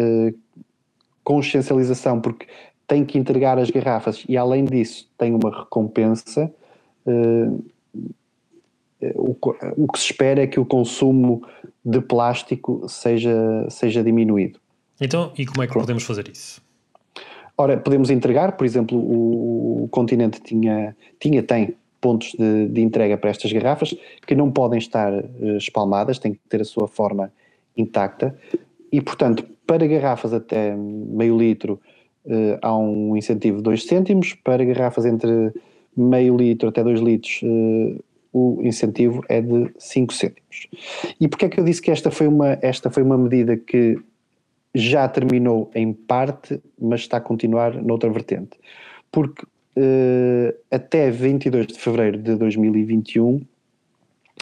consciencialização, 1.24 2.19
porque 2.19 2.47
têm 2.88 3.05
que 3.05 3.17
entregar 3.17 3.57
as 3.57 3.69
garrafas 3.69 4.24
e 4.28 4.36
além 4.36 4.65
disso 4.65 5.09
tem 5.17 5.34
uma 5.34 5.49
recompensa, 5.49 6.51
o, 9.15 9.36
o 9.78 9.88
que 9.91 9.99
se 9.99 10.05
espera 10.05 10.43
é 10.43 10.47
que 10.47 10.59
o 10.59 10.65
consumo 10.65 11.43
de 11.84 11.99
plástico 12.01 12.86
seja, 12.88 13.67
seja 13.69 14.03
diminuído. 14.03 14.59
Então, 14.99 15.32
e 15.38 15.45
como 15.45 15.61
é 15.61 15.67
que 15.67 15.74
Pronto. 15.74 15.86
podemos 15.86 16.03
fazer 16.03 16.30
isso? 16.30 16.61
Ora, 17.57 17.78
podemos 17.78 18.09
entregar, 18.09 18.53
por 18.53 18.65
exemplo, 18.65 18.97
o, 18.97 19.84
o 19.84 19.88
continente 19.89 20.41
tinha, 20.41 20.95
tinha, 21.19 21.43
tem 21.43 21.76
pontos 22.04 22.34
de, 22.38 22.68
de, 22.68 22.82
entrega 22.82 23.18
para 23.18 23.30
estas 23.30 23.54
garrafas 23.54 23.95
que 24.28 24.36
não 24.36 24.51
podem 24.51 24.78
estar 24.78 25.14
uh, 25.14 25.58
espalmadas, 25.58 26.20
têm 26.20 26.34
que 26.34 26.39
ter 26.49 26.60
a 26.60 26.66
sua 26.66 26.86
forma 26.86 27.32
intacta 27.78 28.38
e, 28.91 28.99
portanto, 28.99 29.45
para 29.66 29.88
garrafas 29.88 30.34
até 30.34 30.76
meio 30.76 31.38
litro 31.38 31.80
uh, 32.26 32.60
há 32.62 32.78
um 32.78 33.16
incentivo 33.16 33.58
de 33.58 33.64
2 33.64 33.86
cêntimos, 33.86 34.34
para 34.34 34.66
garrafas 34.66 35.06
entre 35.06 35.54
meio 35.95 36.36
litro 36.36 36.68
até 36.68 36.84
2 36.84 36.99
litros 36.99 37.39
uh, 37.43 38.04
o 38.34 38.60
incentivo 38.64 39.24
é 39.30 39.39
de 39.39 39.72
5 39.78 40.14
cêntimos. 40.14 40.68
E 41.22 41.28
porquê 41.30 41.45
é 41.45 41.49
que 41.49 41.60
eu 41.60 41.64
disse 41.64 41.82
que 41.82 41.91
esta 41.91 42.12
foi 42.12 42.28
uma, 42.28 42.58
esta 42.62 42.89
foi 42.89 43.04
uma 43.04 43.18
medida 43.18 43.56
que 43.56 43.97
já 44.76 45.08
terminou 45.08 45.70
em 45.74 45.93
parte, 45.93 46.60
mas 46.82 47.01
está 47.01 47.18
a 47.18 47.22
continuar 47.22 47.82
noutra 47.82 48.10
vertente? 48.10 48.58
Porque 49.12 49.45
uh, 49.78 50.57
até 50.71 51.09
22 51.09 51.67
de 51.67 51.80
fevereiro 51.80 52.17
de 52.17 52.36
2021 52.36 53.36
uh, 53.36 53.43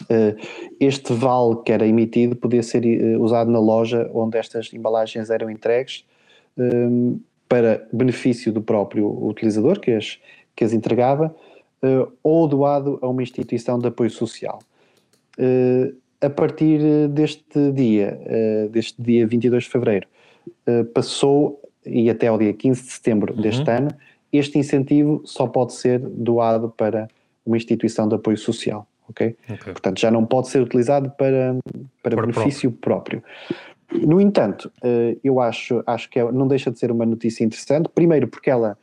eh, 0.08 0.36
este 0.80 1.12
vale 1.12 1.56
que 1.64 1.72
era 1.72 1.86
emitido 1.86 2.36
podia 2.36 2.62
ser 2.62 2.84
uh, 2.84 3.22
usado 3.22 3.50
na 3.50 3.58
loja 3.58 4.10
onde 4.12 4.38
estas 4.38 4.72
embalagens 4.72 5.30
eram 5.30 5.50
entregues 5.50 6.04
para 7.48 7.86
benefício 7.90 8.52
do 8.52 8.60
próprio 8.60 9.08
utilizador 9.26 9.80
que 9.80 9.92
as, 9.92 10.18
que 10.54 10.64
as 10.64 10.74
entregava 10.74 11.34
ou 12.22 12.46
doado 12.46 12.98
a 13.00 13.08
uma 13.08 13.22
instituição 13.22 13.78
de 13.78 13.88
apoio 13.88 14.10
social. 14.10 14.58
A 16.20 16.28
partir 16.28 17.08
deste 17.08 17.72
dia, 17.72 18.20
deste 18.70 19.00
dia 19.00 19.26
22 19.26 19.64
de 19.64 19.70
fevereiro, 19.70 20.06
passou, 20.92 21.58
e 21.86 22.10
até 22.10 22.26
ao 22.26 22.36
dia 22.36 22.52
15 22.52 22.82
de 22.82 22.92
setembro 22.92 23.34
uhum. 23.34 23.40
deste 23.40 23.70
ano, 23.70 23.88
este 24.32 24.58
incentivo 24.58 25.22
só 25.24 25.46
pode 25.46 25.74
ser 25.74 25.98
doado 26.00 26.70
para 26.70 27.08
uma 27.44 27.56
instituição 27.56 28.08
de 28.08 28.14
apoio 28.14 28.38
social. 28.38 28.86
Okay? 29.10 29.36
okay. 29.44 29.72
Portanto, 29.72 30.00
já 30.00 30.10
não 30.10 30.24
pode 30.24 30.48
ser 30.48 30.62
utilizado 30.62 31.10
para, 31.10 31.56
para, 32.02 32.16
benefício 32.16 32.72
próprio. 32.72 33.20
próprio. 33.20 34.08
No 34.08 34.20
entanto, 34.20 34.72
eu 35.22 35.38
acho, 35.38 35.82
acho 35.86 36.08
que 36.08 36.18
é, 36.18 36.32
não 36.32 36.48
deixa 36.48 36.70
de 36.70 36.78
ser 36.78 36.90
uma 36.90 37.04
notícia 37.04 37.44
interessante, 37.44 37.90
primeiro 37.90 38.26
porque 38.26 38.48
ela 38.48 38.78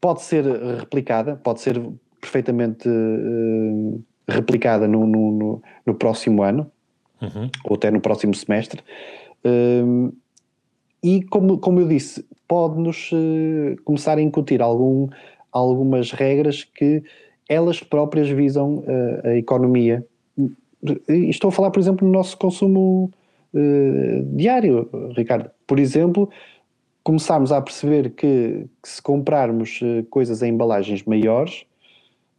pode 0.00 0.22
ser 0.22 0.44
replicada, 0.44 1.36
pode 1.36 1.60
ser 1.60 1.80
perfeitamente 2.20 2.88
uh, 2.88 4.02
replicada 4.28 4.88
no, 4.88 5.06
no, 5.06 5.32
no, 5.32 5.62
no, 5.86 5.94
próximo 5.94 6.42
ano, 6.42 6.70
uhum. 7.22 7.48
ou 7.64 7.76
até 7.76 7.90
no 7.90 8.00
próximo 8.00 8.34
semestre. 8.34 8.82
Uh, 9.44 10.12
e 11.02 11.22
como, 11.22 11.58
como 11.58 11.80
eu 11.80 11.88
disse, 11.88 12.24
pode-nos 12.48 13.10
uh, 13.12 13.76
começar 13.84 14.18
a 14.18 14.22
incutir 14.22 14.62
algum, 14.62 15.08
algumas 15.52 16.12
regras 16.12 16.64
que 16.64 17.02
elas 17.48 17.82
próprias 17.82 18.28
visam 18.28 18.82
a 19.22 19.36
economia. 19.36 20.04
Estou 21.08 21.48
a 21.48 21.52
falar, 21.52 21.70
por 21.70 21.78
exemplo, 21.78 22.04
no 22.04 22.12
nosso 22.12 22.36
consumo 22.36 23.12
diário, 24.34 24.90
Ricardo. 25.14 25.48
Por 25.64 25.78
exemplo, 25.78 26.28
começámos 27.06 27.52
a 27.52 27.62
perceber 27.62 28.10
que, 28.10 28.66
que 28.82 28.88
se 28.88 29.00
comprarmos 29.00 29.80
uh, 29.80 30.04
coisas 30.10 30.42
em 30.42 30.52
embalagens 30.52 31.04
maiores, 31.04 31.64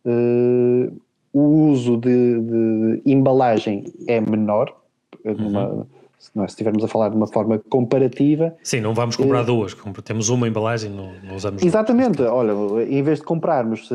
uh, 0.04 0.94
o 1.32 1.70
uso 1.70 1.96
de, 1.96 2.42
de, 2.42 3.02
embalagem 3.06 3.86
é 4.10 4.20
menor, 4.20 4.76
uhum. 5.24 5.86
Se, 6.18 6.32
é, 6.36 6.42
se 6.42 6.46
estivermos 6.54 6.84
a 6.84 6.88
falar 6.88 7.10
de 7.10 7.16
uma 7.16 7.28
forma 7.28 7.60
comparativa. 7.70 8.56
Sim, 8.64 8.82
não 8.82 8.94
vamos 8.94 9.16
comprar 9.16 9.44
duas, 9.44 9.76
temos 10.04 10.30
uma 10.30 10.48
embalagem, 10.48 10.90
não, 10.90 11.12
não 11.24 11.36
usamos 11.36 11.64
Exatamente, 11.64 12.18
duas. 12.18 12.30
olha, 12.30 12.54
em 12.84 13.02
vez 13.04 13.20
de 13.20 13.26
comprarmos 13.26 13.90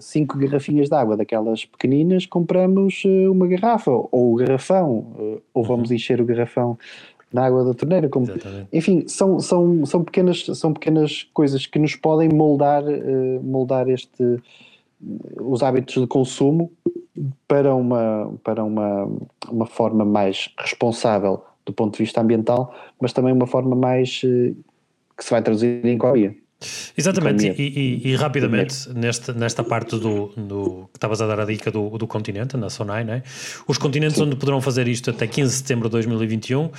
cinco 0.00 0.38
garrafinhas 0.38 0.88
de 0.88 0.94
água 0.94 1.16
daquelas 1.16 1.64
pequeninas, 1.64 2.26
compramos 2.26 3.02
uma 3.30 3.46
garrafa 3.46 3.90
ou 3.90 4.34
o 4.34 4.36
garrafão, 4.36 5.40
ou 5.54 5.64
vamos 5.64 5.90
uhum. 5.90 5.96
encher 5.96 6.20
o 6.20 6.24
garrafão 6.24 6.78
na 7.32 7.44
água 7.44 7.64
da 7.64 7.74
torneira. 7.74 8.08
Como, 8.08 8.26
enfim, 8.72 9.04
são, 9.06 9.40
são, 9.40 9.84
são, 9.84 10.04
pequenas, 10.04 10.44
são 10.54 10.72
pequenas 10.72 11.28
coisas 11.34 11.66
que 11.66 11.78
nos 11.78 11.94
podem 11.96 12.28
moldar, 12.28 12.82
uh, 12.84 13.42
moldar 13.42 13.88
este, 13.88 14.40
os 15.40 15.62
hábitos 15.62 16.00
de 16.00 16.06
consumo 16.06 16.70
para 17.48 17.74
uma, 17.74 18.32
para 18.44 18.64
uma, 18.64 19.08
uma 19.48 19.66
forma 19.66 20.04
mais 20.04 20.52
responsável 20.58 21.44
do 21.64 21.72
ponto 21.72 21.96
de 21.96 22.04
vista 22.04 22.20
ambiental, 22.20 22.74
mas 23.00 23.12
também 23.12 23.32
uma 23.32 23.46
forma 23.46 23.74
mais 23.74 24.22
uh, 24.22 24.56
que 25.16 25.24
se 25.24 25.30
vai 25.30 25.42
traduzir 25.42 25.84
em 25.84 25.94
economia. 25.94 26.36
Exatamente, 26.96 27.46
e, 27.58 28.00
e, 28.02 28.12
e, 28.12 28.16
rapidamente, 28.16 28.88
nesta, 28.94 29.34
nesta 29.34 29.62
parte 29.62 29.98
do, 29.98 30.32
do 30.34 30.88
que 30.90 30.96
estavas 30.96 31.20
a 31.20 31.26
dar 31.26 31.40
a 31.40 31.44
dica 31.44 31.70
do, 31.70 31.98
do 31.98 32.06
continente, 32.06 32.56
na 32.56 32.70
Sonai, 32.70 33.04
né? 33.04 33.22
os 33.68 33.76
continentes 33.76 34.16
Sim. 34.16 34.22
onde 34.22 34.36
poderão 34.36 34.62
fazer 34.62 34.88
isto 34.88 35.10
até 35.10 35.26
15 35.26 35.50
de 35.50 35.56
setembro 35.58 35.88
de 35.88 35.92
2021 35.92 36.70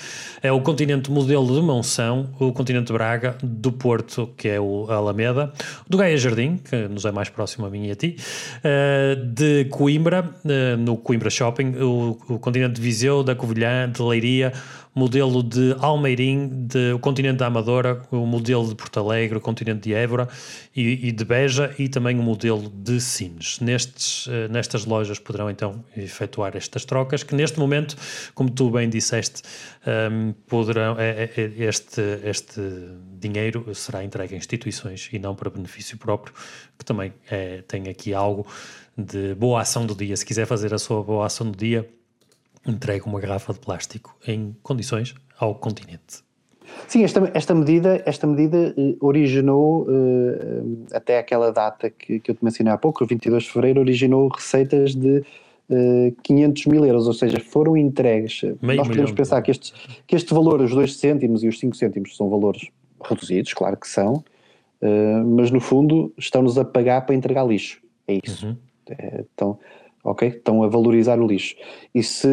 é 0.42 0.52
o 0.52 0.60
continente 0.62 1.12
modelo 1.12 1.46
de 1.46 1.62
Monção, 1.62 2.28
o 2.40 2.52
continente 2.52 2.88
de 2.88 2.94
Braga, 2.94 3.38
do 3.44 3.72
Porto, 3.72 4.32
que 4.36 4.48
é 4.48 4.60
o 4.60 4.90
Alameda, 4.90 5.54
do 5.88 5.98
Gaia 5.98 6.18
Jardim, 6.18 6.58
que 6.58 6.88
nos 6.88 7.06
é 7.06 7.12
mais 7.12 7.30
próximo 7.30 7.68
a 7.68 7.70
mim 7.70 7.86
e 7.86 7.92
a 7.92 7.96
ti, 7.96 8.16
uh, 8.18 9.26
de 9.28 9.66
Coimbra, 9.66 10.28
uh, 10.44 10.78
no 10.78 10.98
Coimbra 10.98 11.30
Shopping, 11.30 11.76
o, 11.80 12.18
o 12.28 12.40
continente 12.40 12.74
de 12.74 12.82
Viseu, 12.82 13.22
da 13.22 13.36
Covilhã, 13.36 13.88
de 13.92 14.02
Leiria, 14.02 14.52
modelo 14.98 15.44
de 15.44 15.76
Almeirim, 15.80 16.50
de, 16.68 16.92
o 16.92 16.98
continente 16.98 17.38
da 17.38 17.46
Amadora, 17.46 18.02
o 18.10 18.26
modelo 18.26 18.68
de 18.68 18.74
Porto 18.74 19.00
Alegre, 19.00 19.38
o 19.38 19.42
continente 19.42 19.82
de 19.82 19.94
Évora 19.94 20.28
e, 20.76 21.08
e 21.08 21.12
de 21.12 21.24
Beja 21.24 21.72
e 21.78 21.88
também 21.88 22.18
o 22.18 22.24
modelo 22.24 22.68
de 22.68 23.00
Sines. 23.00 23.60
Nestes, 23.60 24.28
eh, 24.28 24.48
nestas 24.48 24.86
lojas 24.86 25.20
poderão 25.20 25.52
então 25.52 25.86
efetuar 25.96 26.58
estas 26.58 26.84
trocas, 26.84 27.22
que 27.22 27.36
neste 27.36 27.60
momento, 27.60 27.96
como 28.34 28.50
tu 28.50 28.72
bem 28.72 28.90
disseste, 28.90 29.44
um, 29.86 29.92
ehm, 29.92 30.32
poderão, 30.48 30.96
é, 30.98 31.30
é, 31.38 31.52
este, 31.60 32.02
este 32.24 32.60
dinheiro 33.20 33.76
será 33.76 34.04
entregue 34.04 34.34
a 34.34 34.38
instituições 34.38 35.10
e 35.14 35.20
não 35.20 35.36
para 35.36 35.52
benefício 35.52 35.96
próprio, 36.00 36.34
que 36.76 36.84
também 36.84 37.14
é, 37.30 37.62
tem 37.68 37.88
aqui 37.88 38.16
algo 38.16 38.48
de 38.98 39.36
boa 39.36 39.62
ação 39.62 39.86
do 39.86 39.94
dia. 39.94 40.18
Se 40.18 40.26
quiser 40.26 40.48
fazer 40.48 40.74
a 40.74 40.80
sua 40.80 41.04
boa 41.04 41.28
ação 41.28 41.52
do 41.52 41.56
dia, 41.56 41.88
entregue 42.68 43.06
uma 43.06 43.20
garrafa 43.20 43.54
de 43.54 43.60
plástico 43.60 44.16
em 44.28 44.56
condições 44.62 45.16
ao 45.40 45.56
continente. 45.56 46.28
Sim, 46.88 47.04
esta, 47.04 47.32
esta 47.34 47.56
medida, 47.56 48.02
esta 48.06 48.28
medida 48.28 48.74
uh, 48.78 48.98
originou, 49.00 49.84
uh, 49.84 50.86
até 50.94 51.20
aquela 51.20 51.52
data 51.52 51.90
que, 51.90 52.20
que 52.20 52.32
eu 52.32 52.36
te 52.36 52.44
mencionei 52.44 52.74
há 52.74 52.78
pouco, 52.78 53.04
o 53.04 53.08
22 53.08 53.44
de 53.44 53.50
fevereiro, 53.50 53.80
originou 53.80 54.28
receitas 54.28 54.96
de 54.96 55.24
uh, 55.70 56.16
500 56.24 56.66
mil 56.66 56.86
euros, 56.86 57.08
ou 57.08 57.14
seja, 57.14 57.40
foram 57.40 57.76
entregues. 57.76 58.42
Meio 58.62 58.78
Nós 58.78 58.88
podemos 58.88 59.12
pensar 59.12 59.42
que 59.42 59.52
este, 59.52 59.74
que 60.06 60.16
este 60.16 60.34
valor, 60.34 60.62
os 60.62 60.72
2 60.72 60.96
cêntimos 60.96 61.44
e 61.44 61.48
os 61.48 61.60
5 61.60 61.76
cêntimos, 61.76 62.16
são 62.16 62.30
valores 62.30 62.70
reduzidos, 63.04 63.54
claro 63.54 63.78
que 63.78 63.88
são, 63.88 64.24
mas 65.38 65.52
no 65.52 65.60
fundo 65.60 66.12
estão-nos 66.18 66.58
a 66.58 66.66
pagar 66.66 67.06
para 67.06 67.14
entregar 67.14 67.46
lixo. 67.46 67.80
É 68.08 68.20
isso. 68.24 68.48
Uhum. 68.48 68.56
então, 69.20 69.60
ok? 70.08 70.30
Estão 70.30 70.64
a 70.64 70.68
valorizar 70.68 71.20
o 71.20 71.28
lixo. 71.28 71.56
E 71.94 72.02
se, 72.02 72.28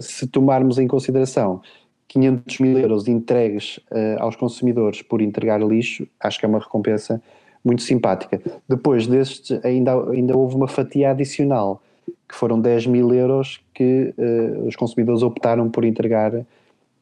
se 0.00 0.26
tomarmos 0.26 0.78
em 0.78 0.88
consideração 0.88 1.60
500 2.08 2.58
mil 2.60 2.78
euros 2.78 3.06
entregues 3.08 3.78
uh, 3.90 4.20
aos 4.20 4.36
consumidores 4.36 5.02
por 5.02 5.20
entregar 5.20 5.60
lixo, 5.60 6.06
acho 6.18 6.38
que 6.38 6.46
é 6.46 6.48
uma 6.48 6.58
recompensa 6.58 7.22
muito 7.64 7.82
simpática. 7.82 8.40
Depois 8.68 9.06
destes, 9.06 9.62
ainda, 9.64 9.92
ainda 10.10 10.36
houve 10.36 10.54
uma 10.54 10.68
fatia 10.68 11.10
adicional, 11.10 11.82
que 12.28 12.34
foram 12.34 12.60
10 12.60 12.86
mil 12.86 13.12
euros 13.12 13.60
que 13.74 14.14
uh, 14.16 14.66
os 14.66 14.76
consumidores 14.76 15.22
optaram 15.22 15.68
por 15.68 15.84
entregar 15.84 16.34
uh, 16.34 16.44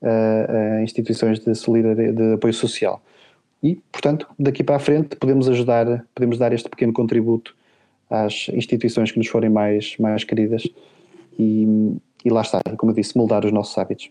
a 0.02 0.82
instituições 0.82 1.38
de, 1.38 1.52
de 2.12 2.32
apoio 2.34 2.54
social. 2.54 3.00
E, 3.62 3.76
portanto, 3.92 4.26
daqui 4.38 4.62
para 4.62 4.76
a 4.76 4.78
frente 4.78 5.16
podemos 5.16 5.48
ajudar, 5.48 6.04
podemos 6.14 6.36
dar 6.36 6.52
este 6.52 6.68
pequeno 6.68 6.92
contributo 6.92 7.54
às 8.10 8.48
instituições 8.48 9.10
que 9.10 9.18
nos 9.18 9.28
forem 9.28 9.50
mais, 9.50 9.96
mais 9.98 10.24
queridas 10.24 10.64
e, 11.38 11.66
e 12.24 12.30
lá 12.30 12.42
está, 12.42 12.60
como 12.76 12.92
eu 12.92 12.96
disse, 12.96 13.16
moldar 13.16 13.44
os 13.44 13.52
nossos 13.52 13.76
hábitos. 13.78 14.10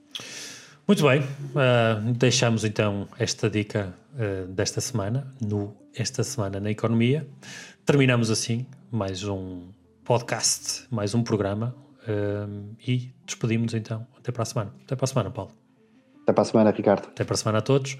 Muito 0.86 1.02
bem, 1.04 1.22
uh, 1.22 2.14
deixamos 2.18 2.66
então 2.66 3.08
esta 3.18 3.50
dica 3.50 3.96
uh, 4.16 4.48
desta 4.48 4.82
semana, 4.82 5.34
no 5.42 5.74
Esta 5.96 6.24
Semana 6.24 6.60
na 6.60 6.72
Economia. 6.72 7.26
Terminamos 7.86 8.30
assim 8.30 8.66
mais 8.92 9.24
um 9.24 9.62
podcast, 10.04 10.86
mais 10.92 11.16
um 11.16 11.24
programa 11.24 11.74
uh, 12.02 12.76
e 12.86 13.14
despedimos 13.26 13.74
então. 13.74 14.06
Até 14.18 14.34
para 14.34 14.44
a 14.44 14.46
semana. 14.46 14.74
Até 14.84 14.94
para 14.94 15.06
a 15.06 15.08
semana, 15.08 15.32
Paulo. 15.32 15.52
Até 16.24 16.34
para 16.34 16.42
a 16.42 16.46
semana, 16.46 16.72
Ricardo. 16.72 17.08
Até 17.08 17.24
para 17.24 17.34
a 17.34 17.38
semana 17.38 17.60
a 17.60 17.62
todos. 17.62 17.98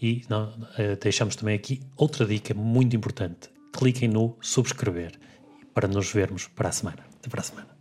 E 0.00 0.22
não, 0.28 0.52
deixamos 1.00 1.36
também 1.36 1.54
aqui 1.54 1.80
outra 1.96 2.26
dica 2.26 2.52
muito 2.52 2.94
importante. 2.94 3.48
Cliquem 3.72 4.08
no 4.08 4.36
subscrever 4.42 5.12
para 5.76 5.88
nos 5.88 6.10
vermos 6.10 6.48
para 6.48 6.70
a 6.70 6.72
semana. 6.72 7.04
Até 7.20 7.28
para 7.28 7.42
a 7.42 7.44
semana. 7.44 7.75